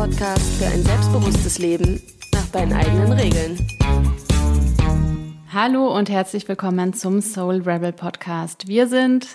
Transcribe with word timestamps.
Podcast 0.00 0.54
für 0.54 0.64
ein 0.64 0.82
selbstbewusstes 0.82 1.58
Leben 1.58 2.00
nach 2.32 2.46
deinen 2.46 2.72
eigenen 2.72 3.12
Regeln. 3.12 3.58
Hallo 5.52 5.94
und 5.94 6.08
herzlich 6.08 6.48
willkommen 6.48 6.94
zum 6.94 7.20
Soul 7.20 7.60
Rebel 7.60 7.92
Podcast. 7.92 8.66
Wir 8.66 8.86
sind 8.86 9.26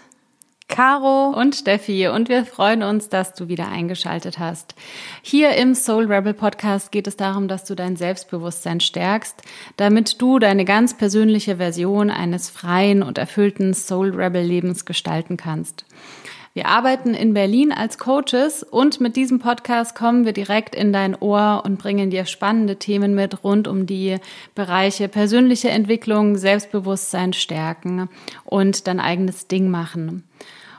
Caro 0.68 1.30
und 1.40 1.54
Steffi 1.54 2.08
und 2.08 2.30
wir 2.30 2.46
freuen 2.46 2.82
uns, 2.82 3.10
dass 3.10 3.36
du 3.36 3.48
wieder 3.48 3.68
eingeschaltet 3.68 4.40
hast. 4.40 4.74
Hier 5.22 5.52
im 5.52 5.76
Soul 5.76 6.12
Rebel 6.12 6.34
Podcast 6.34 6.92
geht 6.92 7.06
es 7.06 7.16
darum, 7.16 7.48
dass 7.48 7.66
du 7.66 7.76
dein 7.76 7.96
Selbstbewusstsein 7.96 8.80
stärkst, 8.80 9.44
damit 9.78 10.20
du 10.20 10.40
deine 10.40 10.66
ganz 10.66 10.98
persönliche 10.98 11.58
Version 11.58 12.10
eines 12.10 12.50
freien 12.50 13.04
und 13.04 13.20
erfüllten 13.20 13.76
Soul 13.76 14.16
Rebel 14.16 14.42
Lebens 14.42 14.86
gestalten 14.86 15.38
kannst. 15.38 15.86
Wir 16.56 16.70
arbeiten 16.70 17.14
in 17.16 17.34
Berlin 17.34 17.74
als 17.74 17.98
Coaches 17.98 18.64
und 18.64 19.02
mit 19.02 19.18
diesem 19.18 19.40
Podcast 19.40 19.94
kommen 19.94 20.24
wir 20.24 20.32
direkt 20.32 20.74
in 20.74 20.94
dein 20.94 21.14
Ohr 21.14 21.64
und 21.66 21.78
bringen 21.78 22.10
dir 22.10 22.26
spannende 22.26 22.78
Themen 22.78 23.14
mit 23.14 23.44
rund 23.44 23.68
um 23.68 23.86
die 23.86 24.20
Bereiche 24.56 25.10
persönliche 25.10 25.68
Entwicklung, 25.68 26.38
Selbstbewusstsein 26.38 27.34
stärken 27.34 28.08
und 28.46 28.88
dein 28.88 29.02
eigenes 29.02 29.50
Ding 29.50 29.70
machen. 29.70 30.24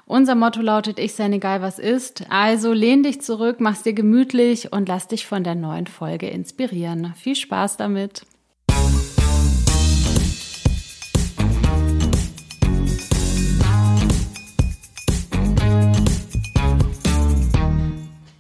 Unser 0.07 0.35
Motto 0.35 0.63
lautet, 0.63 0.99
ich 0.99 1.13
sein 1.13 1.35
egal 1.35 1.61
was 1.61 1.79
ist. 1.79 2.25
Also 2.31 2.73
lehn 2.73 3.03
dich 3.03 3.21
zurück, 3.21 3.57
mach's 3.59 3.83
dir 3.83 3.93
gemütlich 3.93 4.73
und 4.73 4.89
lass 4.89 5.09
dich 5.09 5.27
von 5.27 5.45
der 5.45 5.57
neuen 5.57 5.89
Folge 5.89 6.31
inspirieren. 6.31 7.13
Viel 7.19 7.37
Spaß 7.37 7.77
damit. 7.77 8.25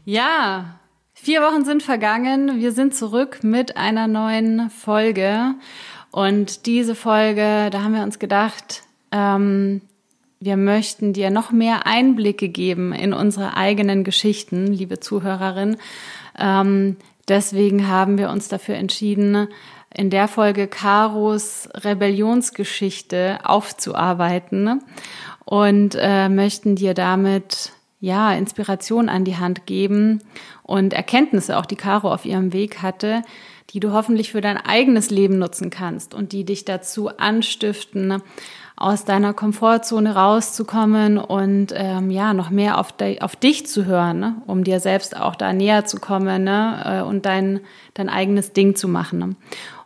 Ja, 0.09 0.79
vier 1.15 1.43
Wochen 1.43 1.65
sind 1.65 1.83
vergangen. 1.83 2.61
Wir 2.61 2.71
sind 2.71 2.95
zurück 2.95 3.43
mit 3.43 3.77
einer 3.77 4.07
neuen 4.07 4.71
Folge. 4.71 5.57
Und 6.13 6.67
diese 6.67 6.95
Folge, 6.95 7.71
da 7.73 7.83
haben 7.83 7.93
wir 7.93 8.05
uns 8.05 8.21
gedacht, 8.21 8.85
ähm, 9.11 9.81
wir 10.39 10.57
möchten 10.57 11.13
dir 11.13 11.31
noch 11.31 11.51
mehr 11.51 11.89
Einblicke 11.89 12.49
geben 12.49 12.93
in 12.93 13.13
unsere 13.13 13.57
eigenen 13.57 14.05
Geschichten, 14.05 14.69
liebe 14.69 15.01
Zuhörerin. 15.01 15.77
Ähm, 16.39 16.99
deswegen 17.27 17.89
haben 17.89 18.17
wir 18.17 18.31
uns 18.31 18.47
dafür 18.47 18.77
entschieden, 18.77 19.49
in 19.93 20.11
der 20.11 20.29
Folge 20.29 20.69
Karos 20.69 21.69
Rebellionsgeschichte 21.75 23.41
aufzuarbeiten 23.43 24.85
und 25.45 25.97
äh, 25.99 26.29
möchten 26.29 26.77
dir 26.77 26.95
damit 26.95 27.73
ja, 28.07 28.33
Inspiration 28.33 29.09
an 29.09 29.25
die 29.25 29.37
Hand 29.37 29.67
geben 29.67 30.23
und 30.63 30.95
Erkenntnisse, 30.95 31.59
auch 31.59 31.67
die 31.67 31.77
Caro 31.77 32.13
auf 32.13 32.25
ihrem 32.25 32.53
Weg 32.53 32.81
hatte, 32.81 33.23
die 33.71 33.81
du 33.81 33.93
hoffentlich 33.93 34.31
für 34.31 34.41
dein 34.41 34.59
eigenes 34.59 35.11
Leben 35.11 35.39
nutzen 35.39 35.71
kannst 35.71 36.15
und 36.15 36.31
die 36.31 36.45
dich 36.45 36.65
dazu 36.65 37.09
anstiften, 37.09 38.23
aus 38.77 39.07
deiner 39.07 39.33
Komfortzone 39.33 40.15
rauszukommen 40.15 41.19
und 41.19 41.73
ähm, 41.75 42.11
ja, 42.11 42.35
noch 42.35 42.51
mehr 42.51 42.79
auf, 42.79 42.93
de 42.93 43.23
auf 43.23 43.35
dich 43.35 43.67
zu 43.67 43.87
hören, 43.87 44.21
ne? 44.21 44.37
um 44.47 44.65
dir 44.65 44.81
selbst 44.81 45.17
auch 45.17 45.35
da 45.35 45.53
näher 45.55 45.87
zu 45.87 45.99
kommen 45.99 46.45
ne? 46.45 47.01
Äh, 47.01 47.09
und 47.09 47.25
dein, 47.25 47.61
dein 47.95 48.11
eigenes 48.11 48.53
Ding 48.53 48.77
zu 48.77 48.87
machen. 48.87 49.19
Ne? 49.19 49.37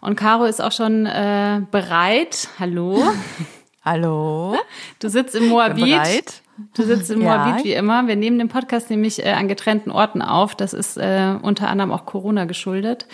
Und 0.01 0.17
Caro 0.17 0.45
ist 0.45 0.61
auch 0.61 0.73
schon 0.73 1.07
äh, 1.07 1.63
bereit. 1.71 2.49
Hallo. 2.59 3.01
Hallo. 3.85 4.57
Du 4.99 5.09
sitzt 5.09 5.37
im 5.37 5.49
Moabit. 5.49 6.43
Du 6.75 6.83
sitzt 6.83 7.11
in 7.11 7.19
Moabit 7.23 7.59
ja. 7.59 7.65
wie 7.65 7.73
immer. 7.75 8.07
Wir 8.07 8.17
nehmen 8.17 8.39
den 8.39 8.49
Podcast 8.49 8.91
nämlich 8.91 9.25
äh, 9.25 9.33
an 9.33 9.49
getrennten 9.49 9.91
Orten 9.91 10.23
auf. 10.23 10.55
Das 10.55 10.73
ist 10.73 10.97
äh, 10.97 11.35
unter 11.41 11.69
anderem 11.69 11.93
auch 11.93 12.07
Corona 12.07 12.45
geschuldet 12.45 13.07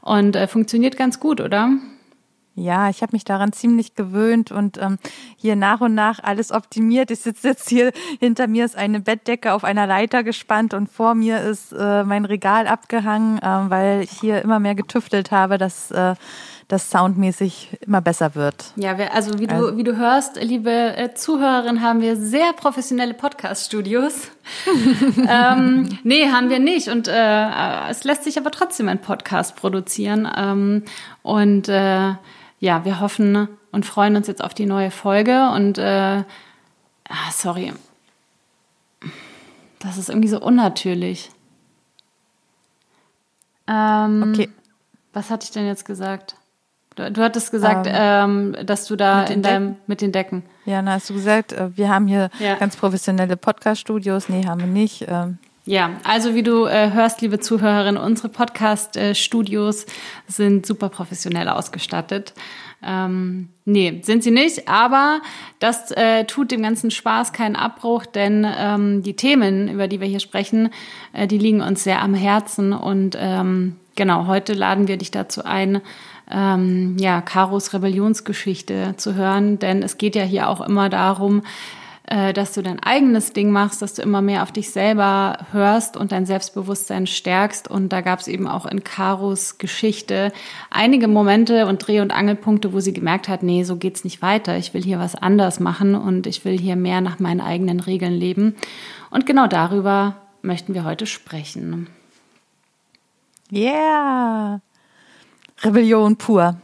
und 0.00 0.36
äh, 0.36 0.46
funktioniert 0.46 0.96
ganz 0.96 1.20
gut, 1.20 1.40
oder? 1.40 1.70
Ja, 2.56 2.88
ich 2.88 3.02
habe 3.02 3.10
mich 3.12 3.24
daran 3.24 3.52
ziemlich 3.52 3.96
gewöhnt 3.96 4.52
und 4.52 4.78
ähm, 4.80 4.98
hier 5.36 5.56
nach 5.56 5.80
und 5.80 5.94
nach 5.94 6.22
alles 6.22 6.52
optimiert. 6.52 7.10
Ich 7.10 7.18
sitze 7.20 7.48
jetzt 7.48 7.68
hier, 7.68 7.90
hinter 8.20 8.46
mir 8.46 8.64
ist 8.64 8.76
eine 8.76 9.00
Bettdecke 9.00 9.52
auf 9.52 9.64
einer 9.64 9.88
Leiter 9.88 10.22
gespannt 10.22 10.72
und 10.72 10.88
vor 10.88 11.16
mir 11.16 11.40
ist 11.40 11.72
äh, 11.72 12.04
mein 12.04 12.24
Regal 12.24 12.68
abgehangen, 12.68 13.38
äh, 13.38 13.70
weil 13.70 14.02
ich 14.02 14.12
hier 14.12 14.40
immer 14.42 14.60
mehr 14.60 14.76
getüftelt 14.76 15.32
habe, 15.32 15.58
dass 15.58 15.90
äh, 15.90 16.14
das 16.74 16.90
soundmäßig 16.90 17.78
immer 17.86 18.00
besser 18.00 18.34
wird. 18.34 18.72
Ja, 18.74 18.98
wir, 18.98 19.14
also 19.14 19.38
wie 19.38 19.46
du, 19.46 19.54
also. 19.54 19.76
wie 19.76 19.84
du 19.84 19.96
hörst, 19.96 20.36
liebe 20.42 20.70
äh, 20.70 21.14
Zuhörerin, 21.14 21.80
haben 21.80 22.00
wir 22.00 22.16
sehr 22.16 22.52
professionelle 22.52 23.14
Podcast-Studios. 23.14 24.28
ähm, 25.28 25.98
nee, 26.02 26.26
haben 26.26 26.50
wir 26.50 26.58
nicht. 26.58 26.88
Und 26.88 27.06
äh, 27.06 27.88
es 27.88 28.02
lässt 28.02 28.24
sich 28.24 28.38
aber 28.38 28.50
trotzdem 28.50 28.88
ein 28.88 29.00
Podcast 29.00 29.54
produzieren. 29.54 30.28
Ähm, 30.36 30.82
und 31.22 31.68
äh, 31.68 32.14
ja, 32.58 32.84
wir 32.84 33.00
hoffen 33.00 33.48
und 33.70 33.86
freuen 33.86 34.16
uns 34.16 34.26
jetzt 34.26 34.42
auf 34.42 34.52
die 34.52 34.66
neue 34.66 34.90
Folge. 34.90 35.50
Und 35.50 35.78
äh, 35.78 36.24
ah, 37.08 37.30
sorry. 37.32 37.72
Das 39.78 39.96
ist 39.96 40.08
irgendwie 40.08 40.28
so 40.28 40.40
unnatürlich. 40.40 41.30
Ähm, 43.68 44.32
okay. 44.32 44.48
Was 45.12 45.30
hatte 45.30 45.44
ich 45.44 45.52
denn 45.52 45.66
jetzt 45.66 45.84
gesagt? 45.84 46.34
Du, 46.96 47.10
du 47.10 47.22
hattest 47.22 47.50
gesagt, 47.50 47.86
ähm, 47.90 48.54
ähm, 48.56 48.66
dass 48.66 48.86
du 48.86 48.96
da 48.96 49.24
in 49.24 49.42
deinem 49.42 49.76
mit 49.86 50.00
den 50.00 50.12
Decken. 50.12 50.44
Ja, 50.64 50.76
dann 50.76 50.90
hast 50.90 51.10
du 51.10 51.14
gesagt, 51.14 51.52
äh, 51.52 51.76
wir 51.76 51.88
haben 51.88 52.06
hier 52.06 52.30
ja. 52.38 52.54
ganz 52.54 52.76
professionelle 52.76 53.36
Podcast-Studios. 53.36 54.28
Nee, 54.28 54.46
haben 54.46 54.60
wir 54.60 54.66
nicht. 54.66 55.06
Ähm. 55.08 55.38
Ja, 55.66 55.90
also 56.04 56.34
wie 56.34 56.42
du 56.42 56.66
äh, 56.66 56.92
hörst, 56.92 57.20
liebe 57.22 57.40
Zuhörerin, 57.40 57.96
unsere 57.96 58.28
Podcast-Studios 58.28 59.86
sind 60.28 60.66
super 60.66 60.88
professionell 60.88 61.48
ausgestattet. 61.48 62.34
Ähm, 62.86 63.48
nee, 63.64 64.00
sind 64.02 64.22
sie 64.22 64.30
nicht, 64.30 64.68
aber 64.68 65.20
das 65.58 65.90
äh, 65.92 66.24
tut 66.26 66.50
dem 66.50 66.62
ganzen 66.62 66.90
Spaß 66.90 67.32
keinen 67.32 67.56
Abbruch, 67.56 68.04
denn 68.04 68.46
ähm, 68.58 69.02
die 69.02 69.16
Themen, 69.16 69.68
über 69.68 69.88
die 69.88 70.00
wir 70.00 70.06
hier 70.06 70.20
sprechen, 70.20 70.70
äh, 71.14 71.26
die 71.26 71.38
liegen 71.38 71.62
uns 71.62 71.82
sehr 71.82 72.02
am 72.02 72.12
Herzen 72.12 72.74
und 72.74 73.16
ähm, 73.18 73.76
genau, 73.96 74.26
heute 74.26 74.52
laden 74.52 74.86
wir 74.86 74.98
dich 74.98 75.10
dazu 75.10 75.44
ein, 75.44 75.80
ähm, 76.30 76.96
ja, 76.98 77.20
Karos 77.20 77.72
Rebellionsgeschichte 77.72 78.94
zu 78.96 79.14
hören, 79.14 79.58
denn 79.58 79.82
es 79.82 79.98
geht 79.98 80.16
ja 80.16 80.22
hier 80.22 80.48
auch 80.48 80.60
immer 80.60 80.88
darum, 80.88 81.42
äh, 82.06 82.34
dass 82.34 82.52
du 82.52 82.62
dein 82.62 82.82
eigenes 82.82 83.32
Ding 83.32 83.50
machst, 83.50 83.80
dass 83.80 83.94
du 83.94 84.02
immer 84.02 84.20
mehr 84.20 84.42
auf 84.42 84.52
dich 84.52 84.70
selber 84.70 85.38
hörst 85.52 85.96
und 85.96 86.12
dein 86.12 86.26
Selbstbewusstsein 86.26 87.06
stärkst. 87.06 87.70
Und 87.70 87.94
da 87.94 88.02
gab 88.02 88.20
es 88.20 88.28
eben 88.28 88.46
auch 88.46 88.66
in 88.66 88.84
Karos 88.84 89.56
Geschichte 89.56 90.30
einige 90.70 91.08
Momente 91.08 91.66
und 91.66 91.78
Dreh- 91.86 92.00
und 92.00 92.12
Angelpunkte, 92.12 92.74
wo 92.74 92.80
sie 92.80 92.92
gemerkt 92.92 93.28
hat, 93.28 93.42
nee, 93.42 93.64
so 93.64 93.76
geht's 93.76 94.04
nicht 94.04 94.20
weiter. 94.20 94.58
Ich 94.58 94.74
will 94.74 94.82
hier 94.82 94.98
was 94.98 95.14
anders 95.14 95.60
machen 95.60 95.94
und 95.94 96.26
ich 96.26 96.44
will 96.44 96.58
hier 96.58 96.76
mehr 96.76 97.00
nach 97.00 97.20
meinen 97.20 97.40
eigenen 97.40 97.80
Regeln 97.80 98.12
leben. 98.12 98.54
Und 99.10 99.24
genau 99.24 99.46
darüber 99.46 100.16
möchten 100.42 100.74
wir 100.74 100.84
heute 100.84 101.06
sprechen. 101.06 101.86
Yeah! 103.50 104.60
Rebellion 105.62 106.16
pur. 106.16 106.56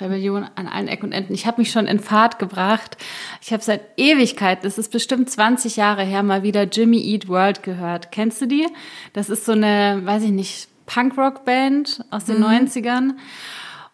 Rebellion 0.00 0.46
an 0.54 0.66
allen 0.66 0.88
Ecken 0.88 1.06
und 1.06 1.12
Enden. 1.12 1.34
Ich 1.34 1.46
habe 1.46 1.60
mich 1.60 1.70
schon 1.70 1.86
in 1.86 2.00
Fahrt 2.00 2.38
gebracht. 2.38 2.96
Ich 3.40 3.52
habe 3.52 3.62
seit 3.62 3.82
Ewigkeit, 3.96 4.64
das 4.64 4.76
ist 4.76 4.90
bestimmt 4.90 5.30
20 5.30 5.76
Jahre 5.76 6.02
her, 6.02 6.22
mal 6.22 6.42
wieder 6.42 6.64
Jimmy 6.64 6.98
Eat 6.98 7.28
World 7.28 7.62
gehört. 7.62 8.10
Kennst 8.10 8.40
du 8.40 8.46
die? 8.46 8.66
Das 9.12 9.30
ist 9.30 9.44
so 9.44 9.52
eine, 9.52 10.00
weiß 10.04 10.24
ich 10.24 10.30
nicht, 10.30 10.68
Punkrock-Band 10.86 12.04
aus 12.10 12.24
den 12.24 12.38
mhm. 12.38 12.44
90ern. 12.44 13.12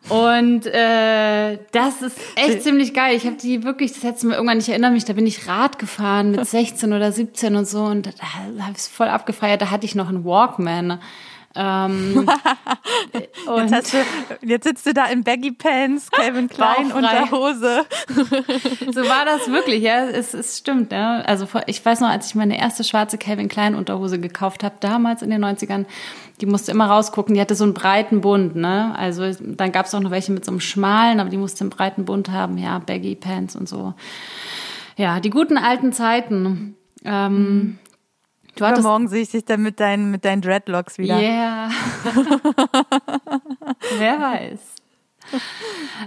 Und 0.09 0.67
äh, 0.67 1.59
das 1.73 2.01
ist 2.01 2.19
echt 2.35 2.63
ziemlich 2.63 2.95
geil. 2.95 3.15
Ich 3.15 3.27
habe 3.27 3.37
die 3.37 3.63
wirklich, 3.65 3.93
das 3.93 4.03
hättest 4.03 4.23
du 4.23 4.29
mir 4.29 4.35
irgendwann 4.35 4.57
nicht 4.57 4.71
erinnert 4.71 4.95
mich, 4.95 5.05
da 5.05 5.13
bin 5.13 5.27
ich 5.27 5.47
Rad 5.47 5.79
gefahren 5.79 6.31
mit 6.31 6.47
16 6.47 6.93
oder 6.95 7.13
17 7.13 7.55
und 7.55 7.69
so 7.69 7.85
und 7.85 8.07
da, 8.07 8.11
da 8.19 8.63
habe 8.63 8.73
ich 8.73 8.79
es 8.79 8.89
voll 8.89 9.09
abgefeiert. 9.09 9.61
Da 9.61 9.71
hatte 9.71 9.85
ich 9.85 9.95
noch 9.95 10.09
einen 10.09 10.25
Walkman. 10.25 11.01
Ähm, 11.57 12.29
und 13.47 13.71
jetzt, 13.73 13.93
du, 13.93 13.99
jetzt, 14.43 14.65
sitzt 14.65 14.87
du 14.87 14.95
da 14.95 15.07
in 15.07 15.25
Baggy 15.25 15.51
Pants, 15.51 16.11
Calvin 16.11 16.49
Klein 16.49 16.93
Unterhose. 16.93 17.85
so 18.93 19.01
war 19.09 19.25
das 19.25 19.51
wirklich, 19.51 19.83
ja. 19.83 20.05
Es, 20.07 20.33
es 20.33 20.59
stimmt, 20.59 20.93
ja. 20.93 21.21
Also 21.23 21.49
ich 21.67 21.85
weiß 21.85 22.01
noch, 22.01 22.09
als 22.09 22.29
ich 22.29 22.35
meine 22.35 22.59
erste 22.59 22.85
schwarze 22.85 23.19
Calvin 23.19 23.49
Klein 23.49 23.75
Unterhose 23.75 24.21
gekauft 24.21 24.63
habe, 24.63 24.77
damals 24.81 25.23
in 25.23 25.31
den 25.31 25.45
90ern, 25.45 25.87
die 26.41 26.47
musste 26.47 26.71
immer 26.71 26.87
rausgucken, 26.87 27.35
die 27.35 27.41
hatte 27.41 27.55
so 27.55 27.65
einen 27.65 27.75
breiten 27.75 28.21
Bund, 28.21 28.55
ne? 28.55 28.95
Also 28.97 29.31
dann 29.41 29.73
gab 29.73 29.87
es 29.87 29.95
auch 29.95 30.01
noch 30.01 30.11
welche 30.11 30.33
mit 30.33 30.45
so 30.45 30.53
einem 30.53 30.61
schmalen, 30.61 31.21
aber 31.21 31.31
die 31.31 31.37
musste 31.37 31.63
einen 31.63 31.71
breiten 31.71 32.05
Bund 32.05 32.31
haben, 32.31 32.59
ja, 32.59 32.79
Baggy 32.79 33.17
Pants 33.17 33.57
und 33.57 33.69
so. 33.69 33.95
Ja, 34.97 35.21
die 35.21 35.31
guten 35.31 35.59
alten 35.59 35.93
Zeiten. 35.93 36.77
Ähm, 37.05 37.33
mhm. 37.35 37.79
Du 38.57 38.67
hattest 38.67 38.83
morgen 38.83 39.09
sehe 39.09 39.23
ich 39.23 39.31
dich 39.31 39.45
dann 39.45 39.63
mit 39.63 39.81
deinen, 39.81 40.11
mit 40.11 40.25
deinen 40.25 40.43
Dreadlocks 40.43 40.99
wieder. 40.99 41.19
Yeah. 41.19 41.71
Wer 43.99 44.21
weiß. 44.21 44.61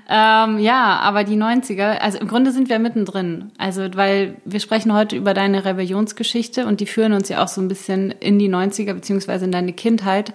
ähm, 0.10 0.60
ja, 0.60 1.00
aber 1.00 1.24
die 1.24 1.38
90er, 1.38 2.00
also 2.00 2.18
im 2.18 2.28
Grunde 2.28 2.52
sind 2.52 2.70
wir 2.70 2.80
mittendrin. 2.80 3.52
Also, 3.58 3.88
weil 3.96 4.38
wir 4.46 4.60
sprechen 4.60 4.94
heute 4.94 5.16
über 5.16 5.34
deine 5.34 5.66
Rebellionsgeschichte 5.66 6.66
und 6.68 6.80
die 6.80 6.86
führen 6.86 7.14
uns 7.14 7.30
ja 7.30 7.44
auch 7.44 7.48
so 7.48 7.62
ein 7.62 7.68
bisschen 7.68 8.12
in 8.12 8.40
die 8.40 8.50
90er 8.50 8.94
beziehungsweise 8.94 9.46
in 9.46 9.52
deine 9.52 9.74
Kindheit. 9.74 10.34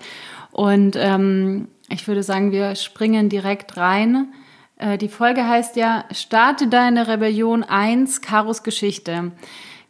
Und 0.53 0.97
ähm, 0.97 1.69
ich 1.89 2.07
würde 2.09 2.23
sagen, 2.23 2.53
wir 2.53 2.75
springen 2.75 3.29
direkt 3.29 3.77
rein. 3.77 4.33
Äh, 4.77 4.99
die 4.99 5.09
Folge 5.09 5.47
heißt 5.47 5.77
ja, 5.77 6.05
starte 6.13 6.69
deine 6.69 7.09
Rebellion 7.09 7.63
1, 7.63 8.23
Karos 8.23 8.63
Geschichte. 8.63 9.33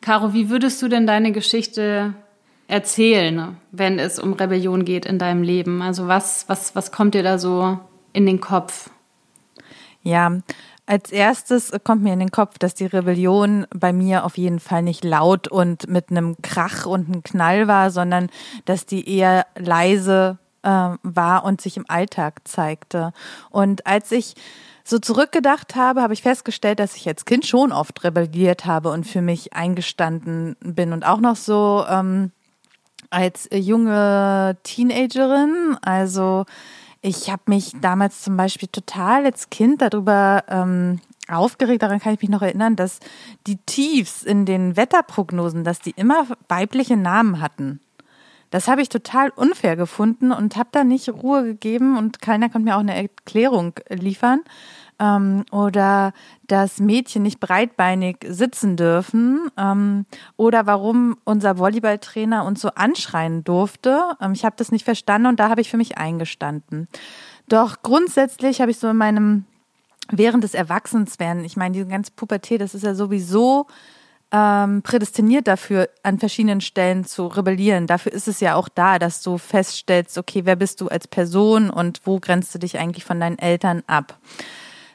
Caro, 0.00 0.32
wie 0.32 0.50
würdest 0.50 0.80
du 0.82 0.88
denn 0.88 1.06
deine 1.06 1.32
Geschichte 1.32 2.14
erzählen, 2.68 3.56
wenn 3.72 3.98
es 3.98 4.18
um 4.18 4.34
Rebellion 4.34 4.84
geht 4.84 5.06
in 5.06 5.18
deinem 5.18 5.42
Leben? 5.42 5.82
Also 5.82 6.06
was, 6.06 6.48
was, 6.48 6.74
was 6.74 6.92
kommt 6.92 7.14
dir 7.14 7.22
da 7.22 7.38
so 7.38 7.78
in 8.12 8.26
den 8.26 8.40
Kopf? 8.40 8.90
Ja, 10.02 10.38
als 10.86 11.12
erstes 11.12 11.72
kommt 11.84 12.02
mir 12.02 12.14
in 12.14 12.20
den 12.20 12.30
Kopf, 12.30 12.58
dass 12.58 12.74
die 12.74 12.86
Rebellion 12.86 13.66
bei 13.74 13.92
mir 13.92 14.24
auf 14.24 14.38
jeden 14.38 14.60
Fall 14.60 14.82
nicht 14.82 15.04
laut 15.04 15.46
und 15.46 15.88
mit 15.88 16.10
einem 16.10 16.36
Krach 16.40 16.86
und 16.86 17.08
einem 17.08 17.22
Knall 17.22 17.68
war, 17.68 17.90
sondern 17.90 18.30
dass 18.64 18.86
die 18.86 19.06
eher 19.06 19.46
leise 19.58 20.38
äh, 20.62 20.68
war 21.02 21.44
und 21.44 21.60
sich 21.60 21.76
im 21.76 21.84
Alltag 21.88 22.40
zeigte. 22.44 23.12
Und 23.50 23.86
als 23.86 24.12
ich 24.12 24.34
so 24.88 24.98
zurückgedacht 24.98 25.76
habe, 25.76 26.02
habe 26.02 26.14
ich 26.14 26.22
festgestellt, 26.22 26.78
dass 26.78 26.96
ich 26.96 27.06
als 27.06 27.24
Kind 27.24 27.46
schon 27.46 27.72
oft 27.72 28.04
rebelliert 28.04 28.64
habe 28.64 28.90
und 28.90 29.06
für 29.06 29.20
mich 29.20 29.52
eingestanden 29.52 30.56
bin 30.60 30.92
und 30.92 31.04
auch 31.04 31.20
noch 31.20 31.36
so 31.36 31.84
ähm, 31.88 32.32
als 33.10 33.48
junge 33.52 34.56
Teenagerin. 34.62 35.76
Also 35.82 36.46
ich 37.02 37.30
habe 37.30 37.42
mich 37.46 37.72
damals 37.80 38.22
zum 38.22 38.36
Beispiel 38.36 38.68
total 38.68 39.24
als 39.24 39.50
Kind 39.50 39.82
darüber 39.82 40.44
ähm, 40.48 41.00
aufgeregt, 41.28 41.82
daran 41.82 42.00
kann 42.00 42.14
ich 42.14 42.22
mich 42.22 42.30
noch 42.30 42.42
erinnern, 42.42 42.74
dass 42.74 43.00
die 43.46 43.56
Tiefs 43.56 44.22
in 44.22 44.46
den 44.46 44.76
Wetterprognosen, 44.76 45.64
dass 45.64 45.80
die 45.80 45.90
immer 45.90 46.26
weibliche 46.48 46.96
Namen 46.96 47.40
hatten. 47.40 47.80
Das 48.50 48.68
habe 48.68 48.82
ich 48.82 48.88
total 48.88 49.30
unfair 49.30 49.76
gefunden 49.76 50.32
und 50.32 50.56
habe 50.56 50.70
da 50.72 50.84
nicht 50.84 51.08
Ruhe 51.08 51.44
gegeben 51.44 51.98
und 51.98 52.20
keiner 52.20 52.48
konnte 52.48 52.64
mir 52.64 52.76
auch 52.76 52.80
eine 52.80 52.96
Erklärung 52.96 53.74
liefern 53.90 54.40
ähm, 54.98 55.44
oder 55.50 56.12
dass 56.46 56.80
Mädchen 56.80 57.22
nicht 57.22 57.40
breitbeinig 57.40 58.16
sitzen 58.26 58.76
dürfen 58.76 59.50
ähm, 59.56 60.06
oder 60.36 60.66
warum 60.66 61.16
unser 61.24 61.58
Volleyballtrainer 61.58 62.44
uns 62.44 62.60
so 62.60 62.70
anschreien 62.70 63.44
durfte. 63.44 64.02
Ähm, 64.20 64.32
ich 64.32 64.44
habe 64.44 64.56
das 64.56 64.72
nicht 64.72 64.84
verstanden 64.84 65.28
und 65.28 65.40
da 65.40 65.50
habe 65.50 65.60
ich 65.60 65.70
für 65.70 65.76
mich 65.76 65.98
eingestanden. 65.98 66.88
Doch 67.48 67.82
grundsätzlich 67.82 68.60
habe 68.60 68.70
ich 68.70 68.78
so 68.78 68.88
in 68.88 68.96
meinem 68.96 69.44
während 70.10 70.42
des 70.42 70.54
Erwachsenswerden, 70.54 71.44
ich 71.44 71.56
meine, 71.56 71.74
diese 71.74 71.86
ganze 71.86 72.12
Pubertät, 72.12 72.60
das 72.60 72.74
ist 72.74 72.82
ja 72.82 72.94
sowieso 72.94 73.66
ähm, 74.30 74.82
prädestiniert 74.82 75.46
dafür, 75.46 75.88
an 76.02 76.18
verschiedenen 76.18 76.60
Stellen 76.60 77.04
zu 77.04 77.26
rebellieren. 77.26 77.86
Dafür 77.86 78.12
ist 78.12 78.28
es 78.28 78.40
ja 78.40 78.54
auch 78.54 78.68
da, 78.68 78.98
dass 78.98 79.22
du 79.22 79.38
feststellst, 79.38 80.18
okay, 80.18 80.44
wer 80.44 80.56
bist 80.56 80.80
du 80.80 80.88
als 80.88 81.08
Person 81.08 81.70
und 81.70 82.00
wo 82.04 82.20
grenzt 82.20 82.54
du 82.54 82.58
dich 82.58 82.78
eigentlich 82.78 83.04
von 83.04 83.20
deinen 83.20 83.38
Eltern 83.38 83.82
ab? 83.86 84.18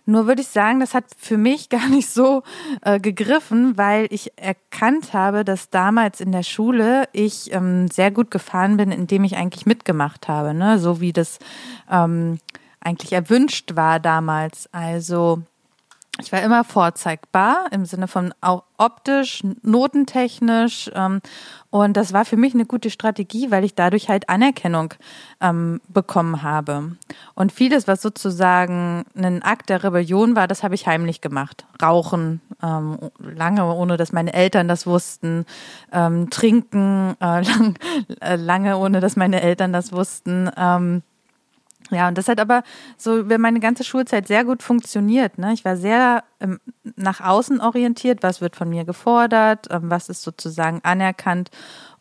Nur 0.06 0.28
würde 0.28 0.42
ich 0.42 0.50
sagen, 0.50 0.82
das 0.82 0.94
hat 0.94 1.06
für 1.18 1.38
mich 1.38 1.70
gar 1.70 1.90
nicht 1.90 2.10
so 2.10 2.44
äh, 2.82 3.00
gegriffen, 3.00 3.78
weil 3.78 4.08
ich 4.10 4.38
erkannt 4.38 5.14
habe, 5.14 5.44
dass 5.44 5.70
damals 5.70 6.22
in 6.22 6.32
der 6.32 6.44
Schule 6.44 7.06
ich 7.14 7.52
ähm, 7.54 7.88
sehr 7.88 8.12
gut 8.12 8.30
gefahren 8.30 8.78
bin, 8.78 8.92
indem 8.92 9.24
ich 9.24 9.36
eigentlich 9.36 9.66
mitgemacht 9.66 10.28
habe, 10.28 10.54
ne? 10.54 10.78
so 10.78 11.02
wie 11.02 11.14
das 11.14 11.40
ähm, 11.90 12.40
eigentlich 12.82 13.14
erwünscht 13.14 13.76
war 13.76 14.00
damals. 14.00 14.70
Also 14.74 15.42
ich 16.20 16.32
war 16.32 16.44
immer 16.44 16.64
vorzeigbar 16.64 17.66
im 17.72 17.86
Sinne 17.86 18.08
von 18.08 18.36
auch 18.40 18.64
optisch, 18.78 19.44
notentechnisch. 19.64 20.92
Ähm, 20.94 21.22
und 21.72 21.98
das 21.98 22.14
war 22.14 22.24
für 22.24 22.38
mich 22.38 22.54
eine 22.54 22.66
gute 22.66 22.92
Strategie, 22.92 23.50
weil 23.50 23.64
ich 23.64 23.74
dadurch 23.74 24.10
halt 24.10 24.30
Anerkennung 24.30 24.94
ähm, 25.42 25.82
bekommen 25.88 26.44
habe. 26.44 26.98
Und 27.34 27.52
vieles, 27.52 27.88
was 27.88 28.04
sozusagen 28.04 29.06
ein 29.16 29.42
Akt 29.42 29.70
der 29.70 29.84
Rebellion 29.84 30.36
war, 30.36 30.48
das 30.48 30.62
habe 30.62 30.76
ich 30.76 30.86
heimlich 30.86 31.20
gemacht. 31.20 31.66
Rauchen, 31.82 32.42
ähm, 32.62 33.00
lange 33.18 33.66
ohne 33.74 33.98
dass 33.98 34.12
meine 34.12 34.34
Eltern 34.34 34.68
das 34.68 34.86
wussten. 34.86 35.46
Ähm, 35.92 36.30
trinken, 36.30 37.16
äh, 37.22 37.42
lang, 37.42 37.76
äh, 38.20 38.36
lange 38.36 38.78
ohne 38.78 39.00
dass 39.00 39.16
meine 39.16 39.42
Eltern 39.42 39.74
das 39.74 39.92
wussten. 39.92 40.52
Ähm, 40.56 41.02
ja, 41.92 42.08
und 42.08 42.18
das 42.18 42.28
hat 42.28 42.40
aber 42.40 42.64
so 42.98 43.20
über 43.20 43.38
meine 43.38 43.60
ganze 43.60 43.84
Schulzeit 43.84 44.28
sehr 44.28 44.46
gut 44.46 44.64
funktioniert. 44.64 45.38
Ne? 45.38 45.54
Ich 45.54 45.66
war 45.66 45.78
sehr 45.78 46.24
ähm, 46.40 46.60
nach 46.96 47.22
außen 47.22 47.62
orientiert, 47.62 48.24
was 48.24 48.42
wird 48.42 48.56
von 48.56 48.70
mir 48.70 48.86
gefordert, 48.86 49.68
ähm, 49.70 49.90
was 49.90 50.10
ist 50.10 50.24
sozusagen 50.24 50.80
anerkannt. 50.84 51.52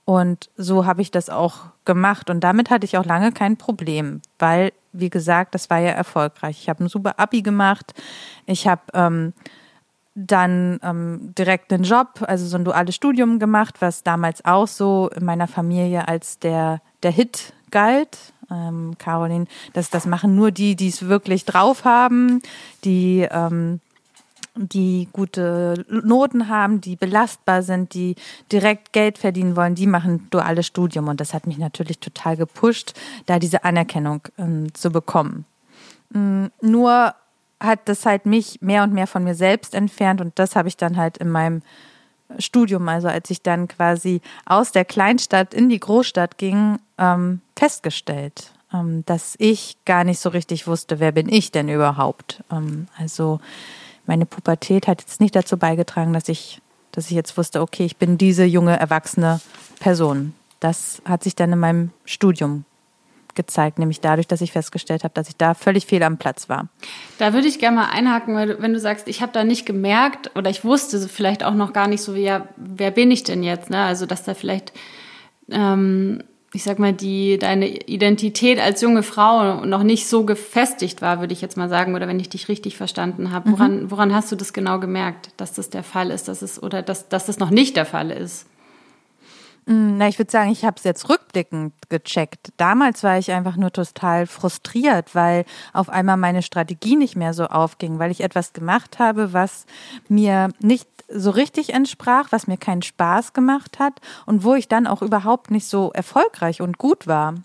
Und 0.04 0.50
so 0.56 0.86
habe 0.86 1.02
ich 1.02 1.10
das 1.10 1.30
auch 1.30 1.66
gemacht. 1.84 2.30
Und 2.30 2.40
damit 2.40 2.70
hatte 2.70 2.84
ich 2.84 2.96
auch 2.96 3.04
lange 3.04 3.32
kein 3.32 3.56
Problem, 3.56 4.20
weil, 4.38 4.72
wie 4.92 5.10
gesagt, 5.10 5.54
das 5.54 5.70
war 5.70 5.78
ja 5.78 5.90
erfolgreich. 5.90 6.58
Ich 6.60 6.68
habe 6.68 6.84
ein 6.84 6.88
super 6.88 7.18
Abi 7.18 7.42
gemacht. 7.42 7.94
Ich 8.46 8.66
habe 8.66 8.82
ähm, 8.94 9.32
dann 10.14 10.80
ähm, 10.82 11.32
direkt 11.36 11.72
einen 11.72 11.84
Job, 11.84 12.24
also 12.26 12.46
so 12.46 12.56
ein 12.56 12.64
duales 12.64 12.94
Studium 12.94 13.38
gemacht, 13.38 13.76
was 13.80 14.02
damals 14.02 14.44
auch 14.44 14.66
so 14.66 15.08
in 15.14 15.24
meiner 15.24 15.48
Familie 15.48 16.08
als 16.08 16.38
der, 16.38 16.80
der 17.02 17.12
Hit 17.12 17.54
galt 17.70 18.32
ähm, 18.52 18.94
Caroline, 18.98 19.46
dass 19.72 19.90
das 19.90 20.06
machen 20.06 20.36
nur 20.36 20.50
die, 20.50 20.76
die 20.76 20.88
es 20.88 21.08
wirklich 21.08 21.44
drauf 21.44 21.84
haben, 21.84 22.42
die 22.84 23.26
ähm, 23.30 23.80
die 24.54 25.08
gute 25.12 25.84
Noten 25.88 26.48
haben, 26.48 26.80
die 26.80 26.96
belastbar 26.96 27.62
sind, 27.62 27.94
die 27.94 28.16
direkt 28.50 28.92
Geld 28.92 29.16
verdienen 29.16 29.56
wollen, 29.56 29.74
die 29.74 29.86
machen 29.86 30.28
duales 30.30 30.66
Studium. 30.66 31.08
Und 31.08 31.20
das 31.20 31.32
hat 31.32 31.46
mich 31.46 31.56
natürlich 31.56 32.00
total 32.00 32.36
gepusht, 32.36 32.92
da 33.26 33.38
diese 33.38 33.64
Anerkennung 33.64 34.20
ähm, 34.36 34.74
zu 34.74 34.90
bekommen. 34.90 35.46
Ähm, 36.14 36.50
nur 36.60 37.14
hat 37.60 37.80
das 37.86 38.04
halt 38.04 38.26
mich 38.26 38.60
mehr 38.60 38.82
und 38.82 38.92
mehr 38.92 39.06
von 39.06 39.24
mir 39.24 39.34
selbst 39.34 39.74
entfernt 39.74 40.20
und 40.20 40.38
das 40.38 40.56
habe 40.56 40.68
ich 40.68 40.76
dann 40.76 40.96
halt 40.96 41.16
in 41.18 41.30
meinem 41.30 41.62
Studium, 42.38 42.88
also 42.88 43.08
als 43.08 43.30
ich 43.30 43.42
dann 43.42 43.68
quasi 43.68 44.20
aus 44.46 44.72
der 44.72 44.84
Kleinstadt 44.84 45.54
in 45.54 45.68
die 45.68 45.78
Großstadt 45.78 46.38
ging, 46.38 46.78
ähm, 46.98 47.40
festgestellt, 47.62 48.50
ähm, 48.74 49.04
dass 49.06 49.36
ich 49.38 49.76
gar 49.84 50.02
nicht 50.02 50.18
so 50.18 50.30
richtig 50.30 50.66
wusste, 50.66 50.98
wer 50.98 51.12
bin 51.12 51.28
ich 51.28 51.52
denn 51.52 51.68
überhaupt. 51.68 52.42
Ähm, 52.50 52.88
also 52.98 53.38
meine 54.04 54.26
Pubertät 54.26 54.88
hat 54.88 55.00
jetzt 55.00 55.20
nicht 55.20 55.36
dazu 55.36 55.56
beigetragen, 55.56 56.12
dass 56.12 56.28
ich, 56.28 56.60
dass 56.90 57.06
ich 57.06 57.12
jetzt 57.12 57.38
wusste, 57.38 57.60
okay, 57.60 57.84
ich 57.84 57.98
bin 57.98 58.18
diese 58.18 58.42
junge, 58.44 58.76
erwachsene 58.76 59.40
Person. 59.78 60.34
Das 60.58 61.02
hat 61.04 61.22
sich 61.22 61.36
dann 61.36 61.52
in 61.52 61.60
meinem 61.60 61.90
Studium 62.04 62.64
gezeigt, 63.36 63.78
nämlich 63.78 64.00
dadurch, 64.00 64.26
dass 64.26 64.40
ich 64.40 64.50
festgestellt 64.50 65.04
habe, 65.04 65.14
dass 65.14 65.28
ich 65.28 65.36
da 65.36 65.54
völlig 65.54 65.86
fehl 65.86 66.02
am 66.02 66.18
Platz 66.18 66.48
war. 66.48 66.66
Da 67.18 67.32
würde 67.32 67.46
ich 67.46 67.60
gerne 67.60 67.76
mal 67.76 67.90
einhaken, 67.90 68.34
weil 68.34 68.60
wenn 68.60 68.72
du 68.72 68.80
sagst, 68.80 69.06
ich 69.06 69.22
habe 69.22 69.30
da 69.30 69.44
nicht 69.44 69.66
gemerkt 69.66 70.32
oder 70.34 70.50
ich 70.50 70.64
wusste 70.64 70.98
vielleicht 71.08 71.44
auch 71.44 71.54
noch 71.54 71.72
gar 71.72 71.86
nicht 71.86 72.02
so, 72.02 72.16
wie 72.16 72.24
ja, 72.24 72.48
wer 72.56 72.90
bin 72.90 73.12
ich 73.12 73.22
denn 73.22 73.44
jetzt? 73.44 73.70
Ne? 73.70 73.84
Also 73.84 74.04
dass 74.04 74.24
da 74.24 74.34
vielleicht, 74.34 74.72
ähm, 75.48 76.24
ich 76.54 76.64
sag 76.64 76.78
mal, 76.78 76.92
die 76.92 77.38
deine 77.38 77.66
Identität 77.68 78.60
als 78.60 78.82
junge 78.82 79.02
Frau 79.02 79.64
noch 79.64 79.82
nicht 79.82 80.06
so 80.06 80.24
gefestigt 80.24 81.00
war, 81.00 81.20
würde 81.20 81.32
ich 81.32 81.40
jetzt 81.40 81.56
mal 81.56 81.70
sagen, 81.70 81.94
oder 81.94 82.06
wenn 82.08 82.20
ich 82.20 82.28
dich 82.28 82.48
richtig 82.48 82.76
verstanden 82.76 83.30
habe. 83.30 83.52
Woran, 83.52 83.84
mhm. 83.84 83.90
woran 83.90 84.14
hast 84.14 84.30
du 84.30 84.36
das 84.36 84.52
genau 84.52 84.78
gemerkt, 84.78 85.30
dass 85.38 85.54
das 85.54 85.70
der 85.70 85.82
Fall 85.82 86.10
ist, 86.10 86.28
dass 86.28 86.42
es 86.42 86.62
oder 86.62 86.82
dass, 86.82 87.08
dass 87.08 87.26
das 87.26 87.38
noch 87.38 87.50
nicht 87.50 87.76
der 87.76 87.86
Fall 87.86 88.10
ist? 88.10 88.46
Mm, 89.66 89.96
na, 89.96 90.08
ich 90.08 90.18
würde 90.18 90.30
sagen, 90.30 90.50
ich 90.50 90.64
habe 90.64 90.76
es 90.76 90.84
jetzt 90.84 91.08
rückblickend 91.08 91.72
gecheckt. 91.88 92.52
Damals 92.56 93.02
war 93.02 93.18
ich 93.18 93.30
einfach 93.30 93.56
nur 93.56 93.72
total 93.72 94.26
frustriert, 94.26 95.14
weil 95.14 95.44
auf 95.72 95.88
einmal 95.88 96.16
meine 96.16 96.42
Strategie 96.42 96.96
nicht 96.96 97.16
mehr 97.16 97.34
so 97.34 97.46
aufging, 97.46 97.98
weil 97.98 98.10
ich 98.10 98.22
etwas 98.22 98.52
gemacht 98.52 98.98
habe, 98.98 99.32
was 99.32 99.66
mir 100.08 100.48
nicht 100.60 100.88
so 101.08 101.30
richtig 101.30 101.74
entsprach, 101.74 102.28
was 102.30 102.46
mir 102.46 102.56
keinen 102.56 102.82
Spaß 102.82 103.34
gemacht 103.34 103.78
hat 103.78 104.00
und 104.26 104.44
wo 104.44 104.54
ich 104.54 104.68
dann 104.68 104.86
auch 104.86 105.02
überhaupt 105.02 105.50
nicht 105.50 105.66
so 105.66 105.92
erfolgreich 105.92 106.60
und 106.60 106.78
gut 106.78 107.06
war. 107.06 107.32
Mit 107.32 107.44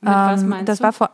was 0.00 0.42
ähm, 0.42 0.48
meinst 0.48 0.68
das 0.68 0.78
du? 0.78 0.84
war 0.84 0.92
vor 0.92 1.10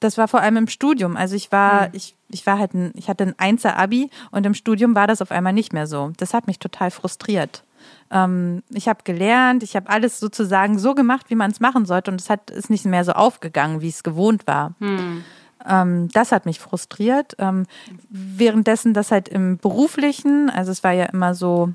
das 0.00 0.18
war 0.18 0.28
vor 0.28 0.40
allem 0.40 0.56
im 0.58 0.68
Studium. 0.68 1.16
Also 1.16 1.36
ich 1.36 1.50
war, 1.52 1.88
mhm. 1.88 1.94
ich, 1.94 2.14
ich 2.28 2.46
war 2.46 2.58
halt 2.58 2.74
ein, 2.74 2.92
ich 2.94 3.08
hatte 3.08 3.24
ein 3.24 3.34
Einser-Abi 3.38 4.10
und 4.30 4.44
im 4.44 4.54
Studium 4.54 4.94
war 4.94 5.06
das 5.06 5.22
auf 5.22 5.30
einmal 5.30 5.52
nicht 5.52 5.72
mehr 5.72 5.86
so. 5.86 6.12
Das 6.18 6.34
hat 6.34 6.46
mich 6.46 6.58
total 6.58 6.90
frustriert. 6.90 7.62
Ähm, 8.10 8.62
ich 8.70 8.88
habe 8.88 9.00
gelernt, 9.04 9.62
ich 9.62 9.76
habe 9.76 9.88
alles 9.88 10.20
sozusagen 10.20 10.78
so 10.78 10.94
gemacht, 10.94 11.26
wie 11.28 11.34
man 11.34 11.50
es 11.50 11.60
machen 11.60 11.86
sollte 11.86 12.10
und 12.10 12.20
es 12.20 12.30
hat 12.30 12.50
ist 12.50 12.70
nicht 12.70 12.84
mehr 12.84 13.04
so 13.04 13.12
aufgegangen, 13.12 13.80
wie 13.80 13.88
es 13.88 14.02
gewohnt 14.02 14.46
war. 14.46 14.74
Hm. 14.80 15.24
Ähm, 15.68 16.08
das 16.12 16.32
hat 16.32 16.46
mich 16.46 16.60
frustriert. 16.60 17.34
Ähm, 17.38 17.66
währenddessen 18.08 18.94
das 18.94 19.10
halt 19.10 19.28
im 19.28 19.58
beruflichen, 19.58 20.50
also 20.50 20.70
es 20.70 20.84
war 20.84 20.92
ja 20.92 21.06
immer 21.06 21.34
so, 21.34 21.70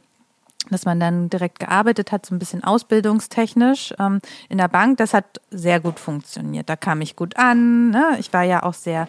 dass 0.70 0.86
man 0.86 1.00
dann 1.00 1.30
direkt 1.30 1.60
gearbeitet 1.60 2.12
hat, 2.12 2.26
so 2.26 2.36
ein 2.36 2.40
bisschen 2.40 2.64
ausbildungstechnisch 2.64 3.94
ähm, 4.00 4.20
in 4.48 4.58
der 4.58 4.68
Bank. 4.68 4.98
Das 4.98 5.14
hat 5.14 5.42
sehr 5.50 5.80
gut 5.80 6.00
funktioniert. 6.00 6.70
Da 6.70 6.76
kam 6.76 7.02
ich 7.02 7.16
gut 7.16 7.38
an. 7.38 7.90
Ne? 7.90 8.18
Ich 8.20 8.32
war 8.32 8.44
ja 8.44 8.64
auch 8.64 8.74
sehr 8.74 9.08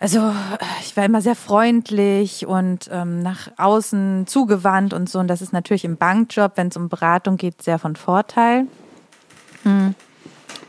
also 0.00 0.32
ich 0.80 0.96
war 0.96 1.04
immer 1.04 1.20
sehr 1.20 1.36
freundlich 1.36 2.46
und 2.46 2.88
ähm, 2.90 3.22
nach 3.22 3.50
außen 3.58 4.26
zugewandt 4.26 4.94
und 4.94 5.10
so. 5.10 5.18
Und 5.18 5.28
das 5.28 5.42
ist 5.42 5.52
natürlich 5.52 5.84
im 5.84 5.98
Bankjob, 5.98 6.52
wenn 6.56 6.68
es 6.68 6.76
um 6.78 6.88
Beratung 6.88 7.36
geht, 7.36 7.62
sehr 7.62 7.78
von 7.78 7.96
Vorteil. 7.96 8.66
Mhm. 9.62 9.94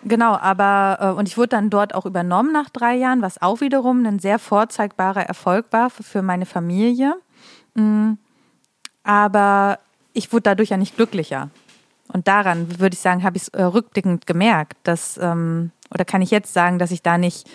Genau, 0.03 0.35
aber 0.35 0.97
äh, 0.99 1.17
und 1.17 1.29
ich 1.29 1.37
wurde 1.37 1.49
dann 1.49 1.69
dort 1.69 1.95
auch 1.95 2.05
übernommen 2.05 2.51
nach 2.51 2.69
drei 2.69 2.95
Jahren, 2.95 3.21
was 3.21 3.41
auch 3.41 3.61
wiederum 3.61 4.05
ein 4.05 4.19
sehr 4.19 4.37
vorzeigbarer 4.37 5.25
Erfolg 5.25 5.67
war 5.71 5.89
für, 5.89 6.03
für 6.03 6.21
meine 6.21 6.45
Familie. 6.45 7.15
Mhm. 7.75 8.17
Aber 9.03 9.79
ich 10.11 10.33
wurde 10.33 10.43
dadurch 10.43 10.69
ja 10.69 10.77
nicht 10.77 10.97
glücklicher. 10.97 11.49
Und 12.11 12.27
daran 12.27 12.79
würde 12.81 12.95
ich 12.95 12.99
sagen, 12.99 13.23
habe 13.23 13.37
ich 13.37 13.43
es 13.43 13.49
äh, 13.49 13.63
rückblickend 13.63 14.27
gemerkt, 14.27 14.75
dass 14.83 15.17
ähm, 15.17 15.71
oder 15.89 16.03
kann 16.03 16.21
ich 16.21 16.31
jetzt 16.31 16.51
sagen, 16.53 16.79
dass 16.79 16.91
ich 16.91 17.01
da 17.01 17.17
nicht 17.17 17.49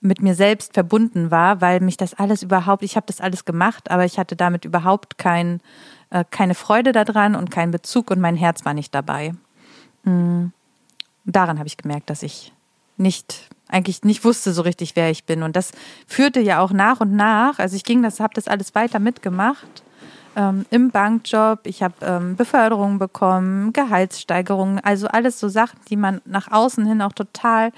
mit 0.00 0.22
mir 0.22 0.34
selbst 0.34 0.74
verbunden 0.74 1.30
war, 1.30 1.60
weil 1.60 1.80
mich 1.80 1.96
das 1.96 2.14
alles 2.14 2.42
überhaupt, 2.42 2.82
ich 2.82 2.96
habe 2.96 3.06
das 3.06 3.20
alles 3.20 3.44
gemacht, 3.44 3.90
aber 3.90 4.04
ich 4.04 4.18
hatte 4.18 4.36
damit 4.36 4.64
überhaupt 4.64 5.18
kein, 5.18 5.60
äh, 6.10 6.24
keine 6.30 6.54
Freude 6.54 6.92
daran 6.92 7.34
und 7.34 7.50
keinen 7.50 7.72
Bezug 7.72 8.10
und 8.10 8.20
mein 8.20 8.36
Herz 8.36 8.64
war 8.64 8.74
nicht 8.74 8.94
dabei. 8.94 9.34
Mhm. 10.04 10.52
Daran 11.24 11.58
habe 11.58 11.66
ich 11.66 11.76
gemerkt, 11.76 12.10
dass 12.10 12.22
ich 12.22 12.52
nicht 12.96 13.48
eigentlich 13.68 14.02
nicht 14.02 14.24
wusste 14.24 14.52
so 14.52 14.62
richtig, 14.62 14.96
wer 14.96 15.10
ich 15.10 15.24
bin. 15.24 15.42
Und 15.42 15.54
das 15.54 15.72
führte 16.06 16.40
ja 16.40 16.60
auch 16.60 16.72
nach 16.72 17.00
und 17.00 17.14
nach. 17.14 17.58
Also 17.58 17.76
ich 17.76 17.84
ging 17.84 18.02
das, 18.02 18.18
habe 18.18 18.34
das 18.34 18.48
alles 18.48 18.74
weiter 18.74 18.98
mitgemacht 18.98 19.82
ähm, 20.36 20.64
im 20.70 20.90
Bankjob. 20.90 21.60
Ich 21.64 21.82
habe 21.82 21.94
ähm, 22.00 22.36
Beförderungen 22.36 22.98
bekommen, 22.98 23.72
Gehaltssteigerungen, 23.72 24.80
also 24.80 25.08
alles 25.08 25.38
so 25.38 25.48
Sachen, 25.48 25.78
die 25.90 25.96
man 25.96 26.20
nach 26.24 26.50
außen 26.50 26.86
hin 26.86 27.02
auch 27.02 27.12
total 27.12 27.72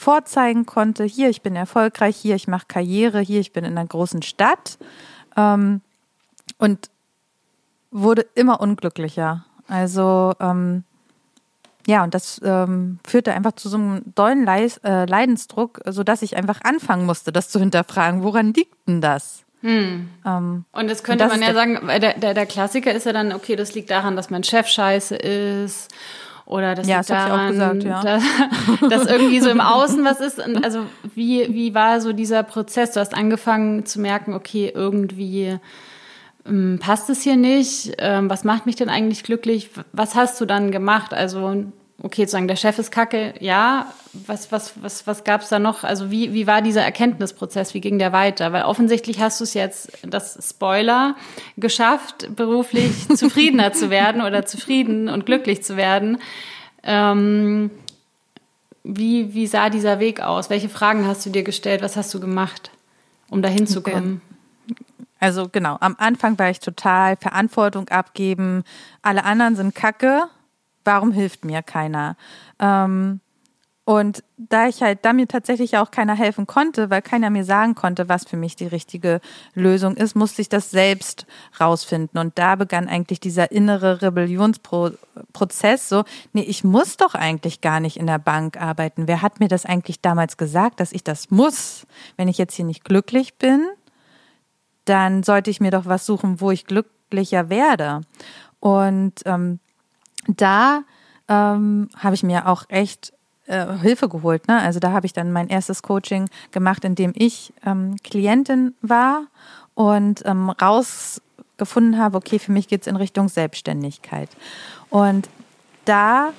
vorzeigen 0.00 0.64
konnte. 0.64 1.04
Hier, 1.04 1.28
ich 1.28 1.42
bin 1.42 1.54
erfolgreich, 1.54 2.16
hier, 2.16 2.34
ich 2.34 2.48
mache 2.48 2.64
Karriere, 2.66 3.20
hier, 3.20 3.40
ich 3.40 3.52
bin 3.52 3.64
in 3.64 3.76
einer 3.76 3.86
großen 3.86 4.22
Stadt. 4.22 4.78
Ähm, 5.36 5.82
und 6.58 6.90
wurde 7.90 8.26
immer 8.34 8.60
unglücklicher. 8.60 9.44
Also 9.68 10.32
ähm, 10.40 10.84
ja, 11.86 12.02
und 12.02 12.14
das 12.14 12.40
ähm, 12.42 12.98
führte 13.06 13.34
einfach 13.34 13.52
zu 13.52 13.68
so 13.68 13.76
einem 13.76 14.02
dollen 14.14 14.44
Leis, 14.44 14.78
äh, 14.78 15.04
Leidensdruck, 15.04 15.80
sodass 15.86 16.22
ich 16.22 16.36
einfach 16.36 16.60
anfangen 16.62 17.04
musste, 17.04 17.32
das 17.32 17.48
zu 17.48 17.58
hinterfragen. 17.58 18.22
Woran 18.22 18.54
liegt 18.54 18.88
denn 18.88 19.00
das? 19.00 19.44
Hm. 19.62 20.08
Ähm, 20.24 20.64
und 20.72 20.90
das 20.90 21.02
könnte 21.02 21.24
und 21.24 21.30
das 21.30 21.38
man 21.38 21.46
ja 21.46 21.54
sagen, 21.54 21.78
der, 22.00 22.18
der, 22.18 22.34
der 22.34 22.46
Klassiker 22.46 22.92
ist 22.92 23.04
ja 23.06 23.12
dann, 23.12 23.32
okay, 23.32 23.56
das 23.56 23.74
liegt 23.74 23.90
daran, 23.90 24.16
dass 24.16 24.30
mein 24.30 24.44
Chef 24.44 24.66
scheiße 24.66 25.16
ist 25.16 25.90
oder 26.50 26.74
das 26.74 26.88
ja, 26.88 26.98
das 26.98 27.06
daran, 27.06 27.52
gesagt, 27.52 27.84
ja. 27.84 28.02
dass, 28.02 28.24
dass, 28.88 29.06
irgendwie 29.06 29.40
so 29.40 29.50
im 29.50 29.60
Außen 29.60 30.04
was 30.04 30.20
ist. 30.20 30.44
Und 30.44 30.64
also 30.64 30.84
wie, 31.14 31.54
wie 31.54 31.74
war 31.74 32.00
so 32.00 32.12
dieser 32.12 32.42
Prozess? 32.42 32.92
Du 32.92 33.00
hast 33.00 33.14
angefangen 33.14 33.86
zu 33.86 34.00
merken, 34.00 34.34
okay, 34.34 34.72
irgendwie 34.74 35.58
ähm, 36.44 36.80
passt 36.82 37.08
es 37.08 37.22
hier 37.22 37.36
nicht. 37.36 37.92
Ähm, 37.98 38.28
was 38.28 38.42
macht 38.42 38.66
mich 38.66 38.74
denn 38.74 38.88
eigentlich 38.88 39.22
glücklich? 39.22 39.70
Was 39.92 40.16
hast 40.16 40.40
du 40.40 40.44
dann 40.44 40.72
gemacht? 40.72 41.14
Also 41.14 41.66
okay, 42.02 42.26
zu 42.26 42.32
sagen, 42.32 42.48
der 42.48 42.56
Chef 42.56 42.78
ist 42.78 42.90
kacke, 42.90 43.34
ja. 43.40 43.92
Was, 44.26 44.50
was, 44.50 44.72
was, 44.82 45.06
was 45.06 45.24
gab 45.24 45.42
es 45.42 45.50
da 45.50 45.58
noch? 45.58 45.84
Also 45.84 46.10
wie, 46.10 46.32
wie 46.32 46.46
war 46.46 46.62
dieser 46.62 46.82
Erkenntnisprozess? 46.82 47.74
Wie 47.74 47.80
ging 47.80 47.98
der 47.98 48.12
weiter? 48.12 48.52
Weil 48.52 48.64
offensichtlich 48.64 49.20
hast 49.20 49.38
du 49.40 49.44
es 49.44 49.54
jetzt, 49.54 49.92
das 50.02 50.38
Spoiler, 50.48 51.14
geschafft, 51.56 52.34
beruflich 52.34 53.08
zufriedener 53.14 53.72
zu 53.72 53.90
werden 53.90 54.22
oder 54.22 54.46
zufrieden 54.46 55.08
und 55.08 55.26
glücklich 55.26 55.62
zu 55.62 55.76
werden. 55.76 56.18
Ähm, 56.82 57.70
wie, 58.82 59.34
wie 59.34 59.46
sah 59.46 59.68
dieser 59.70 60.00
Weg 60.00 60.20
aus? 60.20 60.50
Welche 60.50 60.68
Fragen 60.68 61.06
hast 61.06 61.24
du 61.26 61.30
dir 61.30 61.42
gestellt? 61.42 61.82
Was 61.82 61.96
hast 61.96 62.12
du 62.14 62.20
gemacht, 62.20 62.70
um 63.28 63.42
dahin 63.42 63.66
zu 63.66 63.82
kommen? 63.82 64.22
Also 65.20 65.48
genau, 65.50 65.76
am 65.80 65.96
Anfang 65.98 66.38
war 66.38 66.48
ich 66.48 66.60
total 66.60 67.16
Verantwortung 67.16 67.88
abgeben. 67.90 68.64
Alle 69.02 69.24
anderen 69.24 69.54
sind 69.54 69.74
kacke 69.74 70.24
warum 70.90 71.12
hilft 71.12 71.44
mir 71.44 71.62
keiner? 71.62 72.16
Ähm, 72.58 73.20
und 73.84 74.22
da 74.36 74.68
ich 74.68 74.82
halt, 74.82 75.04
da 75.04 75.12
mir 75.12 75.26
tatsächlich 75.26 75.76
auch 75.76 75.90
keiner 75.90 76.14
helfen 76.14 76.46
konnte, 76.46 76.90
weil 76.90 77.00
keiner 77.00 77.30
mir 77.30 77.44
sagen 77.44 77.74
konnte, 77.74 78.08
was 78.08 78.24
für 78.24 78.36
mich 78.36 78.56
die 78.56 78.66
richtige 78.66 79.20
Lösung 79.54 79.96
ist, 79.96 80.14
musste 80.16 80.42
ich 80.42 80.48
das 80.48 80.70
selbst 80.70 81.26
rausfinden. 81.60 82.20
Und 82.20 82.38
da 82.38 82.56
begann 82.56 82.88
eigentlich 82.88 83.20
dieser 83.20 83.52
innere 83.52 84.02
Rebellionsprozess. 84.02 85.88
So, 85.88 86.04
nee, 86.32 86.42
ich 86.42 86.62
muss 86.62 86.96
doch 86.96 87.14
eigentlich 87.14 87.60
gar 87.60 87.80
nicht 87.80 87.96
in 87.96 88.06
der 88.06 88.18
Bank 88.18 88.60
arbeiten. 88.60 89.06
Wer 89.08 89.22
hat 89.22 89.40
mir 89.40 89.48
das 89.48 89.64
eigentlich 89.64 90.00
damals 90.00 90.36
gesagt, 90.36 90.80
dass 90.80 90.92
ich 90.92 91.04
das 91.04 91.30
muss? 91.30 91.86
Wenn 92.16 92.28
ich 92.28 92.38
jetzt 92.38 92.54
hier 92.54 92.64
nicht 92.64 92.84
glücklich 92.84 93.38
bin, 93.38 93.66
dann 94.84 95.22
sollte 95.22 95.50
ich 95.50 95.60
mir 95.60 95.70
doch 95.70 95.86
was 95.86 96.04
suchen, 96.06 96.40
wo 96.40 96.50
ich 96.50 96.66
glücklicher 96.66 97.48
werde. 97.48 98.02
Und 98.60 99.14
ähm, 99.24 99.58
da 100.26 100.82
ähm, 101.28 101.88
habe 101.96 102.14
ich 102.14 102.22
mir 102.22 102.46
auch 102.46 102.64
echt 102.68 103.12
äh, 103.46 103.78
Hilfe 103.78 104.08
geholt. 104.08 104.48
Ne? 104.48 104.60
Also 104.60 104.80
da 104.80 104.92
habe 104.92 105.06
ich 105.06 105.12
dann 105.12 105.32
mein 105.32 105.48
erstes 105.48 105.82
Coaching 105.82 106.28
gemacht, 106.50 106.84
in 106.84 106.94
dem 106.94 107.12
ich 107.16 107.52
ähm, 107.64 107.96
Klientin 108.02 108.74
war 108.82 109.26
und 109.74 110.24
ähm, 110.26 110.50
rausgefunden 110.50 111.98
habe, 111.98 112.16
okay, 112.16 112.38
für 112.38 112.52
mich 112.52 112.68
geht 112.68 112.82
es 112.82 112.86
in 112.86 112.96
Richtung 112.96 113.28
Selbstständigkeit. 113.28 114.28
Und 114.88 115.28
da 115.84 116.32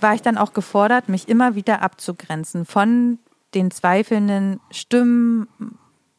war 0.00 0.14
ich 0.14 0.22
dann 0.22 0.38
auch 0.38 0.52
gefordert, 0.52 1.08
mich 1.08 1.28
immer 1.28 1.54
wieder 1.54 1.82
abzugrenzen 1.82 2.66
von 2.66 3.18
den 3.54 3.70
zweifelnden 3.70 4.60
Stimmen 4.70 5.48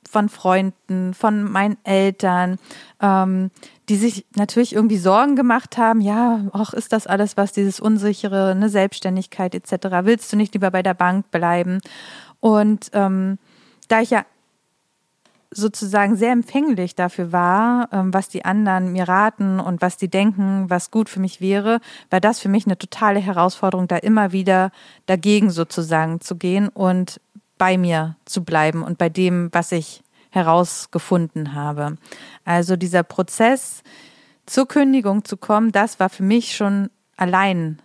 von 0.10 0.30
Freunden, 0.30 1.14
von 1.14 1.44
meinen 1.44 1.78
Eltern, 1.84 2.58
ähm, 3.02 3.52
die 3.90 3.98
sich 3.98 4.26
natürlich 4.36 4.74
irgendwie 4.74 4.98
Sorgen 4.98 5.36
gemacht 5.36 5.78
haben, 5.78 6.02
ja, 6.02 6.42
ach, 6.54 6.74
ist 6.74 6.92
das 6.92 7.08
alles 7.08 7.38
was, 7.38 7.52
dieses 7.52 7.80
unsichere, 7.80 8.52
eine 8.52 8.70
Selbstständigkeit 8.70 9.54
etc., 9.54 9.88
willst 10.04 10.32
du 10.32 10.38
nicht 10.38 10.54
lieber 10.54 10.72
bei 10.72 10.82
der 10.82 10.94
Bank 10.94 11.30
bleiben? 11.32 11.80
Und 12.40 12.90
ähm, 12.94 13.38
da 13.88 14.02
ich 14.02 14.10
ja 14.10 14.26
sozusagen 15.52 16.16
sehr 16.16 16.32
empfänglich 16.32 16.96
dafür 16.96 17.32
war, 17.32 17.90
ähm, 17.92 18.14
was 18.14 18.28
die 18.28 18.44
anderen 18.44 18.92
mir 18.92 19.08
raten 19.08 19.60
und 19.60 19.82
was 19.82 19.98
die 19.98 20.10
denken, 20.10 20.70
was 20.70 20.92
gut 20.92 21.08
für 21.08 21.20
mich 21.20 21.40
wäre, 21.40 21.80
war 22.10 22.20
das 22.20 22.40
für 22.40 22.50
mich 22.50 22.66
eine 22.66 22.78
totale 22.78 23.20
Herausforderung, 23.20 23.88
da 23.88 23.98
immer 23.98 24.32
wieder 24.32 24.72
dagegen 25.06 25.50
sozusagen 25.50 26.20
zu 26.20 26.36
gehen 26.36 26.68
und 26.68 27.22
bei 27.58 27.78
mir 27.78 28.18
zu 28.26 28.44
bleiben 28.44 28.84
und 28.84 28.98
bei 28.98 29.10
dem, 29.10 29.50
was 29.54 29.72
ich 29.72 30.04
herausgefunden 30.36 31.54
habe. 31.54 31.98
Also 32.44 32.76
dieser 32.76 33.04
Prozess 33.04 33.82
zur 34.46 34.68
Kündigung 34.68 35.26
zu 35.26 35.38
kommen, 35.38 35.72
das 35.72 36.00
war 36.00 36.10
für 36.10 36.24
mich 36.24 36.56
schon 36.56 36.90
allein 37.18 37.82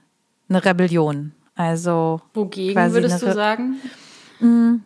eine 0.49 0.65
Rebellion. 0.65 1.33
Also 1.55 2.21
wogegen 2.35 2.93
würdest 2.93 3.23
du 3.23 3.33
sagen? 3.33 3.77
Mm, 4.41 4.77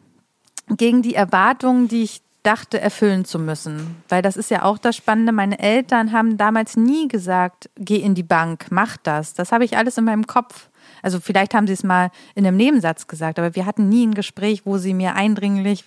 gegen 0.76 1.02
die 1.02 1.14
Erwartungen, 1.14 1.88
die 1.88 2.02
ich 2.02 2.20
dachte 2.42 2.78
erfüllen 2.78 3.24
zu 3.24 3.38
müssen, 3.38 3.96
weil 4.10 4.20
das 4.20 4.36
ist 4.36 4.50
ja 4.50 4.64
auch 4.64 4.76
das 4.76 4.96
Spannende. 4.96 5.32
Meine 5.32 5.58
Eltern 5.58 6.12
haben 6.12 6.36
damals 6.36 6.76
nie 6.76 7.08
gesagt, 7.08 7.70
geh 7.76 7.96
in 7.96 8.14
die 8.14 8.22
Bank, 8.22 8.66
mach 8.70 8.98
das. 8.98 9.32
Das 9.32 9.50
habe 9.50 9.64
ich 9.64 9.78
alles 9.78 9.96
in 9.96 10.04
meinem 10.04 10.26
Kopf. 10.26 10.68
Also 11.00 11.20
vielleicht 11.20 11.54
haben 11.54 11.66
sie 11.66 11.72
es 11.72 11.82
mal 11.82 12.10
in 12.34 12.46
einem 12.46 12.58
Nebensatz 12.58 13.06
gesagt, 13.06 13.38
aber 13.38 13.54
wir 13.54 13.64
hatten 13.64 13.88
nie 13.88 14.06
ein 14.06 14.14
Gespräch, 14.14 14.66
wo 14.66 14.76
sie 14.76 14.92
mir 14.92 15.14
eindringlich 15.14 15.84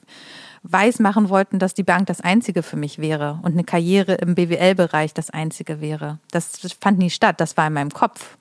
weismachen 0.64 1.30
wollten, 1.30 1.60
dass 1.60 1.74
die 1.74 1.84
Bank 1.84 2.08
das 2.08 2.22
Einzige 2.22 2.64
für 2.64 2.78
mich 2.78 3.00
wäre 3.00 3.40
und 3.44 3.54
eine 3.54 3.64
Karriere 3.64 4.16
im 4.16 4.36
BWL-Bereich 4.36 5.14
das 5.14 5.30
Einzige 5.30 5.82
wäre. 5.82 6.20
Das 6.32 6.60
fand 6.82 7.00
nie 7.00 7.10
statt, 7.10 7.40
das 7.40 7.58
war 7.58 7.68
in 7.68 7.74
meinem 7.74 7.92
Kopf. 7.92 8.38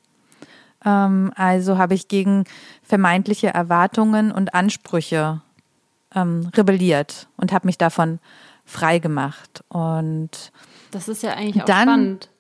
Ähm, 0.85 1.33
also 1.37 1.79
habe 1.79 1.95
ich 1.95 2.09
gegen 2.09 2.45
vermeintliche 2.83 3.49
Erwartungen 3.49 4.33
und 4.33 4.55
Ansprüche 4.55 5.41
ähm, 6.15 6.51
rebelliert 6.57 7.29
und 7.37 7.53
habe 7.53 7.67
mich 7.67 7.79
davon 7.79 8.19
frei 8.65 8.99
gemacht. 8.99 9.65
Und 9.69 10.53
das 10.91 11.09
ist 11.09 11.23
ja 11.23 11.35
eigentlich 11.35 11.63
auch 11.63 11.67
dann, 11.67 11.89
spannend. 11.89 12.31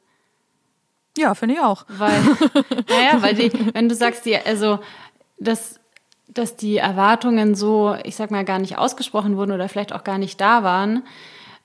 Ja, 1.18 1.34
finde 1.34 1.54
ich 1.54 1.60
auch. 1.60 1.84
Weil, 1.88 2.22
naja, 2.88 3.22
weil 3.22 3.34
die, 3.34 3.74
wenn 3.74 3.88
du 3.88 3.94
sagst, 3.94 4.26
die, 4.26 4.36
also 4.36 4.80
das 5.38 5.80
dass 6.28 6.56
die 6.56 6.76
Erwartungen 6.76 7.54
so, 7.54 7.96
ich 8.04 8.16
sag 8.16 8.30
mal, 8.30 8.44
gar 8.44 8.58
nicht 8.58 8.78
ausgesprochen 8.78 9.36
wurden 9.36 9.52
oder 9.52 9.68
vielleicht 9.68 9.92
auch 9.92 10.04
gar 10.04 10.18
nicht 10.18 10.40
da 10.40 10.62
waren, 10.62 11.02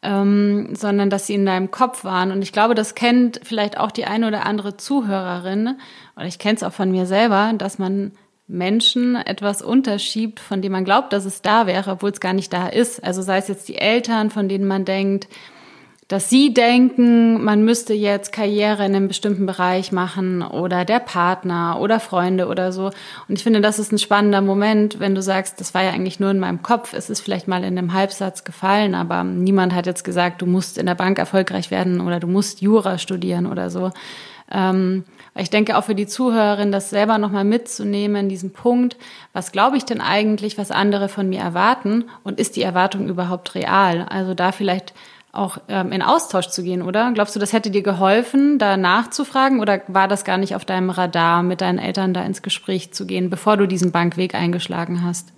ähm, 0.02 0.76
sondern 0.76 1.10
dass 1.10 1.28
sie 1.28 1.36
in 1.36 1.46
deinem 1.46 1.72
Kopf 1.72 2.04
waren. 2.04 2.32
Und 2.32 2.42
ich 2.42 2.52
glaube, 2.52 2.76
das 2.76 2.96
kennt 2.96 3.42
vielleicht 3.44 3.78
auch 3.78 3.92
die 3.92 4.06
eine 4.06 4.28
oder 4.28 4.46
andere 4.46 4.78
Zuhörerin, 4.78 5.78
oder 6.16 6.26
ich 6.26 6.40
kenne 6.40 6.56
es 6.56 6.64
auch 6.64 6.74
von 6.74 6.92
mir 6.92 7.06
selber, 7.06 7.54
dass 7.58 7.80
man 7.80 8.12
Menschen 8.48 9.16
etwas 9.16 9.62
unterschiebt, 9.62 10.40
von 10.40 10.62
dem 10.62 10.74
man 10.74 10.84
glaubt, 10.86 11.14
dass 11.14 11.26
es 11.26 11.42
da 11.42 11.68
wäre, 11.68 11.92
obwohl 11.92 12.12
es 12.12 12.20
gar 12.20 12.34
nicht 12.34 12.52
da 12.52 12.68
ist. 12.68 13.04
Also 13.04 13.22
sei 13.22 13.38
es 13.38 13.48
jetzt 13.48 13.70
die 13.70 13.78
Eltern, 13.78 14.30
von 14.30 14.50
denen 14.50 14.68
man 14.68 14.84
denkt, 14.84 15.28
dass 16.12 16.30
sie 16.30 16.54
denken, 16.54 17.42
man 17.42 17.64
müsste 17.64 17.94
jetzt 17.94 18.34
Karriere 18.34 18.86
in 18.86 18.94
einem 18.94 19.08
bestimmten 19.08 19.46
Bereich 19.46 19.94
machen 19.94 20.42
oder 20.42 20.84
der 20.84 21.00
Partner 21.00 21.78
oder 21.80 22.02
Freunde 22.02 22.48
oder 22.48 22.74
so. 22.74 22.88
Und 23.30 23.38
ich 23.38 23.44
finde, 23.44 23.62
das 23.62 23.80
ist 23.80 23.94
ein 23.94 23.98
spannender 23.98 24.42
Moment, 24.42 25.00
wenn 25.00 25.16
du 25.16 25.22
sagst, 25.22 25.62
das 25.62 25.74
war 25.74 25.84
ja 25.84 25.92
eigentlich 25.92 26.20
nur 26.20 26.32
in 26.32 26.40
meinem 26.40 26.64
Kopf. 26.64 26.94
Es 26.94 27.10
ist 27.10 27.22
vielleicht 27.22 27.48
mal 27.48 27.64
in 27.64 27.78
einem 27.78 27.94
Halbsatz 27.94 28.44
gefallen, 28.44 28.94
aber 28.94 29.24
niemand 29.24 29.74
hat 29.74 29.86
jetzt 29.86 30.04
gesagt, 30.04 30.42
du 30.42 30.46
musst 30.48 30.78
in 30.78 30.86
der 30.86 30.96
Bank 30.96 31.18
erfolgreich 31.18 31.72
werden 31.72 32.02
oder 32.02 32.20
du 32.20 32.28
musst 32.28 32.62
Jura 32.62 32.98
studieren 32.98 33.46
oder 33.46 33.70
so. 33.70 33.92
Ähm, 34.52 35.06
ich 35.34 35.50
denke 35.50 35.78
auch 35.78 35.86
für 35.86 35.96
die 35.96 36.08
Zuhörerin, 36.08 36.74
das 36.74 36.90
selber 36.90 37.18
nochmal 37.20 37.46
mitzunehmen, 37.46 38.28
diesen 38.28 38.52
Punkt, 38.52 38.98
was 39.32 39.54
glaube 39.54 39.78
ich 39.78 39.86
denn 39.86 40.02
eigentlich, 40.02 40.58
was 40.58 40.72
andere 40.72 41.08
von 41.08 41.30
mir 41.30 41.40
erwarten 41.40 42.04
und 42.26 42.38
ist 42.38 42.58
die 42.58 42.64
Erwartung 42.64 43.08
überhaupt 43.08 43.56
real? 43.56 44.06
Also 44.10 44.34
da 44.34 44.52
vielleicht 44.52 44.94
auch 45.34 45.58
ähm, 45.70 45.92
in 45.92 46.02
Austausch 46.02 46.48
zu 46.48 46.64
gehen, 46.64 46.82
oder? 46.82 47.12
Glaubst 47.14 47.36
du, 47.36 47.40
das 47.40 47.54
hätte 47.54 47.72
dir 47.72 47.84
geholfen, 47.84 48.60
da 48.60 48.76
nachzufragen 48.76 49.60
oder 49.60 49.82
war 49.88 50.08
das 50.08 50.26
gar 50.26 50.38
nicht 50.38 50.56
auf 50.56 50.66
deinem 50.66 50.90
Radar, 50.90 51.42
mit 51.44 51.62
deinen 51.62 51.80
Eltern 51.80 52.14
da 52.14 52.24
ins 52.24 52.42
Gespräch 52.42 52.94
zu 52.94 53.06
gehen, 53.06 53.30
bevor 53.30 53.56
du 53.58 53.68
diesen 53.68 53.92
Bankweg 53.92 54.36
eingeschlagen 54.36 55.04
hast? 55.04 55.32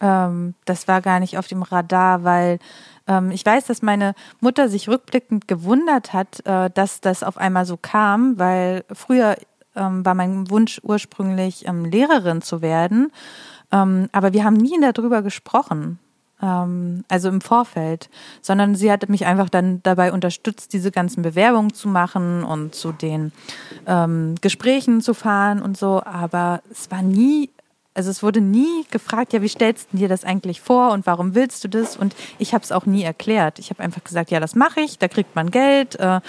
Ähm, 0.00 0.54
das 0.64 0.88
war 0.88 1.02
gar 1.02 1.20
nicht 1.20 1.36
auf 1.36 1.48
dem 1.48 1.62
Radar, 1.62 2.24
weil 2.24 2.58
ähm, 3.06 3.30
ich 3.30 3.44
weiß, 3.44 3.66
dass 3.66 3.82
meine 3.82 4.14
Mutter 4.40 4.70
sich 4.70 4.88
rückblickend 4.88 5.46
gewundert 5.46 6.14
hat, 6.14 6.44
äh, 6.46 6.70
dass 6.70 7.02
das 7.02 7.22
auf 7.22 7.36
einmal 7.36 7.66
so 7.66 7.76
kam, 7.76 8.38
weil 8.38 8.84
früher 8.90 9.36
ähm, 9.76 10.04
war 10.04 10.14
mein 10.14 10.48
Wunsch 10.48 10.80
ursprünglich 10.82 11.66
ähm, 11.68 11.84
Lehrerin 11.84 12.40
zu 12.40 12.62
werden, 12.62 13.12
ähm, 13.70 14.08
aber 14.12 14.32
wir 14.32 14.44
haben 14.44 14.56
nie 14.56 14.80
darüber 14.80 15.20
gesprochen 15.20 15.98
ähm, 16.42 17.04
also 17.08 17.28
im 17.28 17.40
Vorfeld, 17.40 18.08
sondern 18.42 18.74
sie 18.74 18.90
hat 18.90 19.08
mich 19.08 19.26
einfach 19.26 19.48
dann 19.48 19.82
dabei 19.82 20.12
unterstützt, 20.12 20.72
diese 20.72 20.90
ganzen 20.90 21.22
Bewerbungen 21.22 21.74
zu 21.74 21.88
machen 21.88 22.44
und 22.44 22.74
zu 22.74 22.92
den 22.92 23.32
ähm, 23.86 24.34
Gesprächen 24.40 25.00
zu 25.00 25.14
fahren 25.14 25.62
und 25.62 25.76
so. 25.76 26.02
Aber 26.04 26.62
es 26.70 26.90
war 26.90 27.02
nie, 27.02 27.50
also 27.94 28.10
es 28.10 28.22
wurde 28.22 28.40
nie 28.40 28.84
gefragt, 28.90 29.32
ja, 29.32 29.42
wie 29.42 29.48
stellst 29.48 29.92
du 29.92 29.98
dir 29.98 30.08
das 30.08 30.24
eigentlich 30.24 30.60
vor 30.60 30.92
und 30.92 31.06
warum 31.06 31.34
willst 31.34 31.64
du 31.64 31.68
das? 31.68 31.96
Und 31.96 32.14
ich 32.38 32.54
habe 32.54 32.64
es 32.64 32.72
auch 32.72 32.86
nie 32.86 33.02
erklärt. 33.02 33.58
Ich 33.58 33.70
habe 33.70 33.82
einfach 33.82 34.04
gesagt, 34.04 34.30
ja, 34.30 34.40
das 34.40 34.54
mache 34.54 34.80
ich, 34.80 34.98
da 34.98 35.08
kriegt 35.08 35.34
man 35.34 35.50
Geld, 35.50 35.96
äh, 35.96 36.20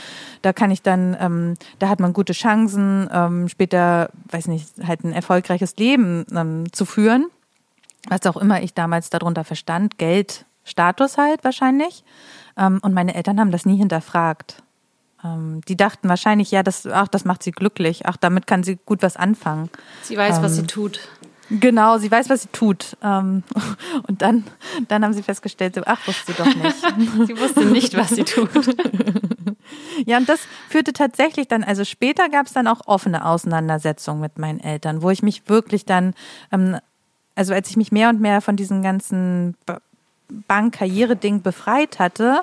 da 0.41 0.53
kann 0.53 0.71
ich 0.71 0.81
dann, 0.81 1.15
ähm, 1.19 1.53
da 1.79 1.89
hat 1.89 1.99
man 1.99 2.13
gute 2.13 2.33
Chancen, 2.33 3.09
ähm, 3.11 3.47
später, 3.47 4.09
weiß 4.31 4.47
nicht, 4.47 4.67
halt 4.85 5.03
ein 5.03 5.13
erfolgreiches 5.13 5.75
Leben 5.77 6.25
ähm, 6.35 6.71
zu 6.71 6.85
führen 6.85 7.27
was 8.07 8.25
auch 8.25 8.37
immer 8.37 8.61
ich 8.61 8.73
damals 8.73 9.09
darunter 9.09 9.43
verstand, 9.43 9.97
Geld, 9.97 10.45
Status 10.63 11.17
halt 11.17 11.43
wahrscheinlich. 11.43 12.03
Ähm, 12.57 12.79
und 12.81 12.93
meine 12.93 13.15
Eltern 13.15 13.39
haben 13.39 13.51
das 13.51 13.65
nie 13.65 13.77
hinterfragt. 13.77 14.63
Ähm, 15.23 15.61
die 15.67 15.77
dachten 15.77 16.09
wahrscheinlich, 16.09 16.51
ja, 16.51 16.63
das, 16.63 16.87
ach, 16.87 17.07
das 17.07 17.25
macht 17.25 17.43
sie 17.43 17.51
glücklich. 17.51 18.05
Ach, 18.05 18.17
damit 18.17 18.47
kann 18.47 18.63
sie 18.63 18.77
gut 18.85 19.01
was 19.01 19.17
anfangen. 19.17 19.69
Sie 20.03 20.17
weiß, 20.17 20.41
was 20.41 20.55
sie 20.55 20.61
ähm, 20.61 20.67
tut. 20.67 20.99
Genau, 21.49 21.97
sie 21.97 22.09
weiß, 22.09 22.29
was 22.29 22.43
sie 22.43 22.47
tut. 22.51 22.97
Und 23.01 23.43
dann, 24.21 24.45
dann 24.87 25.03
haben 25.03 25.13
sie 25.13 25.23
festgestellt, 25.23 25.79
ach, 25.85 26.07
wusste 26.07 26.31
sie 26.31 26.37
doch 26.37 26.45
nicht. 26.45 27.27
sie 27.27 27.37
wusste 27.37 27.65
nicht, 27.65 27.97
was 27.97 28.09
sie 28.09 28.23
tut. 28.23 28.49
Ja, 30.05 30.17
und 30.17 30.27
das 30.27 30.41
führte 30.69 30.91
tatsächlich 30.91 31.47
dann, 31.47 31.63
also 31.63 31.85
später 31.85 32.29
gab 32.29 32.47
es 32.47 32.53
dann 32.53 32.67
auch 32.67 32.81
offene 32.87 33.25
Auseinandersetzungen 33.25 34.19
mit 34.19 34.37
meinen 34.37 34.59
Eltern, 34.59 35.01
wo 35.01 35.09
ich 35.09 35.23
mich 35.23 35.47
wirklich 35.47 35.85
dann 35.85 36.13
ähm, 36.51 36.77
also 37.35 37.53
als 37.53 37.69
ich 37.69 37.77
mich 37.77 37.91
mehr 37.91 38.09
und 38.09 38.21
mehr 38.21 38.41
von 38.41 38.55
diesem 38.55 38.81
ganzen 38.81 39.55
Bank-Karriere-Ding 40.47 41.41
befreit 41.41 41.99
hatte, 41.99 42.41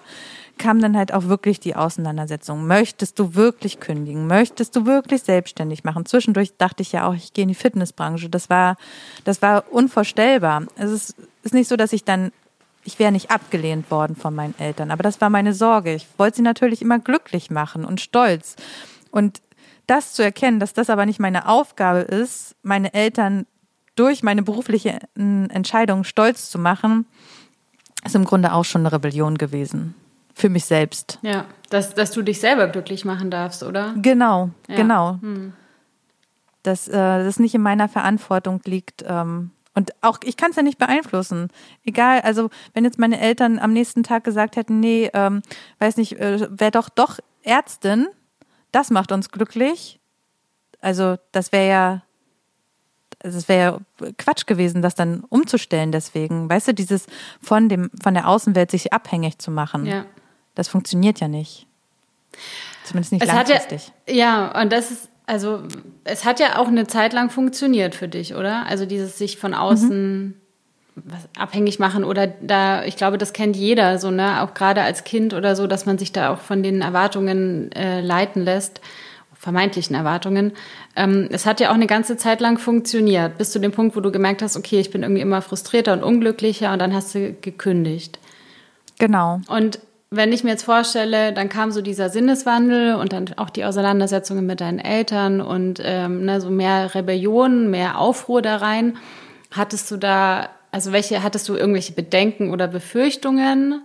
kam 0.59 0.81
dann 0.81 0.97
halt 0.97 1.15
auch 1.15 1.25
wirklich 1.25 1.61
die 1.61 1.77
Auseinandersetzung. 1.77 2.67
Möchtest 2.67 3.19
du 3.19 3.35
wirklich 3.35 3.81
kündigen? 3.81 4.27
Möchtest 4.27 4.75
du 4.77 4.85
wirklich 4.85 5.23
selbstständig 5.23 5.85
machen? 5.85 6.05
Zwischendurch 6.05 6.57
dachte 6.59 6.83
ich 6.83 6.93
ja 6.93 7.07
auch, 7.07 7.15
ich 7.15 7.33
gehe 7.33 7.43
in 7.43 7.49
die 7.49 7.55
Fitnessbranche. 7.55 8.29
Das 8.29 8.51
war, 8.51 8.77
das 9.25 9.41
war 9.41 9.65
unvorstellbar. 9.71 10.65
Es 10.77 10.91
ist, 10.91 11.15
ist 11.45 11.55
nicht 11.55 11.69
so, 11.69 11.77
dass 11.77 11.93
ich 11.93 12.05
dann, 12.05 12.33
ich 12.85 12.99
wäre 12.99 13.13
nicht 13.13 13.31
abgelehnt 13.31 13.91
worden 13.91 14.17
von 14.17 14.35
meinen 14.35 14.59
Eltern, 14.59 14.91
aber 14.91 15.03
das 15.03 15.21
war 15.21 15.31
meine 15.31 15.55
Sorge. 15.55 15.95
Ich 15.95 16.07
wollte 16.19 16.39
sie 16.39 16.43
natürlich 16.43 16.83
immer 16.83 16.99
glücklich 16.99 17.51
machen 17.51 17.85
und 17.85 18.01
stolz. 18.01 18.57
Und 19.11 19.41
das 19.87 20.13
zu 20.13 20.23
erkennen, 20.23 20.61
dass 20.61 20.75
das 20.75 20.91
aber 20.91 21.07
nicht 21.07 21.21
meine 21.21 21.49
Aufgabe 21.49 22.01
ist, 22.01 22.57
meine 22.63 22.93
Eltern 22.93 23.47
durch 23.99 24.23
meine 24.23 24.43
berufliche 24.43 25.01
Entscheidung 25.17 26.05
stolz 26.05 26.51
zu 26.51 26.59
machen, 26.59 27.07
ist 28.05 28.15
im 28.15 28.25
Grunde 28.25 28.53
auch 28.53 28.65
schon 28.65 28.83
eine 28.83 28.93
Rebellion 28.93 29.39
gewesen. 29.39 29.95
Für 30.35 30.49
mich 30.49 30.67
selbst. 30.67 31.19
Ja, 31.23 31.47
dass, 31.71 31.95
dass 31.95 32.13
du 32.13 32.23
dich 32.23 32.39
selber 32.39 32.69
glücklich 32.69 33.05
machen 33.05 33.31
darfst, 33.31 33.65
oder? 33.65 33.95
Genau, 33.97 34.51
ja. 34.69 34.77
genau. 34.77 35.19
Hm. 35.21 35.53
Dass 36.63 36.87
äh, 36.87 36.93
das 36.93 37.41
nicht 37.41 37.55
in 37.57 37.63
meiner 37.63 37.89
Verantwortung 37.89 38.61
liegt. 38.65 39.05
Ähm, 39.07 39.51
und 39.75 39.93
auch, 40.01 40.19
ich 40.23 40.37
kann 40.37 40.51
es 40.51 40.57
ja 40.57 40.63
nicht 40.63 40.79
beeinflussen. 40.79 41.49
Egal, 41.85 42.21
also 42.21 42.51
wenn 42.73 42.85
jetzt 42.85 42.99
meine 42.99 43.21
Eltern 43.21 43.59
am 43.59 43.73
nächsten 43.73 44.05
Tag 44.05 44.23
gesagt 44.23 44.55
hätten, 44.55 44.79
nee, 44.79 45.11
ähm, 45.13 45.43
weiß 45.81 45.97
nicht, 45.97 46.21
äh, 46.21 46.47
wäre 46.51 46.71
doch 46.71 46.89
doch 46.89 47.19
Ärztin, 47.43 48.07
das 48.71 48.91
macht 48.91 49.11
uns 49.11 49.31
glücklich. 49.31 49.99
Also 50.81 51.17
das 51.33 51.51
wäre 51.51 51.69
ja 51.69 52.03
es 53.21 53.49
wäre 53.49 53.81
Quatsch 54.17 54.47
gewesen, 54.47 54.83
das 54.83 54.95
dann 54.95 55.25
umzustellen 55.29 55.93
deswegen. 55.93 56.49
Weißt 56.49 56.69
du, 56.69 56.75
dieses 56.75 57.07
von 57.43 57.69
dem, 57.69 57.91
von 58.03 58.15
der 58.15 58.29
Außenwelt 58.29 58.71
sich 58.71 58.93
abhängig 58.93 59.39
zu 59.39 59.51
machen. 59.51 59.87
Ja. 59.87 60.05
Das 60.55 60.69
funktioniert 60.69 61.21
ja 61.21 61.29
nicht. 61.29 61.67
Zumindest 62.85 63.13
nicht 63.13 63.23
es 63.23 63.29
langfristig. 63.29 63.93
Ja, 64.07 64.15
ja, 64.15 64.63
und 64.63 64.73
das 64.73 64.91
ist, 64.91 65.09
also 65.27 65.63
es 66.05 66.25
hat 66.25 66.41
ja 66.41 66.59
auch 66.59 66.69
eine 66.69 66.87
Zeit 66.87 67.13
lang 67.13 67.31
funktioniert 67.31 67.95
für 67.95 68.09
dich, 68.09 68.35
oder? 68.35 68.67
Also 68.67 68.87
dieses 68.87 69.19
sich 69.19 69.37
von 69.37 69.53
außen 69.53 70.27
mhm. 70.27 70.35
abhängig 71.37 71.79
machen 71.79 72.05
oder 72.05 72.27
da, 72.27 72.85
ich 72.85 72.97
glaube, 72.97 73.19
das 73.19 73.33
kennt 73.33 73.57
jeder 73.57 73.99
so, 73.99 74.11
ne? 74.11 74.43
Auch 74.43 74.55
gerade 74.55 74.83
als 74.83 75.05
Kind 75.05 75.35
oder 75.35 75.57
so, 75.57 75.67
dass 75.67 75.87
man 75.87 75.99
sich 75.99 76.13
da 76.13 76.33
auch 76.33 76.39
von 76.39 76.63
den 76.63 76.81
Erwartungen 76.81 77.73
äh, 77.73 78.01
leiten 78.01 78.43
lässt 78.43 78.81
vermeintlichen 79.39 79.95
Erwartungen. 79.95 80.53
Ähm, 80.97 81.29
es 81.31 81.47
hat 81.47 81.61
ja 81.61 81.71
auch 81.71 81.75
eine 81.75 81.87
ganze 81.87 82.17
Zeit 82.17 82.41
lang 82.41 82.59
funktioniert, 82.59 83.39
bis 83.39 83.53
zu 83.53 83.61
dem 83.61 83.73
Punkt, 83.73 83.97
wo 83.97 84.01
du 84.01 84.11
gemerkt 84.11 84.43
hast, 84.43 84.57
okay, 84.57 84.81
ich 84.81 84.91
bin 84.91 85.03
irgendwie 85.03 85.23
immer 85.23 85.41
frustrierter 85.41 85.93
und 85.93 86.03
unglücklicher 86.03 86.73
und 86.73 86.81
dann 86.81 86.93
hast 86.93 87.15
du 87.15 87.33
gekündigt. 87.41 88.19
Genau. 88.99 89.41
Und 89.49 89.79
wenn 90.11 90.33
ich 90.33 90.43
mir 90.43 90.51
jetzt 90.51 90.65
vorstelle, 90.65 91.33
dann 91.33 91.49
kam 91.49 91.71
so 91.71 91.83
dieser 91.83 92.09
Sinneswandel 92.09 92.95
und 92.95 93.13
dann 93.13 93.27
auch 93.37 93.51
die 93.51 93.65
Auseinandersetzungen 93.65 94.45
mit 94.45 94.61
deinen 94.61 94.79
Eltern 94.79 95.41
und 95.41 95.81
ähm, 95.85 96.25
ne, 96.25 96.41
so 96.41 96.51
mehr 96.51 96.95
Rebellion, 96.95 97.71
mehr 97.71 97.99
Aufruhr 97.99 98.43
da 98.43 98.57
rein. 98.57 98.97
Hattest 99.51 99.91
du 99.91 99.99
da, 99.99 100.49
also 100.73 100.93
welche, 100.93 101.23
hattest 101.23 101.49
du 101.49 101.55
irgendwelche 101.55 101.93
Bedenken 101.93 102.51
oder 102.51 102.67
Befürchtungen? 102.67 103.83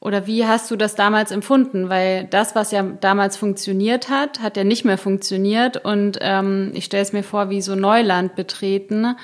Oder 0.00 0.26
wie 0.26 0.46
hast 0.46 0.70
du 0.70 0.76
das 0.76 0.94
damals 0.94 1.30
empfunden? 1.30 1.90
Weil 1.90 2.24
das, 2.24 2.54
was 2.54 2.72
ja 2.72 2.82
damals 2.82 3.36
funktioniert 3.36 4.08
hat, 4.08 4.40
hat 4.40 4.56
ja 4.56 4.64
nicht 4.64 4.84
mehr 4.84 4.96
funktioniert. 4.96 5.84
Und 5.84 6.18
ähm, 6.22 6.70
ich 6.74 6.86
stelle 6.86 7.02
es 7.02 7.12
mir 7.12 7.22
vor, 7.22 7.50
wie 7.50 7.60
so 7.60 7.74
Neuland 7.74 8.34
betreten, 8.34 9.14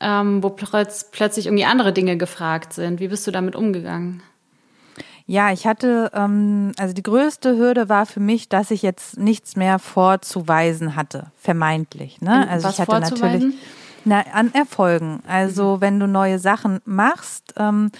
ähm, 0.00 0.42
wo 0.42 0.50
plötz 0.50 1.08
plötzlich 1.10 1.46
irgendwie 1.46 1.64
andere 1.64 1.94
Dinge 1.94 2.18
gefragt 2.18 2.74
sind. 2.74 3.00
Wie 3.00 3.08
bist 3.08 3.26
du 3.26 3.30
damit 3.30 3.56
umgegangen? 3.56 4.22
Ja, 5.26 5.52
ich 5.52 5.66
hatte, 5.66 6.10
ähm, 6.14 6.72
also 6.78 6.92
die 6.92 7.02
größte 7.02 7.56
Hürde 7.56 7.88
war 7.88 8.04
für 8.04 8.20
mich, 8.20 8.50
dass 8.50 8.70
ich 8.70 8.82
jetzt 8.82 9.18
nichts 9.18 9.56
mehr 9.56 9.78
vorzuweisen 9.78 10.94
hatte, 10.94 11.32
vermeintlich. 11.36 12.20
Ne? 12.20 12.48
Also 12.48 12.68
was 12.68 12.74
ich 12.74 12.80
hatte 12.80 13.00
natürlich 13.00 13.54
na, 14.04 14.24
an 14.32 14.52
Erfolgen. 14.54 15.22
Also 15.26 15.76
mhm. 15.76 15.80
wenn 15.80 16.00
du 16.00 16.06
neue 16.06 16.38
Sachen 16.38 16.80
machst, 16.84 17.54
ähm, 17.56 17.90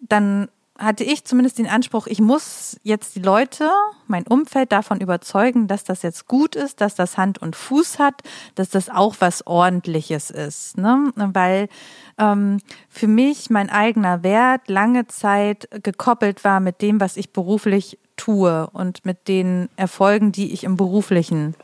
dann 0.00 0.48
hatte 0.78 1.02
ich 1.02 1.24
zumindest 1.24 1.58
den 1.58 1.66
Anspruch, 1.66 2.06
ich 2.06 2.20
muss 2.20 2.78
jetzt 2.84 3.16
die 3.16 3.20
Leute, 3.20 3.68
mein 4.06 4.26
Umfeld 4.26 4.70
davon 4.70 5.00
überzeugen, 5.00 5.66
dass 5.66 5.82
das 5.84 6.02
jetzt 6.02 6.28
gut 6.28 6.54
ist, 6.54 6.80
dass 6.80 6.94
das 6.94 7.18
Hand 7.18 7.38
und 7.38 7.56
Fuß 7.56 7.98
hat, 7.98 8.22
dass 8.54 8.70
das 8.70 8.88
auch 8.88 9.16
was 9.18 9.46
Ordentliches 9.46 10.30
ist. 10.30 10.78
Ne? 10.78 11.12
Weil 11.16 11.68
ähm, 12.16 12.58
für 12.88 13.08
mich 13.08 13.50
mein 13.50 13.70
eigener 13.70 14.22
Wert 14.22 14.68
lange 14.68 15.08
Zeit 15.08 15.68
gekoppelt 15.82 16.44
war 16.44 16.60
mit 16.60 16.80
dem, 16.80 17.00
was 17.00 17.16
ich 17.16 17.32
beruflich 17.32 17.98
tue 18.16 18.68
und 18.70 19.04
mit 19.04 19.26
den 19.26 19.68
Erfolgen, 19.76 20.30
die 20.30 20.52
ich 20.52 20.62
im 20.62 20.76
beruflichen 20.76 21.56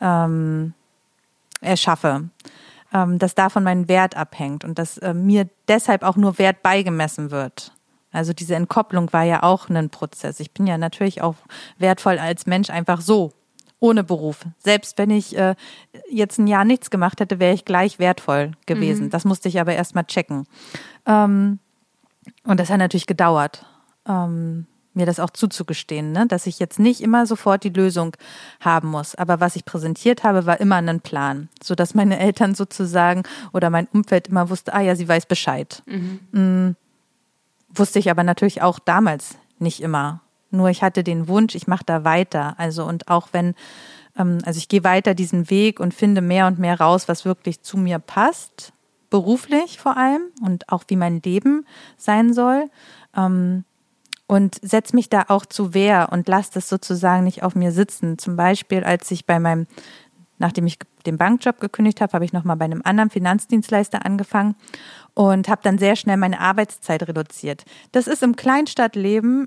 ähm, 0.00 0.72
erschaffe 1.60 2.30
ähm, 2.94 3.18
dass 3.18 3.34
davon 3.34 3.64
mein 3.64 3.88
Wert 3.88 4.16
abhängt 4.16 4.64
und 4.64 4.78
dass 4.78 4.96
äh, 4.98 5.12
mir 5.12 5.48
deshalb 5.68 6.02
auch 6.04 6.16
nur 6.16 6.38
Wert 6.38 6.62
beigemessen 6.62 7.30
wird. 7.30 7.72
Also 8.14 8.32
diese 8.32 8.54
Entkopplung 8.54 9.12
war 9.12 9.24
ja 9.24 9.42
auch 9.42 9.68
ein 9.68 9.90
Prozess. 9.90 10.40
Ich 10.40 10.52
bin 10.52 10.66
ja 10.66 10.78
natürlich 10.78 11.20
auch 11.20 11.36
wertvoll 11.78 12.18
als 12.18 12.46
Mensch 12.46 12.70
einfach 12.70 13.00
so, 13.00 13.32
ohne 13.80 14.04
Beruf. 14.04 14.46
Selbst 14.58 14.96
wenn 14.98 15.10
ich 15.10 15.36
äh, 15.36 15.54
jetzt 16.08 16.38
ein 16.38 16.46
Jahr 16.46 16.64
nichts 16.64 16.90
gemacht 16.90 17.20
hätte, 17.20 17.38
wäre 17.38 17.54
ich 17.54 17.64
gleich 17.64 17.98
wertvoll 17.98 18.52
gewesen. 18.66 19.06
Mhm. 19.06 19.10
Das 19.10 19.24
musste 19.24 19.48
ich 19.48 19.60
aber 19.60 19.74
erst 19.74 19.94
mal 19.94 20.04
checken. 20.04 20.46
Ähm, 21.06 21.58
und 22.44 22.60
das 22.60 22.70
hat 22.70 22.78
natürlich 22.78 23.06
gedauert. 23.06 23.66
Ähm, 24.08 24.66
mir 24.94 25.06
das 25.06 25.20
auch 25.20 25.30
zuzugestehen, 25.30 26.12
ne? 26.12 26.26
dass 26.26 26.46
ich 26.46 26.58
jetzt 26.58 26.78
nicht 26.78 27.00
immer 27.00 27.26
sofort 27.26 27.64
die 27.64 27.70
Lösung 27.70 28.16
haben 28.60 28.88
muss. 28.88 29.14
Aber 29.14 29.40
was 29.40 29.56
ich 29.56 29.64
präsentiert 29.64 30.22
habe, 30.22 30.46
war 30.46 30.60
immer 30.60 30.76
ein 30.76 31.00
Plan, 31.00 31.48
so 31.62 31.74
dass 31.74 31.94
meine 31.94 32.18
Eltern 32.18 32.54
sozusagen 32.54 33.24
oder 33.52 33.70
mein 33.70 33.88
Umfeld 33.92 34.28
immer 34.28 34.50
wusste, 34.50 34.72
ah 34.72 34.80
ja, 34.80 34.94
sie 34.96 35.08
weiß 35.08 35.26
Bescheid. 35.26 35.82
Mhm. 35.86 36.76
Wusste 37.74 37.98
ich 37.98 38.10
aber 38.10 38.22
natürlich 38.22 38.62
auch 38.62 38.78
damals 38.78 39.36
nicht 39.58 39.80
immer. 39.80 40.20
Nur 40.50 40.70
ich 40.70 40.82
hatte 40.82 41.02
den 41.02 41.28
Wunsch, 41.28 41.54
ich 41.54 41.66
mache 41.66 41.84
da 41.84 42.04
weiter. 42.04 42.54
Also 42.58 42.84
und 42.84 43.08
auch 43.08 43.28
wenn, 43.32 43.54
ähm, 44.16 44.38
also 44.44 44.58
ich 44.58 44.68
gehe 44.68 44.84
weiter 44.84 45.14
diesen 45.14 45.50
Weg 45.50 45.80
und 45.80 45.94
finde 45.94 46.20
mehr 46.20 46.46
und 46.46 46.58
mehr 46.58 46.80
raus, 46.80 47.08
was 47.08 47.24
wirklich 47.24 47.62
zu 47.62 47.76
mir 47.76 47.98
passt, 47.98 48.72
beruflich 49.10 49.78
vor 49.78 49.96
allem 49.96 50.22
und 50.42 50.68
auch 50.70 50.84
wie 50.88 50.96
mein 50.96 51.20
Leben 51.22 51.66
sein 51.96 52.32
soll. 52.32 52.70
Ähm, 53.16 53.64
und 54.26 54.58
setze 54.62 54.96
mich 54.96 55.10
da 55.10 55.26
auch 55.28 55.44
zu 55.44 55.74
Wehr 55.74 56.08
und 56.10 56.28
lasse 56.28 56.52
das 56.54 56.68
sozusagen 56.68 57.24
nicht 57.24 57.42
auf 57.42 57.54
mir 57.54 57.72
sitzen. 57.72 58.16
Zum 58.16 58.36
Beispiel, 58.36 58.82
als 58.82 59.10
ich 59.10 59.26
bei 59.26 59.38
meinem, 59.38 59.66
nachdem 60.38 60.66
ich 60.66 60.78
den 61.06 61.18
Bankjob 61.18 61.60
gekündigt 61.60 62.00
habe, 62.00 62.12
habe 62.12 62.24
ich 62.24 62.32
nochmal 62.32 62.56
bei 62.56 62.64
einem 62.64 62.82
anderen 62.84 63.10
Finanzdienstleister 63.10 64.04
angefangen 64.04 64.56
und 65.14 65.48
habe 65.48 65.62
dann 65.62 65.78
sehr 65.78 65.96
schnell 65.96 66.16
meine 66.16 66.40
Arbeitszeit 66.40 67.06
reduziert. 67.06 67.64
Das 67.92 68.06
ist 68.06 68.22
im 68.22 68.36
Kleinstadtleben 68.36 69.46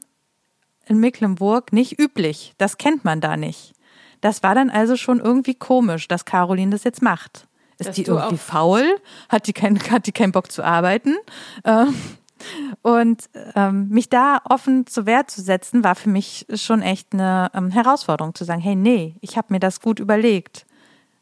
in 0.85 0.99
Mecklenburg 0.99 1.73
nicht 1.73 1.99
üblich. 1.99 2.53
Das 2.57 2.77
kennt 2.77 3.03
man 3.03 3.21
da 3.21 3.37
nicht. 3.37 3.73
Das 4.21 4.43
war 4.43 4.55
dann 4.55 4.69
also 4.69 4.95
schon 4.95 5.19
irgendwie 5.19 5.53
komisch, 5.53 6.07
dass 6.07 6.25
Caroline 6.25 6.71
das 6.71 6.83
jetzt 6.83 7.01
macht. 7.01 7.47
Ist 7.77 7.87
dass 7.87 7.95
die 7.95 8.03
irgendwie 8.03 8.37
faul? 8.37 8.83
Hat 9.29 9.47
die, 9.47 9.53
kein, 9.53 9.79
hat 9.91 10.07
die 10.07 10.11
keinen 10.11 10.31
Bock 10.31 10.51
zu 10.51 10.63
arbeiten? 10.63 11.15
Ähm, 11.63 11.93
und 12.81 13.29
ähm, 13.55 13.89
mich 13.89 14.09
da 14.09 14.39
offen 14.45 14.87
zur 14.87 15.05
Wehr 15.05 15.27
zu 15.27 15.41
setzen, 15.41 15.83
war 15.83 15.95
für 15.95 16.09
mich 16.09 16.45
schon 16.53 16.81
echt 16.81 17.13
eine 17.13 17.51
ähm, 17.53 17.71
Herausforderung, 17.71 18.35
zu 18.35 18.43
sagen, 18.43 18.61
hey, 18.61 18.75
nee, 18.75 19.15
ich 19.21 19.37
habe 19.37 19.47
mir 19.51 19.59
das 19.59 19.81
gut 19.81 19.99
überlegt. 19.99 20.66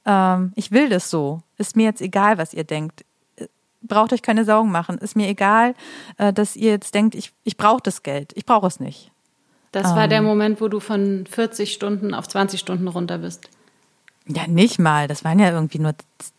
Ähm, 0.05 0.53
ich 0.55 0.71
will 0.71 0.89
das 0.89 1.09
so. 1.09 1.41
Ist 1.57 1.75
mir 1.75 1.83
jetzt 1.83 2.01
egal, 2.01 2.37
was 2.37 2.53
ihr 2.53 2.63
denkt. 2.63 3.05
Braucht 3.81 4.13
euch 4.13 4.21
keine 4.21 4.45
Sorgen 4.45 4.71
machen. 4.71 4.97
Ist 4.97 5.15
mir 5.15 5.27
egal, 5.27 5.75
äh, 6.17 6.33
dass 6.33 6.55
ihr 6.55 6.71
jetzt 6.71 6.95
denkt, 6.95 7.15
ich, 7.15 7.31
ich 7.43 7.57
brauche 7.57 7.81
das 7.83 8.03
Geld. 8.03 8.31
Ich 8.35 8.45
brauche 8.45 8.67
es 8.67 8.79
nicht. 8.79 9.11
Das 9.71 9.93
war 9.93 10.07
der 10.07 10.19
ähm. 10.19 10.25
Moment, 10.25 10.61
wo 10.61 10.69
du 10.69 10.79
von 10.79 11.25
40 11.29 11.73
Stunden 11.73 12.13
auf 12.13 12.27
20 12.27 12.59
Stunden 12.59 12.87
runter 12.87 13.17
bist. 13.17 13.49
Ja, 14.27 14.47
nicht 14.47 14.79
mal. 14.79 15.07
Das 15.07 15.23
waren 15.23 15.37
ja 15.37 15.51
irgendwie 15.51 15.79
nur 15.79 15.93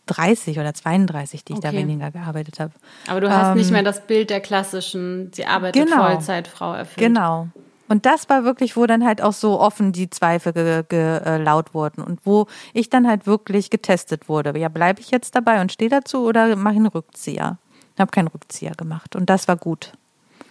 30 0.07 0.59
oder 0.59 0.73
32, 0.73 1.45
die 1.45 1.53
ich 1.53 1.59
okay. 1.59 1.71
da 1.71 1.73
weniger 1.73 2.11
gearbeitet 2.11 2.59
habe. 2.59 2.73
Aber 3.07 3.21
du 3.21 3.29
hast 3.29 3.51
ähm, 3.51 3.57
nicht 3.57 3.71
mehr 3.71 3.83
das 3.83 4.05
Bild 4.07 4.29
der 4.29 4.41
klassischen, 4.41 5.31
sie 5.33 5.45
arbeitet 5.45 5.85
genau, 5.85 6.03
Vollzeitfrau 6.03 6.73
erfüllt. 6.73 6.97
Genau. 6.97 7.47
Und 7.87 8.05
das 8.05 8.29
war 8.29 8.43
wirklich, 8.43 8.75
wo 8.75 8.85
dann 8.85 9.05
halt 9.05 9.21
auch 9.21 9.33
so 9.33 9.59
offen 9.59 9.91
die 9.91 10.09
Zweifel 10.09 10.53
ge, 10.53 10.83
ge, 10.87 11.19
äh, 11.19 11.37
laut 11.37 11.73
wurden 11.73 12.03
und 12.03 12.19
wo 12.25 12.47
ich 12.73 12.89
dann 12.89 13.07
halt 13.07 13.27
wirklich 13.27 13.69
getestet 13.69 14.27
wurde. 14.29 14.57
Ja, 14.57 14.69
bleibe 14.69 14.99
ich 14.99 15.11
jetzt 15.11 15.35
dabei 15.35 15.61
und 15.61 15.71
stehe 15.71 15.89
dazu 15.89 16.25
oder 16.25 16.55
mache 16.55 16.73
ich 16.73 16.79
einen 16.79 16.87
Rückzieher? 16.87 17.57
Ich 17.95 17.99
habe 18.01 18.11
keinen 18.11 18.27
Rückzieher 18.27 18.73
gemacht 18.75 19.15
und 19.15 19.29
das 19.29 19.47
war 19.47 19.55
gut. 19.55 19.93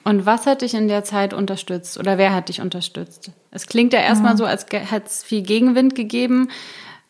Und 0.04 0.24
was 0.24 0.46
hat 0.46 0.62
dich 0.62 0.74
in 0.74 0.88
der 0.88 1.04
Zeit 1.04 1.34
unterstützt 1.34 1.98
oder 1.98 2.16
wer 2.16 2.32
hat 2.32 2.48
dich 2.48 2.60
unterstützt? 2.60 3.32
Es 3.50 3.66
klingt 3.66 3.92
ja 3.92 4.00
erstmal 4.00 4.34
mhm. 4.34 4.38
so, 4.38 4.44
als 4.44 4.66
hätte 4.70 5.06
es 5.06 5.24
viel 5.24 5.42
Gegenwind 5.42 5.94
gegeben. 5.94 6.48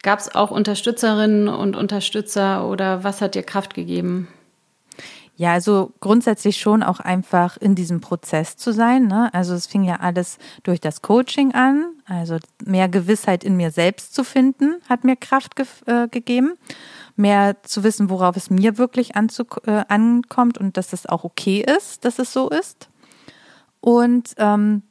Gab 0.03 0.19
es 0.19 0.35
auch 0.35 0.51
Unterstützerinnen 0.51 1.49
und 1.49 1.77
Unterstützer 1.77 2.67
oder 2.67 3.05
was 3.05 3.21
hat 3.21 3.35
dir 3.35 3.43
Kraft 3.43 3.75
gegeben? 3.75 4.29
Ja, 5.37 5.53
also 5.53 5.93
grundsätzlich 6.01 6.59
schon 6.59 6.83
auch 6.83 6.99
einfach 6.99 7.59
in 7.59 7.75
diesem 7.75 8.01
Prozess 8.01 8.57
zu 8.57 8.73
sein. 8.73 9.07
Ne? 9.07 9.33
Also 9.35 9.55
es 9.55 9.67
fing 9.67 9.85
ja 9.85 9.97
alles 9.97 10.39
durch 10.63 10.81
das 10.81 11.03
Coaching 11.03 11.55
an. 11.55 11.93
Also 12.07 12.39
mehr 12.65 12.89
Gewissheit 12.89 13.45
in 13.45 13.57
mir 13.57 13.71
selbst 13.71 14.15
zu 14.15 14.25
finden, 14.25 14.77
hat 14.89 15.05
mir 15.05 15.17
Kraft 15.17 15.55
ge 15.55 15.67
äh, 15.87 16.09
gegeben. 16.09 16.55
Mehr 17.17 17.63
zu 17.63 17.85
wissen, 17.85 18.09
worauf 18.11 18.37
es 18.37 18.51
mir 18.51 18.79
wirklich 18.79 19.13
äh, 19.15 19.85
ankommt 19.89 20.59
und 20.59 20.77
dass 20.77 20.93
es 20.93 21.07
auch 21.07 21.25
okay 21.25 21.65
ist, 21.77 22.05
dass 22.05 22.19
es 22.19 22.33
so 22.33 22.49
ist. 22.49 22.89
Und 23.81 24.35
ähm, 24.39 24.83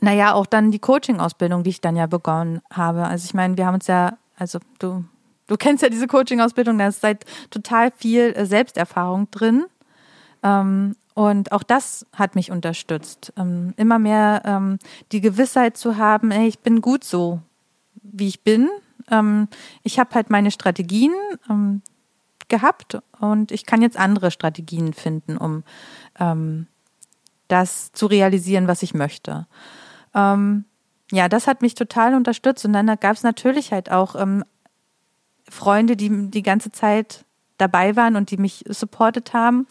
naja, 0.00 0.34
auch 0.34 0.46
dann 0.46 0.70
die 0.70 0.78
Coaching-Ausbildung, 0.78 1.62
die 1.62 1.70
ich 1.70 1.80
dann 1.80 1.96
ja 1.96 2.06
begonnen 2.06 2.60
habe. 2.72 3.04
Also 3.04 3.24
ich 3.24 3.34
meine, 3.34 3.56
wir 3.56 3.66
haben 3.66 3.74
uns 3.74 3.86
ja 3.86 4.18
also 4.36 4.58
du, 4.78 5.04
du 5.46 5.56
kennst 5.56 5.82
ja 5.82 5.88
diese 5.88 6.06
Coaching-Ausbildung, 6.06 6.78
da 6.78 6.88
ist 6.88 7.00
seit 7.00 7.24
total 7.50 7.90
viel 7.96 8.32
äh, 8.36 8.46
Selbsterfahrung 8.46 9.30
drin. 9.30 9.64
Ähm, 10.42 10.96
und 11.14 11.52
auch 11.52 11.62
das 11.62 12.06
hat 12.12 12.34
mich 12.34 12.50
unterstützt. 12.50 13.32
Ähm, 13.36 13.72
immer 13.76 13.98
mehr 13.98 14.42
ähm, 14.44 14.78
die 15.12 15.20
Gewissheit 15.20 15.76
zu 15.76 15.96
haben, 15.96 16.30
ey, 16.30 16.48
ich 16.48 16.58
bin 16.58 16.80
gut 16.80 17.04
so, 17.04 17.40
wie 18.02 18.28
ich 18.28 18.42
bin. 18.42 18.68
Ich 19.82 19.98
habe 19.98 20.14
halt 20.14 20.30
meine 20.30 20.50
Strategien 20.50 21.12
gehabt 22.48 22.98
und 23.20 23.52
ich 23.52 23.66
kann 23.66 23.82
jetzt 23.82 23.98
andere 23.98 24.30
Strategien 24.30 24.94
finden, 24.94 25.36
um 25.36 25.62
das 27.48 27.92
zu 27.92 28.06
realisieren, 28.06 28.66
was 28.66 28.82
ich 28.82 28.94
möchte. 28.94 29.46
Ja, 30.14 31.28
das 31.28 31.46
hat 31.46 31.60
mich 31.60 31.74
total 31.74 32.14
unterstützt. 32.14 32.64
Und 32.64 32.72
dann 32.72 32.86
gab 32.86 33.12
es 33.12 33.22
natürlich 33.22 33.72
halt 33.72 33.90
auch 33.90 34.14
Freunde, 35.48 35.96
die 35.96 36.30
die 36.30 36.42
ganze 36.42 36.72
Zeit 36.72 37.24
dabei 37.58 37.96
waren 37.96 38.16
und 38.16 38.30
die 38.30 38.36
mich 38.36 38.64
supportet 38.68 39.32
haben. 39.32 39.66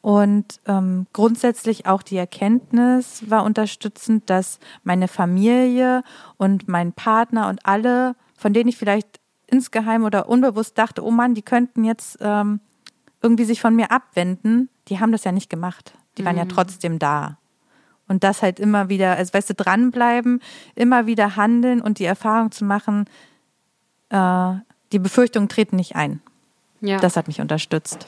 Und 0.00 0.60
ähm, 0.66 1.06
grundsätzlich 1.14 1.86
auch 1.86 2.02
die 2.02 2.18
Erkenntnis 2.18 3.24
war 3.30 3.42
unterstützend, 3.44 4.28
dass 4.28 4.58
meine 4.82 5.08
Familie 5.08 6.02
und 6.36 6.68
mein 6.68 6.92
Partner 6.92 7.48
und 7.48 7.64
alle, 7.64 8.14
von 8.36 8.52
denen 8.52 8.68
ich 8.68 8.76
vielleicht 8.76 9.20
insgeheim 9.46 10.04
oder 10.04 10.28
unbewusst 10.28 10.76
dachte, 10.76 11.02
oh 11.02 11.10
Mann, 11.10 11.34
die 11.34 11.42
könnten 11.42 11.84
jetzt 11.84 12.18
ähm, 12.20 12.60
irgendwie 13.22 13.44
sich 13.44 13.62
von 13.62 13.74
mir 13.74 13.90
abwenden, 13.90 14.68
die 14.88 15.00
haben 15.00 15.12
das 15.12 15.24
ja 15.24 15.32
nicht 15.32 15.48
gemacht. 15.48 15.94
Die 16.18 16.24
waren 16.24 16.34
mhm. 16.34 16.40
ja 16.40 16.44
trotzdem 16.46 16.98
da. 16.98 17.38
Und 18.06 18.22
das 18.24 18.42
halt 18.42 18.60
immer 18.60 18.90
wieder, 18.90 19.16
also 19.16 19.32
weißt 19.32 19.50
du, 19.50 19.54
dranbleiben, 19.54 20.40
immer 20.74 21.06
wieder 21.06 21.36
handeln 21.36 21.80
und 21.80 21.98
die 21.98 22.04
Erfahrung 22.04 22.50
zu 22.50 22.66
machen, 22.66 23.06
äh, 24.10 24.54
die 24.92 24.98
Befürchtungen 24.98 25.48
treten 25.48 25.76
nicht 25.76 25.96
ein. 25.96 26.20
Ja. 26.80 26.98
Das 26.98 27.16
hat 27.16 27.28
mich 27.28 27.40
unterstützt. 27.40 28.06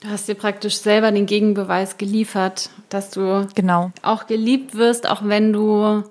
Du 0.00 0.08
hast 0.08 0.28
dir 0.28 0.34
praktisch 0.34 0.76
selber 0.76 1.10
den 1.12 1.26
Gegenbeweis 1.26 1.96
geliefert, 1.96 2.68
dass 2.90 3.10
du 3.10 3.46
genau. 3.54 3.90
auch 4.02 4.26
geliebt 4.26 4.74
wirst, 4.74 5.08
auch 5.08 5.22
wenn 5.24 5.52
du 5.52 6.02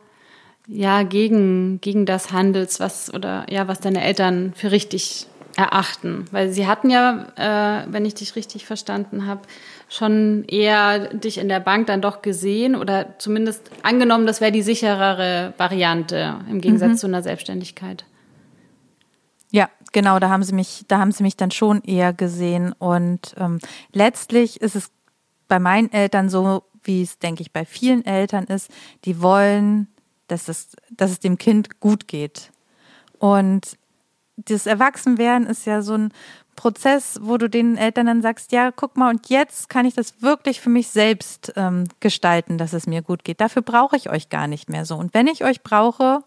ja 0.67 1.03
gegen, 1.03 1.79
gegen 1.81 2.05
das 2.05 2.31
handelst, 2.31 2.79
was 2.79 3.13
oder 3.13 3.45
ja, 3.49 3.67
was 3.67 3.81
deine 3.81 4.03
Eltern 4.03 4.53
für 4.55 4.71
richtig 4.71 5.27
erachten. 5.55 6.25
Weil 6.31 6.49
sie 6.49 6.67
hatten 6.67 6.89
ja, 6.89 7.27
äh, 7.35 7.85
wenn 7.91 8.05
ich 8.05 8.15
dich 8.15 8.35
richtig 8.35 8.65
verstanden 8.65 9.27
habe, 9.27 9.41
schon 9.89 10.43
eher 10.47 11.13
dich 11.13 11.37
in 11.37 11.49
der 11.49 11.59
Bank 11.59 11.87
dann 11.87 12.01
doch 12.01 12.21
gesehen 12.21 12.75
oder 12.75 13.19
zumindest 13.19 13.69
angenommen, 13.83 14.25
das 14.25 14.41
wäre 14.41 14.51
die 14.51 14.63
sicherere 14.63 15.53
Variante 15.57 16.39
im 16.49 16.61
Gegensatz 16.61 16.91
mhm. 16.91 16.97
zu 16.97 17.07
einer 17.07 17.21
Selbstständigkeit. 17.21 18.05
Genau, 19.93 20.19
da 20.19 20.29
haben 20.29 20.43
sie 20.43 20.53
mich, 20.53 20.83
da 20.87 20.99
haben 20.99 21.11
sie 21.11 21.23
mich 21.23 21.37
dann 21.37 21.51
schon 21.51 21.81
eher 21.83 22.13
gesehen. 22.13 22.73
Und 22.73 23.35
ähm, 23.37 23.59
letztlich 23.93 24.59
ist 24.59 24.75
es 24.75 24.91
bei 25.47 25.59
meinen 25.59 25.91
Eltern 25.91 26.29
so, 26.29 26.63
wie 26.83 27.03
es, 27.03 27.19
denke 27.19 27.41
ich, 27.41 27.53
bei 27.53 27.63
vielen 27.63 28.05
Eltern 28.05 28.45
ist, 28.45 28.69
die 29.05 29.21
wollen, 29.21 29.87
dass 30.27 30.49
es, 30.49 30.75
dass 30.89 31.11
es 31.11 31.19
dem 31.19 31.37
Kind 31.37 31.79
gut 31.79 32.07
geht. 32.07 32.51
Und 33.19 33.77
das 34.35 34.65
Erwachsenwerden 34.65 35.47
ist 35.47 35.65
ja 35.65 35.81
so 35.81 35.93
ein 35.93 36.11
Prozess, 36.55 37.19
wo 37.21 37.37
du 37.37 37.49
den 37.49 37.77
Eltern 37.77 38.07
dann 38.07 38.21
sagst, 38.21 38.51
ja, 38.51 38.71
guck 38.71 38.97
mal, 38.97 39.09
und 39.09 39.29
jetzt 39.29 39.69
kann 39.69 39.85
ich 39.85 39.93
das 39.93 40.21
wirklich 40.21 40.59
für 40.59 40.69
mich 40.69 40.87
selbst 40.89 41.53
ähm, 41.55 41.85
gestalten, 41.99 42.57
dass 42.57 42.73
es 42.73 42.87
mir 42.87 43.01
gut 43.01 43.23
geht. 43.23 43.41
Dafür 43.41 43.61
brauche 43.61 43.95
ich 43.95 44.09
euch 44.09 44.29
gar 44.29 44.47
nicht 44.47 44.69
mehr 44.69 44.85
so. 44.85 44.95
Und 44.95 45.13
wenn 45.13 45.27
ich 45.27 45.43
euch 45.43 45.61
brauche, 45.61 46.23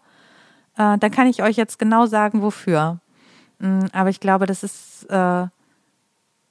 äh, 0.77 0.97
dann 0.97 1.11
kann 1.11 1.27
ich 1.27 1.43
euch 1.43 1.57
jetzt 1.57 1.79
genau 1.79 2.05
sagen, 2.05 2.41
wofür. 2.41 2.99
Mhm, 3.59 3.89
aber 3.91 4.09
ich 4.09 4.19
glaube, 4.19 4.45
das 4.45 4.63
ist 4.63 5.05
äh, 5.09 5.47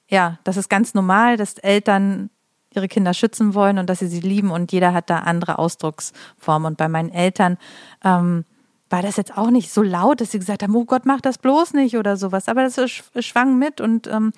ja, 0.09 0.37
das 0.43 0.57
ist 0.57 0.69
ganz 0.69 0.93
normal, 0.93 1.37
dass 1.37 1.57
Eltern 1.57 2.29
ihre 2.73 2.87
Kinder 2.87 3.13
schützen 3.13 3.53
wollen 3.53 3.77
und 3.77 3.89
dass 3.89 3.99
sie 3.99 4.07
sie 4.07 4.19
lieben 4.19 4.51
und 4.51 4.71
jeder 4.71 4.93
hat 4.93 5.09
da 5.09 5.19
andere 5.19 5.57
Ausdrucksformen. 5.57 6.71
Und 6.71 6.77
bei 6.77 6.87
meinen 6.87 7.11
Eltern 7.11 7.57
ähm, 8.03 8.45
war 8.89 9.01
das 9.01 9.17
jetzt 9.17 9.37
auch 9.37 9.49
nicht 9.49 9.71
so 9.71 9.81
laut, 9.81 10.21
dass 10.21 10.31
sie 10.31 10.39
gesagt 10.39 10.63
haben, 10.63 10.75
oh 10.75 10.85
Gott, 10.85 11.05
mach 11.05 11.21
das 11.21 11.37
bloß 11.37 11.73
nicht 11.73 11.97
oder 11.97 12.17
sowas. 12.17 12.47
Aber 12.47 12.63
das 12.63 12.79
schwang 12.89 13.57
mit 13.57 13.81
und 13.81 14.07
ähm, 14.07 14.31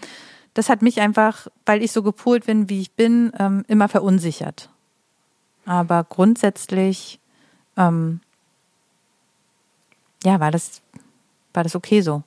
das 0.54 0.70
hat 0.70 0.82
mich 0.82 1.02
einfach, 1.02 1.48
weil 1.66 1.84
ich 1.84 1.92
so 1.92 2.02
gepolt 2.02 2.46
bin, 2.46 2.70
wie 2.70 2.82
ich 2.82 2.92
bin, 2.94 3.32
ähm, 3.38 3.64
immer 3.68 3.88
verunsichert. 3.88 4.70
Aber 5.66 6.04
grundsätzlich, 6.04 7.20
ähm, 7.78 8.22
ja, 10.24 10.40
war 10.40 10.50
das, 10.50 10.82
war 11.54 11.64
das 11.64 11.76
okay 11.76 12.02
so. 12.02 12.24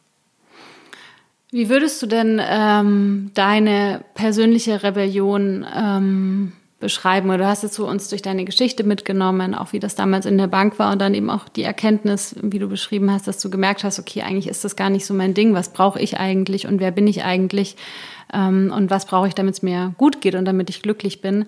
Wie 1.53 1.69
würdest 1.69 2.01
du 2.01 2.07
denn 2.07 2.41
ähm, 2.43 3.31
deine 3.35 4.03
persönliche 4.15 4.83
Rebellion 4.83 5.67
ähm, 5.77 6.53
beschreiben? 6.81 7.29
Oder 7.29 7.39
du 7.39 7.47
hast 7.47 7.63
jetzt 7.63 7.75
so 7.75 7.87
uns 7.87 8.09
durch 8.09 8.23
deine 8.23 8.47
Geschichte 8.47 8.85
mitgenommen, 8.85 9.55
auch 9.55 9.75
wie 9.75 9.79
das 9.79 9.95
damals 9.95 10.25
in 10.25 10.39
der 10.39 10.47
Bank 10.47 10.79
war 10.79 10.91
und 10.93 10.99
dann 10.99 11.13
eben 11.13 11.29
auch 11.29 11.51
die 11.51 11.63
Erkenntnis, 11.63 12.35
wie 12.41 12.59
du 12.59 12.69
beschrieben 12.69 13.13
hast, 13.13 13.29
dass 13.29 13.39
du 13.39 13.51
gemerkt 13.51 13.85
hast, 13.85 13.99
okay, 13.99 14.23
eigentlich 14.23 14.49
ist 14.49 14.65
das 14.65 14.77
gar 14.77 14.89
nicht 14.89 15.05
so 15.05 15.13
mein 15.13 15.35
Ding. 15.35 15.53
Was 15.53 15.75
brauche 15.75 16.01
ich 16.01 16.17
eigentlich 16.17 16.67
und 16.67 16.81
wer 16.81 16.91
bin 16.91 17.07
ich 17.07 17.23
eigentlich? 17.23 17.77
Ähm, 18.33 18.73
und 18.75 18.89
was 18.89 19.05
brauche 19.05 19.29
ich, 19.29 19.35
damit 19.35 19.57
es 19.57 19.63
mir 19.63 19.93
gut 19.99 20.23
geht 20.23 20.37
und 20.37 20.47
damit 20.47 20.71
ich 20.71 20.81
glücklich 20.81 21.21
bin? 21.21 21.45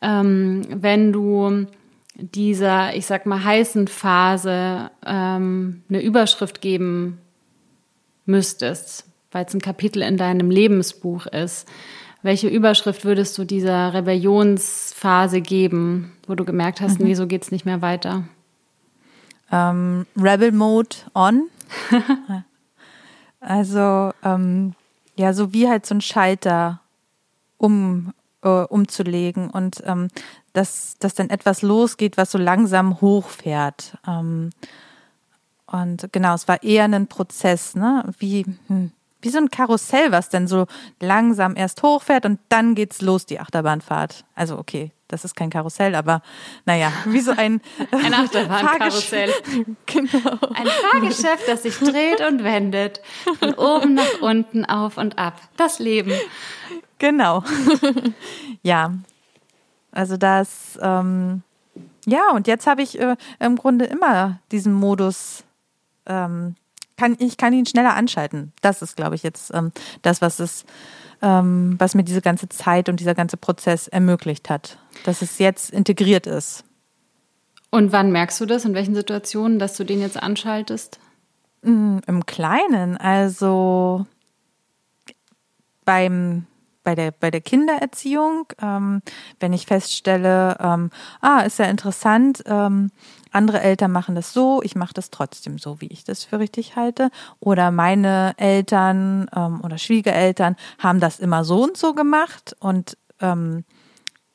Ähm, 0.00 0.62
wenn 0.70 1.12
du 1.12 1.66
dieser, 2.14 2.94
ich 2.94 3.06
sag 3.06 3.26
mal, 3.26 3.42
heißen 3.42 3.88
Phase 3.88 4.92
ähm, 5.04 5.82
eine 5.88 6.00
Überschrift 6.00 6.60
geben 6.60 7.18
müsstest, 8.26 9.09
weil 9.30 9.44
es 9.44 9.54
ein 9.54 9.60
Kapitel 9.60 10.02
in 10.02 10.16
deinem 10.16 10.50
Lebensbuch 10.50 11.26
ist, 11.26 11.68
welche 12.22 12.48
Überschrift 12.48 13.04
würdest 13.04 13.36
du 13.38 13.44
dieser 13.44 13.94
Rebellionsphase 13.94 15.40
geben, 15.40 16.12
wo 16.26 16.34
du 16.34 16.44
gemerkt 16.44 16.80
hast, 16.80 17.00
mhm. 17.00 17.06
nee, 17.06 17.14
so 17.14 17.26
geht's 17.26 17.50
nicht 17.50 17.64
mehr 17.64 17.80
weiter? 17.80 18.24
Ähm, 19.50 20.06
Rebel 20.16 20.52
Mode 20.52 20.96
on. 21.14 21.48
also 23.40 24.12
ähm, 24.22 24.74
ja, 25.16 25.32
so 25.32 25.52
wie 25.52 25.68
halt 25.68 25.86
so 25.86 25.94
ein 25.94 26.00
Schalter 26.00 26.80
um 27.56 28.12
äh, 28.42 28.48
umzulegen 28.48 29.50
und 29.50 29.82
ähm, 29.86 30.08
dass, 30.52 30.96
dass 30.98 31.14
dann 31.14 31.30
etwas 31.30 31.62
losgeht, 31.62 32.16
was 32.16 32.30
so 32.30 32.38
langsam 32.38 33.00
hochfährt. 33.00 33.96
Ähm, 34.06 34.50
und 35.66 36.12
genau, 36.12 36.34
es 36.34 36.48
war 36.48 36.62
eher 36.62 36.84
ein 36.84 37.06
Prozess, 37.06 37.76
ne? 37.76 38.04
Wie, 38.18 38.44
hm, 38.66 38.90
wie 39.22 39.28
so 39.28 39.38
ein 39.38 39.50
Karussell, 39.50 40.12
was 40.12 40.28
dann 40.28 40.46
so 40.46 40.66
langsam 41.00 41.56
erst 41.56 41.82
hochfährt 41.82 42.26
und 42.26 42.40
dann 42.48 42.74
geht's 42.74 43.00
los, 43.02 43.26
die 43.26 43.40
Achterbahnfahrt. 43.40 44.24
Also 44.34 44.58
okay, 44.58 44.92
das 45.10 45.24
ist 45.24 45.34
kein 45.34 45.50
Karussell, 45.50 45.94
aber 45.94 46.22
naja, 46.66 46.92
wie 47.06 47.20
so 47.20 47.32
ein, 47.32 47.60
ein 47.90 48.14
Achterbahnkarussell. 48.14 49.30
genau. 49.86 50.38
Ein 50.54 50.66
Fahrgeschäft, 50.66 51.48
das 51.48 51.64
sich 51.64 51.76
dreht 51.78 52.20
und 52.20 52.44
wendet. 52.44 53.00
Von 53.38 53.54
oben 53.54 53.94
nach 53.94 54.20
unten, 54.20 54.64
auf 54.64 54.96
und 54.98 55.18
ab. 55.18 55.40
Das 55.56 55.78
Leben. 55.78 56.12
Genau. 56.98 57.42
ja. 58.62 58.94
Also 59.90 60.16
das, 60.16 60.78
ähm, 60.80 61.42
ja, 62.06 62.30
und 62.32 62.46
jetzt 62.46 62.68
habe 62.68 62.82
ich 62.82 63.00
äh, 63.00 63.16
im 63.40 63.56
Grunde 63.56 63.86
immer 63.86 64.38
diesen 64.52 64.72
Modus 64.72 65.42
ähm, 66.06 66.54
kann, 67.00 67.16
ich 67.18 67.38
kann 67.38 67.54
ihn 67.54 67.64
schneller 67.64 67.94
anschalten. 67.94 68.52
Das 68.60 68.82
ist, 68.82 68.94
glaube 68.94 69.14
ich, 69.14 69.22
jetzt 69.22 69.54
ähm, 69.54 69.72
das, 70.02 70.20
was 70.20 70.38
es, 70.38 70.66
ähm, 71.22 71.76
was 71.78 71.94
mir 71.94 72.04
diese 72.04 72.20
ganze 72.20 72.48
Zeit 72.50 72.90
und 72.90 73.00
dieser 73.00 73.14
ganze 73.14 73.38
Prozess 73.38 73.88
ermöglicht 73.88 74.50
hat, 74.50 74.78
dass 75.04 75.22
es 75.22 75.38
jetzt 75.38 75.70
integriert 75.70 76.26
ist. 76.26 76.64
Und 77.70 77.92
wann 77.92 78.12
merkst 78.12 78.38
du 78.40 78.46
das? 78.46 78.66
In 78.66 78.74
welchen 78.74 78.94
Situationen, 78.94 79.58
dass 79.58 79.76
du 79.76 79.84
den 79.84 80.00
jetzt 80.00 80.22
anschaltest? 80.22 81.00
Mm, 81.62 81.98
Im 82.06 82.26
Kleinen, 82.26 82.98
also 82.98 84.06
beim 85.86 86.46
bei 86.82 86.94
der, 86.94 87.10
bei 87.12 87.30
der 87.30 87.42
Kindererziehung, 87.42 88.46
ähm, 88.60 89.02
wenn 89.38 89.52
ich 89.52 89.66
feststelle, 89.66 90.56
ähm, 90.60 90.90
ah, 91.20 91.40
ist 91.40 91.58
ja 91.58 91.66
interessant, 91.66 92.42
ähm, 92.46 92.90
andere 93.30 93.60
Eltern 93.60 93.92
machen 93.92 94.14
das 94.14 94.32
so, 94.32 94.62
ich 94.62 94.74
mache 94.74 94.94
das 94.94 95.10
trotzdem 95.10 95.58
so, 95.58 95.80
wie 95.80 95.88
ich 95.88 96.04
das 96.04 96.24
für 96.24 96.38
richtig 96.38 96.76
halte. 96.76 97.10
Oder 97.38 97.70
meine 97.70 98.34
Eltern 98.36 99.28
ähm, 99.34 99.60
oder 99.62 99.78
Schwiegereltern 99.78 100.56
haben 100.78 101.00
das 101.00 101.20
immer 101.20 101.44
so 101.44 101.62
und 101.62 101.76
so 101.76 101.94
gemacht 101.94 102.56
und 102.60 102.96
ähm, 103.20 103.64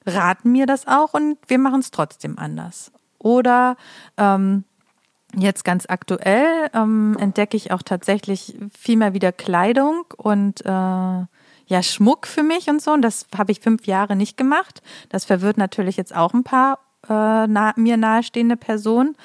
raten 0.05 0.51
mir 0.51 0.65
das 0.65 0.87
auch 0.87 1.13
und 1.13 1.37
wir 1.47 1.59
machen 1.59 1.79
es 1.79 1.91
trotzdem 1.91 2.37
anders. 2.37 2.91
Oder 3.19 3.77
ähm, 4.17 4.63
Jetzt 5.37 5.65
ganz 5.65 5.85
aktuell 5.89 6.69
ähm, 6.73 7.17
entdecke 7.19 7.57
ich 7.57 7.71
auch 7.71 7.81
tatsächlich 7.81 8.57
viel 8.77 8.95
mehr 8.95 9.13
wieder 9.13 9.33
Kleidung 9.33 10.05
und 10.15 10.65
äh, 10.65 10.69
ja 10.69 11.83
Schmuck 11.83 12.25
für 12.25 12.43
mich 12.43 12.69
und 12.69 12.81
so. 12.81 12.91
Und 12.91 13.01
das 13.01 13.25
habe 13.37 13.51
ich 13.51 13.59
fünf 13.59 13.85
Jahre 13.85 14.15
nicht 14.15 14.37
gemacht. 14.37 14.81
Das 15.09 15.25
verwirrt 15.25 15.57
natürlich 15.57 15.97
jetzt 15.97 16.15
auch 16.15 16.33
ein 16.33 16.43
paar 16.43 16.79
äh, 17.09 17.47
nah, 17.47 17.73
mir 17.75 17.97
nahestehende 17.97 18.57
Person. 18.57 19.15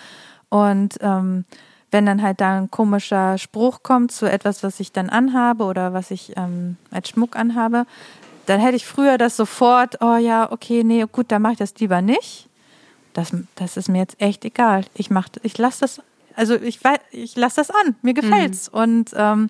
Und 0.48 0.96
ähm, 1.00 1.44
wenn 1.90 2.06
dann 2.06 2.22
halt 2.22 2.40
da 2.40 2.58
ein 2.58 2.70
komischer 2.70 3.38
Spruch 3.38 3.82
kommt 3.82 4.12
zu 4.12 4.30
etwas, 4.30 4.62
was 4.62 4.80
ich 4.80 4.92
dann 4.92 5.10
anhabe 5.10 5.64
oder 5.64 5.92
was 5.92 6.10
ich 6.10 6.36
ähm, 6.36 6.76
als 6.90 7.08
Schmuck 7.08 7.36
anhabe, 7.36 7.86
dann 8.46 8.60
hätte 8.60 8.76
ich 8.76 8.86
früher 8.86 9.18
das 9.18 9.36
sofort, 9.36 10.00
oh 10.00 10.16
ja, 10.16 10.50
okay, 10.50 10.82
nee, 10.84 11.04
gut, 11.10 11.26
dann 11.30 11.42
mache 11.42 11.52
ich 11.52 11.58
das 11.58 11.74
lieber 11.76 12.02
nicht. 12.02 12.48
Das, 13.12 13.32
das 13.56 13.76
ist 13.76 13.88
mir 13.88 13.98
jetzt 13.98 14.20
echt 14.20 14.44
egal. 14.44 14.84
Ich 14.94 15.10
mach, 15.10 15.28
ich 15.42 15.58
lasse 15.58 15.80
das, 15.80 16.00
also 16.36 16.54
ich, 16.54 16.80
ich 17.10 17.36
lasse 17.36 17.56
das 17.56 17.70
an, 17.70 17.96
mir 18.02 18.14
gefällt's. 18.14 18.72
Mhm. 18.72 18.78
Und 18.78 19.10
ähm, 19.16 19.48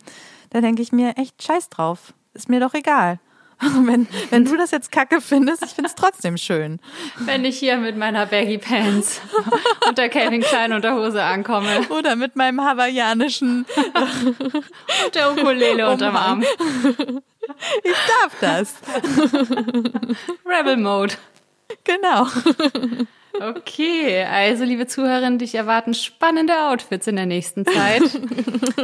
da 0.50 0.60
denke 0.60 0.82
ich 0.82 0.92
mir 0.92 1.16
echt 1.16 1.42
scheiß 1.42 1.68
drauf. 1.68 2.14
Ist 2.34 2.48
mir 2.48 2.60
doch 2.60 2.74
egal. 2.74 3.18
Wenn, 3.84 4.08
wenn 4.30 4.44
du 4.46 4.56
das 4.56 4.70
jetzt 4.70 4.90
kacke 4.90 5.20
findest, 5.20 5.62
ich 5.64 5.72
finde 5.72 5.88
es 5.88 5.94
trotzdem 5.94 6.38
schön. 6.38 6.80
Wenn 7.18 7.44
ich 7.44 7.58
hier 7.58 7.76
mit 7.76 7.96
meiner 7.96 8.24
Baggy 8.24 8.56
Pants 8.56 9.20
und 9.88 9.98
der 9.98 10.08
Calvin 10.08 10.40
Klein 10.40 10.72
Unterhose 10.72 11.22
ankomme. 11.22 11.88
Oder 11.90 12.16
mit 12.16 12.36
meinem 12.36 12.62
hawaiianischen 12.62 13.66
und 15.04 15.14
der 15.14 15.32
Ukulele 15.32 15.90
unterm 15.90 16.16
Arm. 16.16 16.42
Ich 17.82 17.96
darf 18.08 18.40
das. 18.40 18.76
Rebel 20.46 20.78
Mode. 20.78 21.14
Genau. 21.84 22.26
Okay, 23.38 24.24
also 24.24 24.64
liebe 24.64 24.86
Zuhörerinnen, 24.86 25.38
dich 25.38 25.54
erwarten 25.54 25.94
spannende 25.94 26.68
Outfits 26.68 27.06
in 27.06 27.16
der 27.16 27.26
nächsten 27.26 27.66
Zeit. 27.66 28.02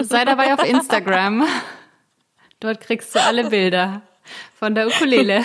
Sei 0.03 0.25
dabei 0.25 0.53
auf 0.55 0.65
Instagram. 0.65 1.47
Dort 2.61 2.81
kriegst 2.81 3.15
du 3.15 3.21
alle 3.21 3.51
Bilder 3.51 4.03
von 4.55 4.75
der 4.75 4.89
Ukulele. 4.89 5.43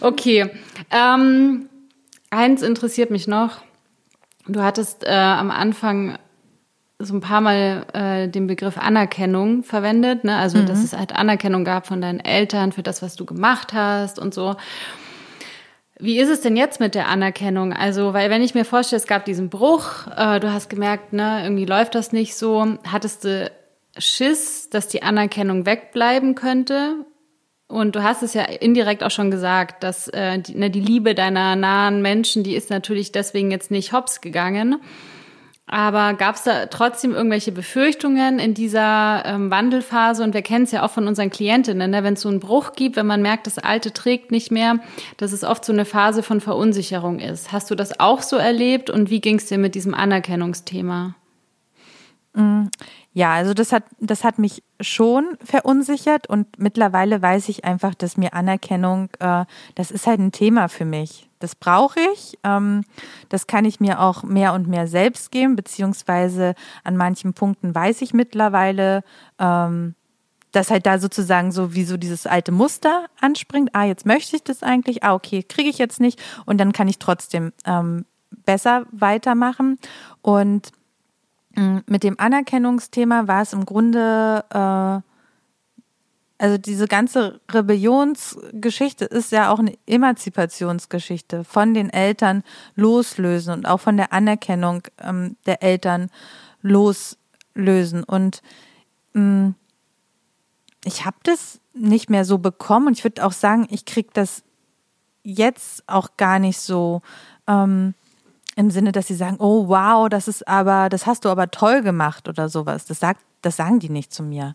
Okay. 0.00 0.50
Ähm, 0.90 1.68
eins 2.30 2.62
interessiert 2.62 3.10
mich 3.10 3.28
noch. 3.28 3.62
Du 4.46 4.62
hattest 4.62 5.04
äh, 5.04 5.10
am 5.10 5.50
Anfang 5.50 6.18
so 6.98 7.14
ein 7.14 7.20
paar 7.20 7.40
Mal 7.40 7.86
äh, 7.92 8.28
den 8.28 8.46
Begriff 8.46 8.78
Anerkennung 8.78 9.64
verwendet, 9.64 10.24
ne? 10.24 10.36
Also, 10.36 10.58
mhm. 10.58 10.66
dass 10.66 10.82
es 10.82 10.92
halt 10.92 11.14
Anerkennung 11.14 11.64
gab 11.64 11.86
von 11.86 12.00
deinen 12.00 12.20
Eltern 12.20 12.72
für 12.72 12.82
das, 12.82 13.02
was 13.02 13.16
du 13.16 13.24
gemacht 13.24 13.72
hast 13.72 14.18
und 14.18 14.34
so. 14.34 14.56
Wie 15.98 16.18
ist 16.18 16.28
es 16.28 16.40
denn 16.40 16.56
jetzt 16.56 16.80
mit 16.80 16.94
der 16.94 17.08
Anerkennung? 17.08 17.72
Also, 17.72 18.12
weil 18.12 18.30
wenn 18.30 18.42
ich 18.42 18.54
mir 18.54 18.64
vorstelle, 18.64 19.00
es 19.00 19.06
gab 19.06 19.24
diesen 19.24 19.50
Bruch, 19.50 20.06
äh, 20.16 20.40
du 20.40 20.52
hast 20.52 20.68
gemerkt, 20.68 21.12
ne, 21.12 21.42
irgendwie 21.44 21.64
läuft 21.64 21.94
das 21.94 22.12
nicht 22.12 22.34
so, 22.34 22.78
hattest 22.90 23.24
du 23.24 23.50
Schiss, 23.98 24.68
dass 24.70 24.88
die 24.88 25.02
Anerkennung 25.02 25.66
wegbleiben 25.66 26.34
könnte. 26.34 27.04
Und 27.68 27.96
du 27.96 28.02
hast 28.02 28.22
es 28.22 28.34
ja 28.34 28.42
indirekt 28.42 29.02
auch 29.02 29.10
schon 29.10 29.30
gesagt, 29.30 29.82
dass 29.82 30.08
äh, 30.08 30.38
die, 30.38 30.54
ne, 30.54 30.70
die 30.70 30.80
Liebe 30.80 31.14
deiner 31.14 31.56
nahen 31.56 32.02
Menschen, 32.02 32.42
die 32.42 32.54
ist 32.54 32.70
natürlich 32.70 33.12
deswegen 33.12 33.50
jetzt 33.50 33.70
nicht 33.70 33.92
hops 33.92 34.20
gegangen. 34.20 34.76
Aber 35.66 36.12
gab 36.12 36.34
es 36.34 36.42
da 36.42 36.66
trotzdem 36.66 37.14
irgendwelche 37.14 37.50
Befürchtungen 37.50 38.38
in 38.38 38.52
dieser 38.52 39.22
ähm, 39.24 39.50
Wandelphase? 39.50 40.22
Und 40.22 40.34
wir 40.34 40.42
kennen 40.42 40.64
es 40.64 40.72
ja 40.72 40.84
auch 40.84 40.90
von 40.90 41.06
unseren 41.06 41.30
Klientinnen, 41.30 41.90
ne? 41.90 42.04
wenn 42.04 42.12
es 42.12 42.20
so 42.20 42.28
einen 42.28 42.40
Bruch 42.40 42.72
gibt, 42.72 42.96
wenn 42.96 43.06
man 43.06 43.22
merkt, 43.22 43.46
das 43.46 43.58
Alte 43.58 43.90
trägt 43.92 44.32
nicht 44.32 44.50
mehr, 44.50 44.80
dass 45.16 45.32
es 45.32 45.44
oft 45.44 45.64
so 45.64 45.72
eine 45.72 45.86
Phase 45.86 46.22
von 46.22 46.42
Verunsicherung 46.42 47.20
ist. 47.20 47.52
Hast 47.52 47.70
du 47.70 47.74
das 47.74 48.00
auch 48.00 48.20
so 48.20 48.36
erlebt 48.36 48.90
und 48.90 49.08
wie 49.08 49.22
ging 49.22 49.36
es 49.36 49.46
dir 49.46 49.56
mit 49.56 49.74
diesem 49.74 49.94
Anerkennungsthema? 49.94 51.14
Mm, 52.34 52.64
ja, 53.14 53.32
also 53.32 53.52
das 53.52 53.72
hat, 53.72 53.84
das 54.00 54.24
hat 54.24 54.38
mich 54.38 54.62
schon 54.80 55.36
verunsichert 55.44 56.28
und 56.28 56.58
mittlerweile 56.58 57.20
weiß 57.20 57.50
ich 57.50 57.64
einfach, 57.64 57.94
dass 57.94 58.16
mir 58.16 58.32
Anerkennung, 58.32 59.10
äh, 59.18 59.44
das 59.74 59.90
ist 59.90 60.06
halt 60.06 60.18
ein 60.18 60.32
Thema 60.32 60.68
für 60.68 60.86
mich. 60.86 61.28
Das 61.38 61.54
brauche 61.54 62.00
ich. 62.14 62.38
Ähm, 62.42 62.84
das 63.28 63.46
kann 63.46 63.66
ich 63.66 63.80
mir 63.80 64.00
auch 64.00 64.22
mehr 64.22 64.54
und 64.54 64.66
mehr 64.66 64.86
selbst 64.86 65.30
geben, 65.30 65.56
beziehungsweise 65.56 66.54
an 66.84 66.96
manchen 66.96 67.34
Punkten 67.34 67.74
weiß 67.74 68.00
ich 68.00 68.14
mittlerweile, 68.14 69.02
ähm, 69.38 69.94
dass 70.52 70.70
halt 70.70 70.86
da 70.86 70.98
sozusagen 70.98 71.52
so 71.52 71.74
wie 71.74 71.84
so 71.84 71.98
dieses 71.98 72.26
alte 72.26 72.52
Muster 72.52 73.06
anspringt. 73.20 73.70
Ah, 73.74 73.84
jetzt 73.84 74.06
möchte 74.06 74.36
ich 74.36 74.44
das 74.44 74.62
eigentlich. 74.62 75.02
Ah, 75.02 75.14
okay, 75.14 75.42
kriege 75.42 75.68
ich 75.68 75.78
jetzt 75.78 76.00
nicht. 76.00 76.22
Und 76.46 76.58
dann 76.58 76.72
kann 76.72 76.88
ich 76.88 76.98
trotzdem 76.98 77.52
ähm, 77.66 78.06
besser 78.44 78.86
weitermachen. 78.92 79.78
Und 80.22 80.72
mit 81.86 82.02
dem 82.02 82.18
Anerkennungsthema 82.18 83.28
war 83.28 83.42
es 83.42 83.52
im 83.52 83.66
Grunde, 83.66 84.44
äh, 84.50 85.08
also 86.42 86.58
diese 86.58 86.88
ganze 86.88 87.40
Rebellionsgeschichte 87.50 89.04
ist 89.04 89.32
ja 89.32 89.50
auch 89.50 89.58
eine 89.58 89.76
Emanzipationsgeschichte 89.86 91.44
von 91.44 91.74
den 91.74 91.90
Eltern 91.90 92.42
loslösen 92.74 93.52
und 93.52 93.66
auch 93.66 93.78
von 93.78 93.96
der 93.96 94.12
Anerkennung 94.12 94.82
ähm, 95.00 95.36
der 95.46 95.62
Eltern 95.62 96.10
loslösen. 96.62 98.02
Und 98.04 98.42
mh, 99.12 99.22
mm, 99.22 99.54
ich 100.84 101.04
habe 101.04 101.16
das 101.22 101.60
nicht 101.74 102.10
mehr 102.10 102.24
so 102.24 102.38
bekommen 102.38 102.88
und 102.88 102.98
ich 102.98 103.04
würde 103.04 103.24
auch 103.24 103.32
sagen, 103.32 103.66
ich 103.70 103.84
kriege 103.84 104.10
das 104.12 104.42
jetzt 105.22 105.84
auch 105.86 106.16
gar 106.16 106.38
nicht 106.38 106.58
so 106.58 107.02
ähm, 107.46 107.94
im 108.56 108.70
Sinne, 108.70 108.92
dass 108.92 109.06
sie 109.06 109.14
sagen, 109.14 109.36
oh 109.38 109.68
wow, 109.68 110.08
das 110.08 110.28
ist 110.28 110.46
aber, 110.46 110.88
das 110.88 111.06
hast 111.06 111.24
du 111.24 111.28
aber 111.28 111.50
toll 111.50 111.82
gemacht 111.82 112.28
oder 112.28 112.48
sowas. 112.48 112.84
Das 112.84 113.00
sagt, 113.00 113.20
das 113.40 113.56
sagen 113.56 113.80
die 113.80 113.88
nicht 113.88 114.12
zu 114.12 114.22
mir. 114.22 114.54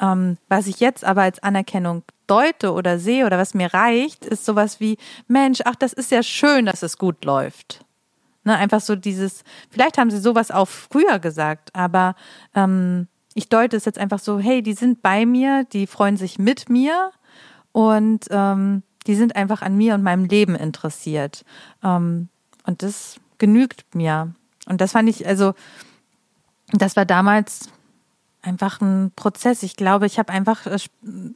Ähm, 0.00 0.36
was 0.48 0.66
ich 0.66 0.80
jetzt 0.80 1.04
aber 1.04 1.22
als 1.22 1.42
Anerkennung 1.42 2.02
deute 2.26 2.72
oder 2.72 2.98
sehe 2.98 3.26
oder 3.26 3.38
was 3.38 3.54
mir 3.54 3.72
reicht, 3.72 4.24
ist 4.24 4.44
sowas 4.44 4.80
wie, 4.80 4.98
Mensch, 5.28 5.60
ach, 5.64 5.76
das 5.76 5.92
ist 5.92 6.10
ja 6.10 6.22
schön, 6.22 6.66
dass 6.66 6.82
es 6.82 6.98
gut 6.98 7.24
läuft. 7.24 7.84
Ne, 8.44 8.56
einfach 8.56 8.80
so 8.80 8.96
dieses, 8.96 9.44
vielleicht 9.70 9.98
haben 9.98 10.10
sie 10.10 10.18
sowas 10.18 10.50
auch 10.50 10.66
früher 10.66 11.20
gesagt, 11.20 11.70
aber 11.74 12.16
ähm, 12.54 13.06
ich 13.34 13.48
deute 13.48 13.76
es 13.76 13.84
jetzt 13.84 13.98
einfach 13.98 14.18
so, 14.18 14.40
hey, 14.40 14.62
die 14.62 14.72
sind 14.72 15.00
bei 15.00 15.24
mir, 15.24 15.64
die 15.72 15.86
freuen 15.86 16.16
sich 16.16 16.40
mit 16.40 16.68
mir 16.68 17.12
und 17.70 18.26
ähm, 18.30 18.82
die 19.06 19.14
sind 19.14 19.36
einfach 19.36 19.62
an 19.62 19.76
mir 19.76 19.94
und 19.94 20.02
meinem 20.02 20.24
Leben 20.24 20.56
interessiert. 20.56 21.44
Ähm, 21.84 22.28
und 22.64 22.82
das 22.82 23.16
genügt 23.38 23.94
mir. 23.94 24.34
Und 24.66 24.80
das 24.80 24.92
fand 24.92 25.08
ich, 25.08 25.26
also, 25.26 25.54
das 26.72 26.96
war 26.96 27.04
damals 27.04 27.68
einfach 28.42 28.80
ein 28.80 29.12
Prozess. 29.14 29.62
Ich 29.62 29.76
glaube, 29.76 30.06
ich 30.06 30.18
habe 30.18 30.32
einfach 30.32 30.66
äh, 30.66 30.78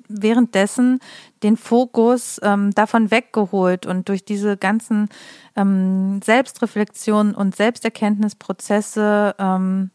währenddessen 0.09 1.01
den 1.43 1.57
Fokus 1.57 2.41
ähm, 2.43 2.75
davon 2.75 3.11
weggeholt 3.11 3.87
und 3.87 4.09
durch 4.09 4.25
diese 4.25 4.57
ganzen 4.57 5.09
ähm, 5.55 6.21
Selbstreflexionen 6.23 7.35
und 7.35 7.55
Selbsterkenntnisprozesse 7.55 9.37
ähm, 9.39 9.91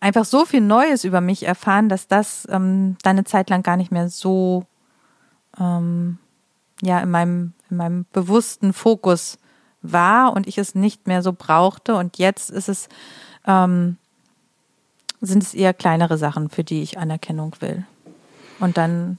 einfach 0.00 0.24
so 0.24 0.44
viel 0.44 0.60
Neues 0.60 1.04
über 1.04 1.20
mich 1.20 1.44
erfahren, 1.44 1.88
dass 1.88 2.08
das 2.08 2.48
ähm, 2.50 2.96
dann 3.02 3.16
eine 3.16 3.24
Zeit 3.24 3.50
lang 3.50 3.62
gar 3.62 3.76
nicht 3.76 3.92
mehr 3.92 4.08
so 4.08 4.64
ähm, 5.60 6.18
ja 6.82 7.00
in 7.00 7.10
meinem 7.10 7.52
in 7.70 7.76
meinem 7.76 8.06
bewussten 8.12 8.72
Fokus 8.72 9.38
war 9.82 10.32
und 10.32 10.46
ich 10.46 10.58
es 10.58 10.74
nicht 10.74 11.06
mehr 11.06 11.22
so 11.22 11.32
brauchte 11.32 11.94
und 11.94 12.18
jetzt 12.18 12.50
ist 12.50 12.68
es 12.68 12.88
ähm, 13.46 13.96
sind 15.20 15.42
es 15.42 15.54
eher 15.54 15.74
kleinere 15.74 16.18
Sachen, 16.18 16.50
für 16.50 16.64
die 16.64 16.82
ich 16.82 16.98
Anerkennung 16.98 17.56
will. 17.60 17.84
Und 18.60 18.76
dann 18.76 19.18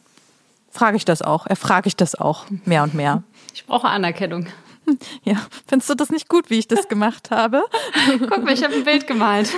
frage 0.71 0.97
ich 0.97 1.05
das 1.05 1.21
auch, 1.21 1.47
erfrage 1.47 1.87
ich 1.87 1.95
das 1.95 2.15
auch 2.15 2.45
mehr 2.65 2.83
und 2.83 2.93
mehr. 2.93 3.23
Ich 3.53 3.65
brauche 3.65 3.87
Anerkennung. 3.87 4.47
Ja, 5.23 5.37
findest 5.65 5.89
du 5.89 5.95
das 5.95 6.11
nicht 6.11 6.29
gut, 6.29 6.51
wie 6.51 6.59
ich 6.59 6.67
das 6.67 6.87
gemacht 6.87 7.31
habe? 7.31 7.63
guck 8.19 8.43
mal, 8.43 8.53
ich 8.53 8.63
habe 8.63 8.75
ein 8.75 8.83
Bild 8.83 9.07
gemalt. 9.07 9.49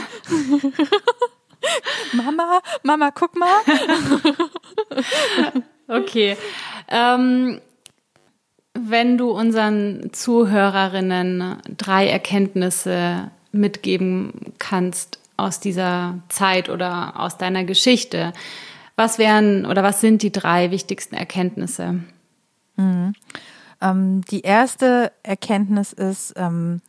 Mama, 2.13 2.61
Mama, 2.83 3.11
guck 3.11 3.37
mal. 3.37 3.59
okay. 5.89 6.37
Ähm, 6.87 7.59
wenn 8.85 9.17
du 9.17 9.31
unseren 9.31 10.09
Zuhörerinnen 10.11 11.57
drei 11.77 12.07
Erkenntnisse 12.07 13.31
mitgeben 13.51 14.53
kannst 14.59 15.19
aus 15.37 15.59
dieser 15.59 16.19
Zeit 16.29 16.69
oder 16.69 17.19
aus 17.19 17.37
deiner 17.37 17.63
Geschichte. 17.63 18.33
Was 18.95 19.19
wären 19.19 19.65
oder 19.65 19.83
was 19.83 20.01
sind 20.01 20.23
die 20.23 20.31
drei 20.31 20.71
wichtigsten 20.71 21.15
Erkenntnisse? 21.15 21.99
Mhm. 22.75 23.13
Ähm, 23.79 24.21
die 24.31 24.41
erste 24.41 25.11
Erkenntnis 25.21 25.93
ist, 25.93 26.33
ähm, 26.35 26.81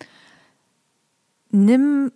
nimm 1.50 2.12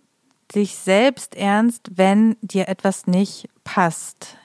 dich 0.55 0.75
selbst 0.75 1.35
ernst, 1.35 1.91
wenn 1.95 2.35
dir 2.41 2.67
etwas 2.67 3.07
nicht 3.07 3.49
passt. 3.63 4.37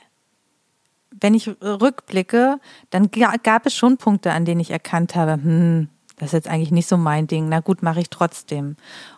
Wenn 1.21 1.35
ich 1.35 1.49
rückblicke, 1.63 2.61
dann 2.91 3.11
gab 3.11 3.67
es 3.67 3.75
schon 3.75 3.97
Punkte, 3.97 4.33
an 4.33 4.45
denen 4.45 4.61
ich 4.61 4.71
erkannt 4.71 5.15
habe, 5.17 5.33
hm, 5.33 5.89
das 6.17 6.29
ist 6.29 6.33
jetzt 6.33 6.49
eigentlich 6.49 6.73
nicht 6.73 6.89
so 6.89 6.97
mein 6.97 7.27
Ding. 7.27 7.49
Na 7.49 7.61
gut, 7.61 7.83
mache 7.83 8.01
ich 8.01 8.11
trotzdem. 8.11 8.77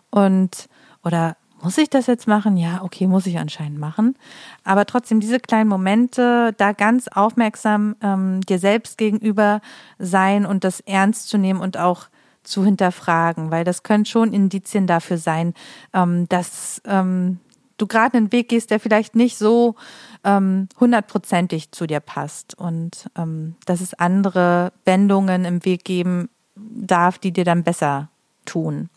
Und 0.09 0.69
oder 1.03 1.35
muss 1.61 1.77
ich 1.77 1.89
das 1.89 2.07
jetzt 2.07 2.27
machen? 2.27 2.57
Ja, 2.57 2.81
okay, 2.83 3.07
muss 3.07 3.27
ich 3.27 3.37
anscheinend 3.37 3.79
machen. 3.79 4.15
Aber 4.63 4.85
trotzdem 4.85 5.19
diese 5.19 5.39
kleinen 5.39 5.69
Momente, 5.69 6.53
da 6.57 6.71
ganz 6.71 7.07
aufmerksam 7.07 7.95
ähm, 8.01 8.41
dir 8.41 8.59
selbst 8.59 8.97
gegenüber 8.97 9.61
sein 9.99 10.45
und 10.45 10.63
das 10.63 10.79
ernst 10.81 11.29
zu 11.29 11.37
nehmen 11.37 11.59
und 11.59 11.77
auch 11.77 12.07
zu 12.43 12.65
hinterfragen, 12.65 13.51
weil 13.51 13.63
das 13.63 13.83
können 13.83 14.05
schon 14.05 14.33
Indizien 14.33 14.87
dafür 14.87 15.17
sein, 15.17 15.53
ähm, 15.93 16.27
dass 16.29 16.81
ähm, 16.85 17.39
du 17.77 17.85
gerade 17.85 18.17
einen 18.17 18.31
Weg 18.31 18.49
gehst, 18.49 18.71
der 18.71 18.79
vielleicht 18.79 19.15
nicht 19.15 19.37
so 19.37 19.75
ähm, 20.23 20.67
hundertprozentig 20.79 21.71
zu 21.71 21.87
dir 21.87 21.99
passt 21.99 22.57
und 22.57 23.09
ähm, 23.17 23.55
dass 23.65 23.81
es 23.81 23.93
andere 23.93 24.71
Wendungen 24.85 25.45
im 25.45 25.65
Weg 25.65 25.83
geben 25.83 26.29
darf, 26.55 27.17
die 27.17 27.31
dir 27.31 27.45
dann 27.45 27.63
besser 27.63 28.09
tun 28.45 28.89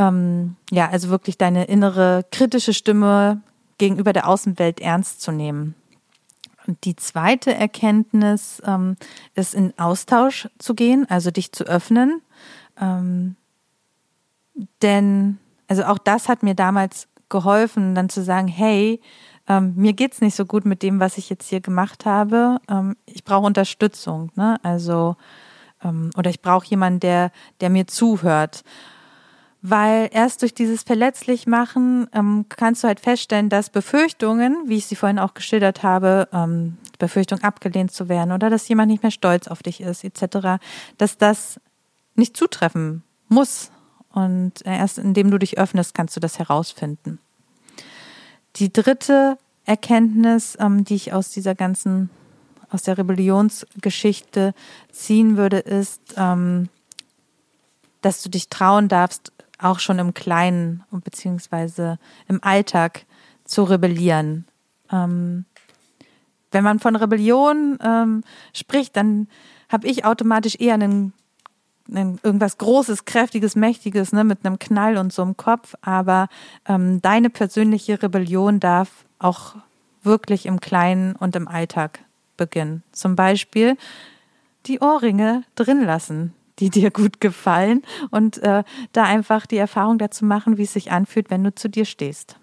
ähm, 0.00 0.56
ja, 0.70 0.88
also 0.88 1.10
wirklich 1.10 1.36
deine 1.36 1.64
innere 1.64 2.24
kritische 2.30 2.72
Stimme 2.72 3.42
gegenüber 3.78 4.12
der 4.12 4.28
Außenwelt 4.28 4.80
ernst 4.80 5.20
zu 5.20 5.30
nehmen. 5.30 5.74
Und 6.66 6.84
die 6.84 6.96
zweite 6.96 7.54
Erkenntnis 7.54 8.62
ähm, 8.64 8.96
ist, 9.34 9.54
in 9.54 9.78
Austausch 9.78 10.48
zu 10.58 10.74
gehen, 10.74 11.06
also 11.08 11.30
dich 11.30 11.52
zu 11.52 11.64
öffnen. 11.64 12.22
Ähm, 12.80 13.36
denn, 14.82 15.38
also 15.68 15.84
auch 15.84 15.98
das 15.98 16.28
hat 16.28 16.42
mir 16.42 16.54
damals 16.54 17.08
geholfen, 17.28 17.94
dann 17.94 18.08
zu 18.08 18.22
sagen, 18.22 18.48
hey, 18.48 19.00
ähm, 19.48 19.74
mir 19.76 19.92
geht's 19.92 20.20
nicht 20.20 20.36
so 20.36 20.44
gut 20.46 20.64
mit 20.64 20.82
dem, 20.82 21.00
was 21.00 21.18
ich 21.18 21.30
jetzt 21.30 21.48
hier 21.48 21.60
gemacht 21.60 22.06
habe. 22.06 22.58
Ähm, 22.68 22.96
ich 23.06 23.24
brauche 23.24 23.46
Unterstützung, 23.46 24.30
ne? 24.36 24.58
Also 24.62 25.16
ähm, 25.82 26.10
oder 26.16 26.30
ich 26.30 26.42
brauche 26.42 26.66
jemanden, 26.66 27.00
der, 27.00 27.32
der 27.60 27.70
mir 27.70 27.86
zuhört 27.86 28.64
weil 29.62 30.08
erst 30.12 30.42
durch 30.42 30.54
dieses 30.54 30.82
Verletzlichmachen 30.82 32.08
ähm, 32.12 32.46
kannst 32.48 32.82
du 32.82 32.88
halt 32.88 33.00
feststellen, 33.00 33.48
dass 33.48 33.70
Befürchtungen, 33.70 34.56
wie 34.66 34.78
ich 34.78 34.86
sie 34.86 34.96
vorhin 34.96 35.18
auch 35.18 35.34
geschildert 35.34 35.82
habe, 35.82 36.28
ähm, 36.32 36.78
Befürchtung 36.98 37.40
abgelehnt 37.40 37.92
zu 37.92 38.08
werden 38.08 38.32
oder 38.32 38.48
dass 38.50 38.68
jemand 38.68 38.90
nicht 38.90 39.02
mehr 39.02 39.12
stolz 39.12 39.48
auf 39.48 39.62
dich 39.62 39.80
ist, 39.80 40.04
etc., 40.04 40.62
dass 40.96 41.18
das 41.18 41.60
nicht 42.14 42.36
zutreffen 42.36 43.02
muss. 43.28 43.70
Und 44.12 44.62
erst 44.64 44.98
indem 44.98 45.30
du 45.30 45.38
dich 45.38 45.58
öffnest, 45.58 45.94
kannst 45.94 46.16
du 46.16 46.20
das 46.20 46.38
herausfinden. 46.38 47.20
Die 48.56 48.72
dritte 48.72 49.38
Erkenntnis, 49.64 50.56
ähm, 50.60 50.84
die 50.84 50.96
ich 50.96 51.12
aus 51.12 51.30
dieser 51.30 51.54
ganzen, 51.54 52.10
aus 52.70 52.82
der 52.82 52.98
Rebellionsgeschichte 52.98 54.54
ziehen 54.90 55.36
würde, 55.36 55.58
ist, 55.58 56.14
ähm, 56.16 56.68
dass 58.00 58.22
du 58.22 58.28
dich 58.28 58.48
trauen 58.48 58.88
darfst, 58.88 59.32
auch 59.58 59.78
schon 59.78 59.98
im 59.98 60.14
Kleinen 60.14 60.84
beziehungsweise 60.90 61.98
im 62.28 62.42
Alltag 62.42 63.04
zu 63.44 63.64
rebellieren. 63.64 64.46
Ähm, 64.90 65.44
wenn 66.50 66.64
man 66.64 66.78
von 66.78 66.96
Rebellion 66.96 67.78
ähm, 67.82 68.24
spricht, 68.52 68.96
dann 68.96 69.28
habe 69.68 69.86
ich 69.86 70.04
automatisch 70.04 70.56
eher 70.58 70.74
einen, 70.74 71.12
irgendwas 71.96 72.58
Großes, 72.58 73.04
Kräftiges, 73.04 73.56
Mächtiges, 73.56 74.12
ne, 74.12 74.24
mit 74.24 74.44
einem 74.44 74.58
Knall 74.58 74.96
und 74.96 75.12
so 75.12 75.22
im 75.22 75.36
Kopf. 75.36 75.74
Aber 75.82 76.28
ähm, 76.66 77.02
deine 77.02 77.30
persönliche 77.30 78.02
Rebellion 78.02 78.60
darf 78.60 79.04
auch 79.18 79.54
wirklich 80.02 80.46
im 80.46 80.60
Kleinen 80.60 81.14
und 81.16 81.36
im 81.36 81.48
Alltag 81.48 82.00
beginnen. 82.36 82.82
Zum 82.92 83.16
Beispiel 83.16 83.76
die 84.66 84.80
Ohrringe 84.80 85.44
drin 85.54 85.84
lassen 85.84 86.34
die 86.60 86.70
dir 86.70 86.90
gut 86.90 87.20
gefallen 87.20 87.82
und 88.10 88.38
äh, 88.42 88.62
da 88.92 89.04
einfach 89.04 89.46
die 89.46 89.56
Erfahrung 89.56 89.98
dazu 89.98 90.24
machen, 90.24 90.58
wie 90.58 90.64
es 90.64 90.72
sich 90.72 90.92
anfühlt, 90.92 91.30
wenn 91.30 91.42
du 91.42 91.54
zu 91.54 91.68
dir 91.68 91.84
stehst. 91.84 92.36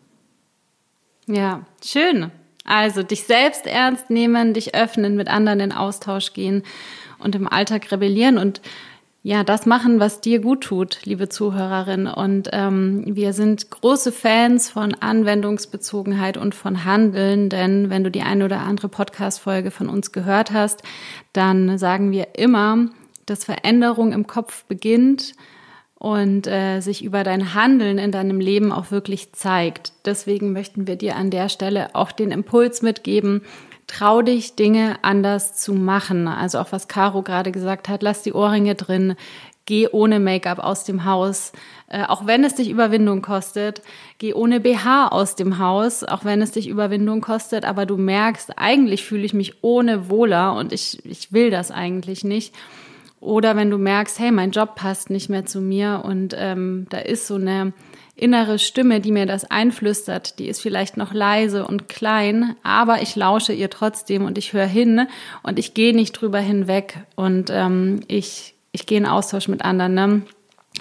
Ja, 1.27 1.61
schön. 1.83 2.31
Also 2.65 3.03
dich 3.03 3.23
selbst 3.23 3.65
ernst 3.65 4.09
nehmen, 4.09 4.53
dich 4.53 4.75
öffnen, 4.75 5.15
mit 5.15 5.29
anderen 5.29 5.59
in 5.59 5.71
Austausch 5.71 6.33
gehen 6.33 6.63
und 7.19 7.35
im 7.35 7.47
Alltag 7.47 7.91
rebellieren 7.91 8.37
und 8.37 8.61
ja, 9.27 9.43
das 9.43 9.65
machen, 9.65 9.99
was 9.99 10.21
dir 10.21 10.39
gut 10.39 10.61
tut, 10.61 10.99
liebe 11.03 11.27
Zuhörerin. 11.27 12.07
Und 12.07 12.47
ähm, 12.53 13.03
wir 13.05 13.33
sind 13.33 13.69
große 13.69 14.13
Fans 14.13 14.69
von 14.69 14.93
Anwendungsbezogenheit 14.93 16.37
und 16.37 16.55
von 16.55 16.85
Handeln, 16.85 17.49
denn 17.49 17.89
wenn 17.89 18.05
du 18.05 18.09
die 18.09 18.21
eine 18.21 18.45
oder 18.45 18.61
andere 18.61 18.87
Podcast-Folge 18.87 19.69
von 19.69 19.89
uns 19.89 20.13
gehört 20.13 20.53
hast, 20.53 20.81
dann 21.33 21.77
sagen 21.77 22.13
wir 22.13 22.37
immer, 22.37 22.85
dass 23.25 23.43
Veränderung 23.43 24.13
im 24.13 24.27
Kopf 24.27 24.63
beginnt 24.63 25.33
und 25.95 26.47
äh, 26.47 26.79
sich 26.79 27.03
über 27.03 27.25
dein 27.25 27.53
Handeln 27.53 27.97
in 27.97 28.13
deinem 28.13 28.39
Leben 28.39 28.71
auch 28.71 28.91
wirklich 28.91 29.33
zeigt. 29.33 29.91
Deswegen 30.05 30.53
möchten 30.53 30.87
wir 30.87 30.95
dir 30.95 31.17
an 31.17 31.31
der 31.31 31.49
Stelle 31.49 31.95
auch 31.95 32.13
den 32.13 32.31
Impuls 32.31 32.81
mitgeben, 32.81 33.41
trau 33.87 34.21
dich, 34.21 34.55
Dinge 34.55 34.97
anders 35.01 35.55
zu 35.55 35.73
machen. 35.73 36.27
Also 36.27 36.59
auch 36.59 36.71
was 36.71 36.87
Caro 36.87 37.23
gerade 37.23 37.51
gesagt 37.51 37.89
hat, 37.89 38.03
lass 38.03 38.21
die 38.21 38.33
Ohrringe 38.33 38.75
drin, 38.75 39.15
geh 39.65 39.87
ohne 39.89 40.19
Make-up 40.19 40.59
aus 40.59 40.83
dem 40.83 41.05
Haus, 41.05 41.51
äh, 41.89 42.03
auch 42.03 42.25
wenn 42.25 42.43
es 42.43 42.55
dich 42.55 42.69
Überwindung 42.69 43.21
kostet. 43.21 43.81
Geh 44.17 44.33
ohne 44.33 44.59
BH 44.59 45.07
aus 45.09 45.35
dem 45.35 45.57
Haus, 45.59 46.03
auch 46.03 46.25
wenn 46.25 46.41
es 46.41 46.51
dich 46.51 46.67
Überwindung 46.67 47.21
kostet. 47.21 47.65
Aber 47.65 47.85
du 47.85 47.97
merkst, 47.97 48.57
eigentlich 48.57 49.05
fühle 49.05 49.23
ich 49.23 49.33
mich 49.33 49.63
ohne 49.63 50.09
wohler 50.09 50.53
und 50.53 50.73
ich, 50.73 51.05
ich 51.05 51.31
will 51.31 51.49
das 51.49 51.71
eigentlich 51.71 52.23
nicht. 52.23 52.53
Oder 53.19 53.55
wenn 53.55 53.71
du 53.71 53.77
merkst, 53.77 54.19
hey, 54.19 54.31
mein 54.31 54.51
Job 54.51 54.75
passt 54.75 55.09
nicht 55.09 55.29
mehr 55.29 55.45
zu 55.45 55.59
mir 55.59 56.01
und 56.05 56.35
ähm, 56.37 56.85
da 56.89 56.99
ist 56.99 57.27
so 57.27 57.35
eine 57.35 57.73
innere 58.17 58.59
Stimme, 58.59 58.99
die 58.99 59.11
mir 59.11 59.25
das 59.25 59.49
einflüstert, 59.49 60.39
die 60.39 60.47
ist 60.47 60.59
vielleicht 60.59 60.97
noch 60.97 61.13
leise 61.13 61.65
und 61.65 61.87
klein, 61.87 62.55
aber 62.63 63.01
ich 63.01 63.15
lausche 63.15 63.53
ihr 63.53 63.69
trotzdem 63.69 64.25
und 64.25 64.37
ich 64.37 64.53
höre 64.53 64.65
hin 64.65 65.07
und 65.43 65.59
ich 65.59 65.73
gehe 65.73 65.95
nicht 65.95 66.13
drüber 66.13 66.39
hinweg 66.39 66.99
und 67.15 67.49
ähm, 67.51 68.01
ich, 68.07 68.55
ich 68.71 68.85
gehe 68.87 68.97
in 68.97 69.05
Austausch 69.05 69.47
mit 69.47 69.63
anderen. 69.63 69.93
Ne? 69.93 70.21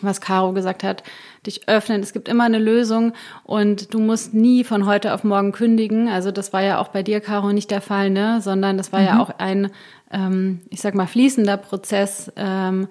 Was 0.02 0.20
Caro 0.20 0.52
gesagt 0.52 0.82
hat, 0.82 1.02
dich 1.46 1.68
öffnen. 1.68 2.02
Es 2.02 2.12
gibt 2.12 2.28
immer 2.28 2.44
eine 2.44 2.58
Lösung 2.58 3.12
und 3.44 3.94
du 3.94 3.98
musst 3.98 4.34
nie 4.34 4.64
von 4.64 4.86
heute 4.86 5.14
auf 5.14 5.24
morgen 5.24 5.52
kündigen. 5.52 6.08
Also 6.08 6.30
das 6.30 6.52
war 6.52 6.62
ja 6.62 6.78
auch 6.78 6.88
bei 6.88 7.02
dir, 7.02 7.20
Caro, 7.20 7.52
nicht 7.52 7.70
der 7.70 7.80
Fall, 7.80 8.10
ne? 8.10 8.40
Sondern 8.42 8.76
das 8.76 8.92
war 8.92 9.00
mhm. 9.00 9.06
ja 9.06 9.20
auch 9.20 9.30
ein, 9.38 9.70
ähm, 10.10 10.60
ich 10.68 10.80
sag 10.80 10.94
mal, 10.94 11.06
fließender 11.06 11.56
Prozess. 11.56 12.30
Ähm, 12.36 12.88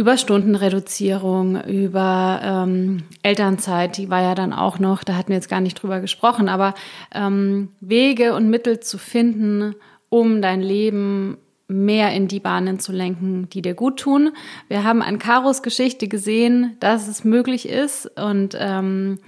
Überstundenreduzierung, 0.00 1.62
über 1.64 2.40
ähm, 2.42 3.02
Elternzeit, 3.22 3.98
die 3.98 4.08
war 4.08 4.22
ja 4.22 4.34
dann 4.34 4.54
auch 4.54 4.78
noch, 4.78 5.04
da 5.04 5.14
hatten 5.14 5.28
wir 5.28 5.36
jetzt 5.36 5.50
gar 5.50 5.60
nicht 5.60 5.74
drüber 5.74 6.00
gesprochen, 6.00 6.48
aber 6.48 6.72
ähm, 7.14 7.68
Wege 7.80 8.34
und 8.34 8.48
Mittel 8.48 8.80
zu 8.80 8.96
finden, 8.96 9.74
um 10.08 10.40
dein 10.40 10.62
Leben 10.62 11.36
mehr 11.68 12.14
in 12.14 12.28
die 12.28 12.40
Bahnen 12.40 12.80
zu 12.80 12.92
lenken, 12.92 13.50
die 13.50 13.60
dir 13.60 13.74
gut 13.74 13.98
tun. 13.98 14.30
Wir 14.68 14.84
haben 14.84 15.02
an 15.02 15.18
Karos 15.18 15.62
Geschichte 15.62 16.08
gesehen, 16.08 16.78
dass 16.80 17.06
es 17.06 17.22
möglich 17.22 17.68
ist 17.68 18.06
und 18.18 18.56
ähm, 18.58 19.18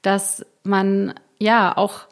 dass 0.00 0.46
man 0.64 1.12
ja 1.38 1.76
auch 1.76 2.06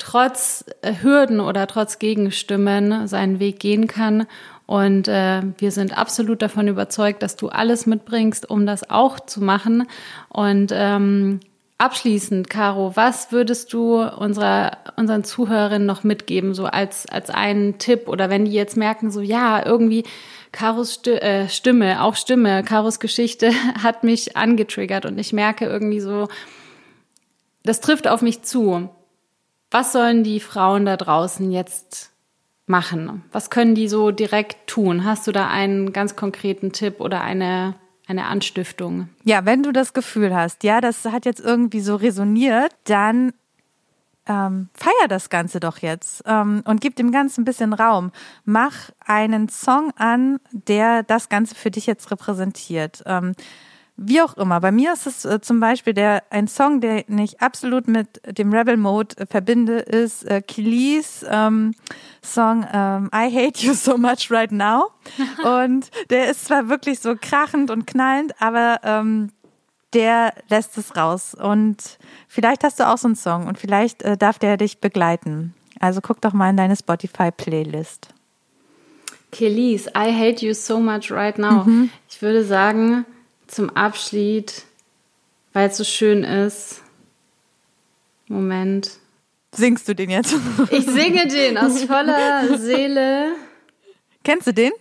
trotz 0.00 0.64
Hürden 1.02 1.40
oder 1.40 1.66
trotz 1.66 1.98
Gegenstimmen 1.98 3.06
seinen 3.06 3.38
Weg 3.38 3.60
gehen 3.60 3.86
kann 3.86 4.26
und 4.70 5.08
äh, 5.08 5.42
wir 5.58 5.72
sind 5.72 5.98
absolut 5.98 6.42
davon 6.42 6.68
überzeugt, 6.68 7.24
dass 7.24 7.34
du 7.34 7.48
alles 7.48 7.86
mitbringst, 7.86 8.48
um 8.48 8.66
das 8.66 8.88
auch 8.88 9.18
zu 9.18 9.42
machen. 9.42 9.88
Und 10.28 10.70
ähm, 10.72 11.40
abschließend, 11.76 12.48
Caro, 12.48 12.92
was 12.94 13.32
würdest 13.32 13.72
du 13.72 14.00
unserer, 14.00 14.78
unseren 14.94 15.24
Zuhörerinnen 15.24 15.86
noch 15.86 16.04
mitgeben, 16.04 16.54
so 16.54 16.66
als, 16.66 17.06
als 17.06 17.30
einen 17.30 17.78
Tipp? 17.78 18.06
Oder 18.06 18.30
wenn 18.30 18.44
die 18.44 18.52
jetzt 18.52 18.76
merken, 18.76 19.10
so 19.10 19.20
ja, 19.20 19.66
irgendwie 19.66 20.04
Karos 20.52 21.04
äh, 21.04 21.48
Stimme, 21.48 22.00
auch 22.04 22.14
Stimme, 22.14 22.62
Karos 22.62 23.00
Geschichte 23.00 23.50
hat 23.82 24.04
mich 24.04 24.36
angetriggert 24.36 25.04
und 25.04 25.18
ich 25.18 25.32
merke 25.32 25.64
irgendwie 25.64 25.98
so, 25.98 26.28
das 27.64 27.80
trifft 27.80 28.06
auf 28.06 28.22
mich 28.22 28.42
zu. 28.42 28.88
Was 29.70 29.92
sollen 29.92 30.24
die 30.24 30.40
Frauen 30.40 30.84
da 30.84 30.96
draußen 30.96 31.50
jetzt 31.50 32.10
machen? 32.66 33.24
Was 33.32 33.50
können 33.50 33.74
die 33.74 33.88
so 33.88 34.10
direkt 34.10 34.66
tun? 34.66 35.04
Hast 35.04 35.26
du 35.26 35.32
da 35.32 35.48
einen 35.48 35.92
ganz 35.92 36.16
konkreten 36.16 36.72
Tipp 36.72 37.00
oder 37.00 37.20
eine, 37.20 37.74
eine 38.06 38.26
Anstiftung? 38.26 39.08
Ja, 39.24 39.44
wenn 39.44 39.62
du 39.62 39.72
das 39.72 39.92
Gefühl 39.92 40.34
hast, 40.34 40.64
ja, 40.64 40.80
das 40.80 41.04
hat 41.04 41.24
jetzt 41.24 41.40
irgendwie 41.40 41.80
so 41.80 41.96
resoniert, 41.96 42.72
dann 42.84 43.32
ähm, 44.26 44.68
feier 44.74 45.08
das 45.08 45.30
Ganze 45.30 45.60
doch 45.60 45.78
jetzt 45.78 46.22
ähm, 46.26 46.62
und 46.64 46.80
gib 46.80 46.96
dem 46.96 47.10
Ganzen 47.12 47.42
ein 47.42 47.44
bisschen 47.44 47.72
Raum. 47.72 48.12
Mach 48.44 48.90
einen 49.04 49.48
Song 49.48 49.92
an, 49.96 50.40
der 50.52 51.02
das 51.02 51.28
Ganze 51.28 51.54
für 51.54 51.70
dich 51.70 51.86
jetzt 51.86 52.10
repräsentiert. 52.10 53.02
Ähm, 53.06 53.34
wie 54.02 54.22
auch 54.22 54.34
immer. 54.38 54.60
Bei 54.60 54.72
mir 54.72 54.94
ist 54.94 55.06
es 55.06 55.26
äh, 55.26 55.42
zum 55.42 55.60
Beispiel 55.60 55.92
der, 55.92 56.22
ein 56.30 56.48
Song, 56.48 56.80
den 56.80 57.18
ich 57.18 57.42
absolut 57.42 57.86
mit 57.86 58.08
dem 58.26 58.50
Rebel 58.50 58.78
Mode 58.78 59.14
äh, 59.18 59.26
verbinde, 59.26 59.78
ist 59.80 60.24
äh, 60.24 60.40
Kelis 60.40 61.24
ähm, 61.28 61.74
Song 62.22 62.66
ähm, 62.72 63.10
I 63.14 63.30
Hate 63.30 63.60
You 63.60 63.74
So 63.74 63.98
Much 63.98 64.30
Right 64.30 64.52
Now. 64.52 64.90
und 65.44 65.90
der 66.08 66.30
ist 66.30 66.46
zwar 66.46 66.70
wirklich 66.70 67.00
so 67.00 67.14
krachend 67.20 67.70
und 67.70 67.86
knallend, 67.86 68.32
aber 68.40 68.80
ähm, 68.84 69.32
der 69.92 70.32
lässt 70.48 70.78
es 70.78 70.96
raus. 70.96 71.34
Und 71.34 71.98
vielleicht 72.26 72.64
hast 72.64 72.80
du 72.80 72.88
auch 72.88 72.98
so 72.98 73.08
einen 73.08 73.16
Song 73.16 73.48
und 73.48 73.58
vielleicht 73.58 74.02
äh, 74.02 74.16
darf 74.16 74.38
der 74.38 74.56
dich 74.56 74.80
begleiten. 74.80 75.54
Also 75.78 76.00
guck 76.00 76.22
doch 76.22 76.32
mal 76.32 76.48
in 76.48 76.56
deine 76.56 76.76
Spotify-Playlist. 76.76 78.08
Kelis, 79.30 79.88
I 79.88 80.10
Hate 80.10 80.44
You 80.44 80.54
So 80.54 80.80
Much 80.80 81.10
Right 81.10 81.38
Now. 81.38 81.64
Mhm. 81.64 81.90
Ich 82.08 82.22
würde 82.22 82.44
sagen, 82.44 83.04
zum 83.50 83.70
Abschied, 83.70 84.64
weil 85.52 85.68
es 85.68 85.76
so 85.76 85.84
schön 85.84 86.24
ist. 86.24 86.82
Moment. 88.28 88.92
Singst 89.52 89.88
du 89.88 89.94
den 89.94 90.10
jetzt? 90.10 90.34
Ich 90.70 90.86
singe 90.86 91.26
den 91.26 91.58
aus 91.58 91.82
voller 91.84 92.56
Seele. 92.58 93.32
Kennst 94.22 94.46
du 94.46 94.54
den? 94.54 94.72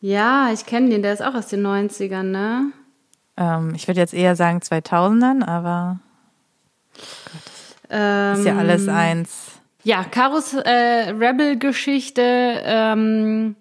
Ja, 0.00 0.52
ich 0.52 0.64
kenne 0.64 0.90
den. 0.90 1.02
Der 1.02 1.12
ist 1.12 1.22
auch 1.22 1.34
aus 1.34 1.48
den 1.48 1.66
90ern, 1.66 2.22
ne? 2.22 2.72
Ähm, 3.36 3.72
ich 3.74 3.88
würde 3.88 4.00
jetzt 4.00 4.14
eher 4.14 4.36
sagen 4.36 4.60
2000ern, 4.60 5.44
aber 5.44 5.98
ähm, 7.90 8.38
ist 8.38 8.46
ja 8.46 8.56
alles 8.56 8.84
ähm, 8.84 8.94
eins. 8.94 9.46
Ja, 9.82 10.04
Karos 10.04 10.54
äh, 10.54 11.10
Rebel-Geschichte 11.10 12.22
ähm, 12.22 13.56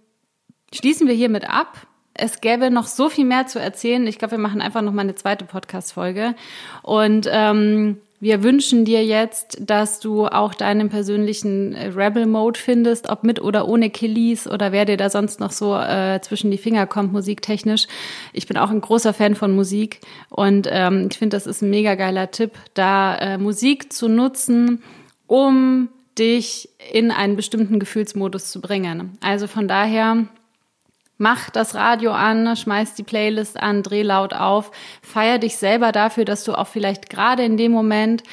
schließen 0.73 1.07
wir 1.07 1.15
hiermit 1.15 1.49
ab 1.49 1.87
es 2.17 2.41
gäbe 2.41 2.71
noch 2.71 2.87
so 2.87 3.09
viel 3.09 3.25
mehr 3.25 3.47
zu 3.47 3.59
erzählen. 3.59 4.05
Ich 4.07 4.19
glaube, 4.19 4.33
wir 4.33 4.37
machen 4.39 4.61
einfach 4.61 4.81
noch 4.81 4.91
mal 4.91 5.01
eine 5.01 5.15
zweite 5.15 5.45
Podcast-Folge. 5.45 6.35
Und 6.83 7.27
ähm, 7.31 7.97
wir 8.19 8.41
wünschen 8.41 8.83
dir 8.83 9.05
jetzt, 9.05 9.57
dass 9.61 9.99
du 9.99 10.25
auch 10.25 10.55
deinen 10.55 10.89
persönlichen 10.89 11.75
Rebel-Mode 11.75 12.59
findest, 12.59 13.09
ob 13.09 13.23
mit 13.23 13.39
oder 13.39 13.67
ohne 13.67 13.91
Killies 13.91 14.47
oder 14.47 14.71
wer 14.71 14.85
dir 14.85 14.97
da 14.97 15.11
sonst 15.11 15.39
noch 15.39 15.51
so 15.51 15.75
äh, 15.75 16.19
zwischen 16.21 16.49
die 16.49 16.57
Finger 16.57 16.87
kommt, 16.87 17.13
musiktechnisch. 17.13 17.85
Ich 18.33 18.47
bin 18.47 18.57
auch 18.57 18.71
ein 18.71 18.81
großer 18.81 19.13
Fan 19.13 19.35
von 19.35 19.55
Musik 19.55 19.99
und 20.29 20.67
ähm, 20.71 21.09
ich 21.11 21.17
finde, 21.19 21.37
das 21.37 21.45
ist 21.45 21.61
ein 21.61 21.69
mega 21.69 21.93
geiler 21.93 22.31
Tipp, 22.31 22.53
da 22.73 23.15
äh, 23.17 23.37
Musik 23.37 23.93
zu 23.93 24.07
nutzen, 24.07 24.81
um 25.27 25.89
dich 26.17 26.69
in 26.91 27.11
einen 27.11 27.35
bestimmten 27.35 27.79
Gefühlsmodus 27.79 28.49
zu 28.49 28.61
bringen. 28.61 29.17
Also 29.21 29.45
von 29.45 29.67
daher 29.67 30.25
Mach 31.17 31.49
das 31.49 31.73
Radio 31.73 32.11
an, 32.11 32.55
schmeiß 32.55 32.93
die 32.93 33.03
Playlist 33.03 33.59
an, 33.59 33.83
dreh 33.83 34.03
laut 34.03 34.33
auf, 34.33 34.71
feier 35.01 35.39
dich 35.39 35.57
selber 35.57 35.91
dafür, 35.91 36.25
dass 36.25 36.43
du 36.43 36.53
auch 36.53 36.67
vielleicht 36.67 37.09
gerade 37.09 37.43
in 37.43 37.57
dem 37.57 37.71
Moment 37.71 38.23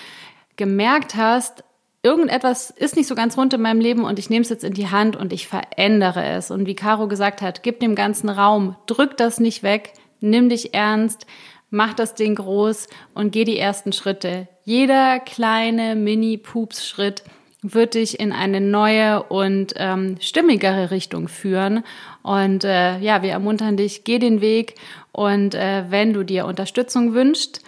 gemerkt 0.57 1.17
hast, 1.17 1.65
irgendetwas 2.05 2.71
ist 2.71 2.97
nicht 2.97 3.09
so 3.09 3.15
ganz 3.15 3.37
rund 3.37 3.55
in 3.55 3.63
meinem 3.63 3.81
Leben 3.81 4.05
und 4.05 4.19
ich 4.19 4.31
nehme 4.31 4.43
es 4.43 4.51
jetzt 4.51 4.63
in 4.63 4.75
die 4.75 4.91
Hand 4.91 5.17
und 5.17 5.33
ich 5.33 5.49
verändere 5.49 6.25
es. 6.25 6.51
Und 6.51 6.67
wie 6.67 6.77
Caro 6.77 7.09
gesagt 7.09 7.43
hat, 7.43 7.63
gib 7.63 7.81
dem 7.81 7.95
ganzen 7.95 8.29
Raum, 8.29 8.77
drück 8.87 9.17
das 9.17 9.41
nicht 9.41 9.63
weg, 9.63 9.95
nimm 10.21 10.51
dich 10.51 10.75
ernst, 10.75 11.27
mach 11.71 11.95
das 11.95 12.15
Ding 12.15 12.37
groß 12.37 12.89
und 13.15 13.33
geh 13.33 13.45
die 13.45 13.59
ersten 13.59 13.93
Schritte. 13.93 14.47
Jeder 14.65 15.19
kleine 15.19 15.97
Mini-Pups-Schritt 15.97 17.25
wird 17.63 17.95
dich 17.95 18.21
in 18.21 18.33
eine 18.33 18.61
neue 18.61 19.23
und 19.23 19.73
ähm, 19.77 20.17
stimmigere 20.21 20.91
Richtung 20.91 21.29
führen. 21.29 21.83
Und 22.25 22.65
äh, 22.65 22.99
ja, 23.01 23.23
wir 23.23 23.33
ermuntern 23.33 23.77
dich, 23.77 24.03
geh 24.03 24.19
den 24.19 24.41
Weg 24.41 24.77
und 25.13 25.55
äh, 25.55 25.85
wenn 25.91 26.15
du 26.15 26.25
dir 26.25 26.47
Unterstützung 26.47 27.13
wünschst, 27.13 27.61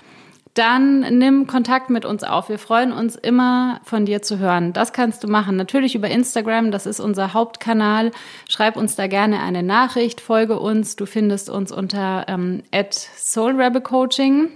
dann 0.55 1.01
nimm 1.19 1.47
Kontakt 1.47 1.91
mit 1.91 2.07
uns 2.07 2.25
auf. 2.25 2.49
Wir 2.49 2.59
freuen 2.59 2.91
uns 2.91 3.17
immer 3.17 3.83
von 3.85 4.07
dir 4.07 4.23
zu 4.23 4.39
hören. 4.39 4.73
Das 4.73 4.95
kannst 4.95 5.23
du 5.23 5.29
machen. 5.29 5.57
Natürlich 5.57 5.95
über 5.95 6.09
Instagram, 6.09 6.71
das 6.71 6.87
ist 6.87 7.01
unser 7.01 7.35
Hauptkanal. 7.35 8.13
Schreib 8.49 8.79
uns 8.79 8.97
da 8.97 9.09
gerne 9.09 9.43
eine 9.43 9.63
Nachricht, 9.63 10.23
folge 10.23 10.59
uns. 10.59 10.97
Du 10.97 11.05
findest 11.05 11.51
uns 11.51 11.71
unter 11.71 12.25
ähm, 12.27 12.63
@soulrebelcoaching. 12.73 14.49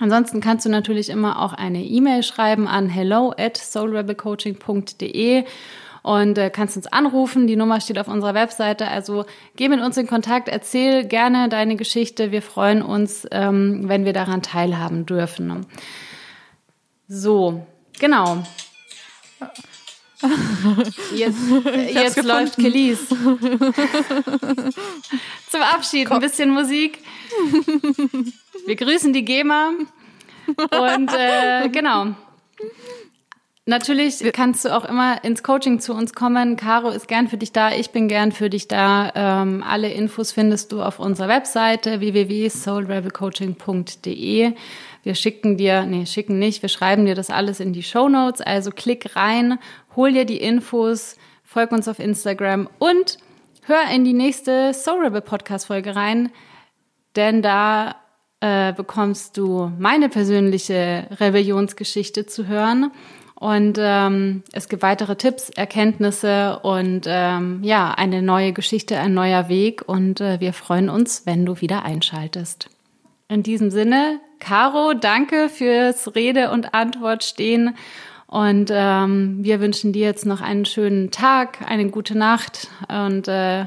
Ansonsten 0.00 0.40
kannst 0.40 0.64
du 0.64 0.70
natürlich 0.70 1.10
immer 1.10 1.42
auch 1.42 1.52
eine 1.52 1.84
E-Mail 1.84 2.22
schreiben 2.22 2.66
an 2.66 2.88
hello 2.88 3.34
at 3.36 3.58
soulrebelcoaching.de 3.58 5.44
und 6.06 6.38
äh, 6.38 6.50
kannst 6.50 6.76
uns 6.76 6.86
anrufen. 6.86 7.48
Die 7.48 7.56
Nummer 7.56 7.80
steht 7.80 7.98
auf 7.98 8.06
unserer 8.06 8.34
Webseite. 8.34 8.86
Also 8.86 9.24
geh 9.56 9.68
mit 9.68 9.80
uns 9.80 9.96
in 9.96 10.06
Kontakt, 10.06 10.48
erzähl 10.48 11.04
gerne 11.04 11.48
deine 11.48 11.74
Geschichte. 11.74 12.30
Wir 12.30 12.42
freuen 12.42 12.80
uns, 12.80 13.26
ähm, 13.32 13.88
wenn 13.88 14.04
wir 14.04 14.12
daran 14.12 14.40
teilhaben 14.40 15.04
dürfen. 15.04 15.66
So, 17.08 17.66
genau. 17.98 18.44
Jetzt, 21.14 21.38
jetzt 21.92 22.24
läuft 22.24 22.56
Kelis. 22.56 23.06
Zum 23.08 23.20
Abschied 25.60 26.10
ein 26.10 26.20
bisschen 26.20 26.48
Musik. 26.50 27.00
Wir 28.64 28.76
grüßen 28.76 29.12
die 29.12 29.26
GEMA. 29.26 29.72
Und 30.56 31.12
äh, 31.12 31.68
genau. 31.68 32.14
Natürlich 33.68 34.22
kannst 34.32 34.64
du 34.64 34.68
auch 34.68 34.84
immer 34.84 35.24
ins 35.24 35.42
Coaching 35.42 35.80
zu 35.80 35.92
uns 35.92 36.14
kommen. 36.14 36.56
Caro 36.56 36.90
ist 36.90 37.08
gern 37.08 37.26
für 37.26 37.36
dich 37.36 37.50
da, 37.50 37.72
ich 37.72 37.90
bin 37.90 38.06
gern 38.06 38.30
für 38.30 38.48
dich 38.48 38.68
da. 38.68 39.10
Ähm, 39.16 39.64
alle 39.66 39.92
Infos 39.92 40.30
findest 40.30 40.70
du 40.70 40.82
auf 40.82 41.00
unserer 41.00 41.26
Webseite 41.26 41.98
www.soulrebelcoaching.de. 41.98 44.52
Wir 45.02 45.14
schicken 45.16 45.56
dir, 45.56 45.84
nee, 45.84 46.06
schicken 46.06 46.38
nicht, 46.38 46.62
wir 46.62 46.68
schreiben 46.68 47.06
dir 47.06 47.16
das 47.16 47.28
alles 47.28 47.58
in 47.58 47.72
die 47.72 47.82
Show 47.82 48.08
Notes. 48.08 48.40
Also 48.40 48.70
klick 48.70 49.16
rein, 49.16 49.58
hol 49.96 50.12
dir 50.12 50.26
die 50.26 50.40
Infos, 50.40 51.16
folg 51.42 51.72
uns 51.72 51.88
auf 51.88 51.98
Instagram 51.98 52.70
und 52.78 53.18
hör 53.62 53.90
in 53.92 54.04
die 54.04 54.12
nächste 54.12 54.74
Soul 54.74 55.06
Rebel 55.06 55.22
Podcast 55.22 55.66
Folge 55.66 55.96
rein, 55.96 56.30
denn 57.16 57.42
da 57.42 57.96
äh, 58.38 58.72
bekommst 58.74 59.36
du 59.36 59.72
meine 59.76 60.08
persönliche 60.08 61.08
Rebellionsgeschichte 61.18 62.26
zu 62.26 62.46
hören. 62.46 62.92
Und 63.38 63.78
ähm, 63.78 64.42
es 64.52 64.68
gibt 64.68 64.82
weitere 64.82 65.14
Tipps, 65.14 65.50
Erkenntnisse 65.50 66.58
und 66.62 67.02
ähm, 67.06 67.60
ja, 67.62 67.92
eine 67.92 68.22
neue 68.22 68.52
Geschichte, 68.52 68.98
ein 68.98 69.12
neuer 69.12 69.50
Weg. 69.50 69.86
Und 69.86 70.22
äh, 70.22 70.40
wir 70.40 70.54
freuen 70.54 70.88
uns, 70.88 71.26
wenn 71.26 71.44
du 71.44 71.60
wieder 71.60 71.84
einschaltest. 71.84 72.70
In 73.28 73.42
diesem 73.42 73.70
Sinne, 73.70 74.20
Caro, 74.38 74.94
danke 74.94 75.50
fürs 75.50 76.14
Rede 76.14 76.50
und 76.50 76.72
Antwort 76.74 77.24
stehen. 77.24 77.76
Und 78.26 78.70
ähm, 78.72 79.38
wir 79.42 79.60
wünschen 79.60 79.92
dir 79.92 80.06
jetzt 80.06 80.26
noch 80.26 80.40
einen 80.40 80.64
schönen 80.64 81.10
Tag, 81.10 81.58
eine 81.68 81.90
gute 81.90 82.16
Nacht 82.18 82.68
und 82.88 83.28
äh, 83.28 83.66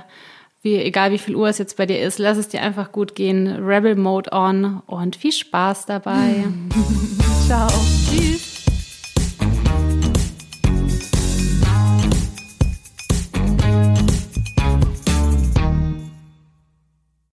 wie, 0.62 0.76
egal 0.76 1.12
wie 1.12 1.18
viel 1.18 1.36
Uhr 1.36 1.48
es 1.48 1.58
jetzt 1.58 1.78
bei 1.78 1.86
dir 1.86 2.02
ist, 2.02 2.20
lass 2.20 2.38
es 2.38 2.50
dir 2.50 2.62
einfach 2.62 2.92
gut 2.92 3.16
gehen. 3.16 3.48
Rebel 3.48 3.96
Mode 3.96 4.32
on 4.34 4.82
und 4.86 5.16
viel 5.16 5.32
Spaß 5.32 5.86
dabei. 5.86 6.44
Ciao. 7.48 7.70
Tschüss. 8.10 8.49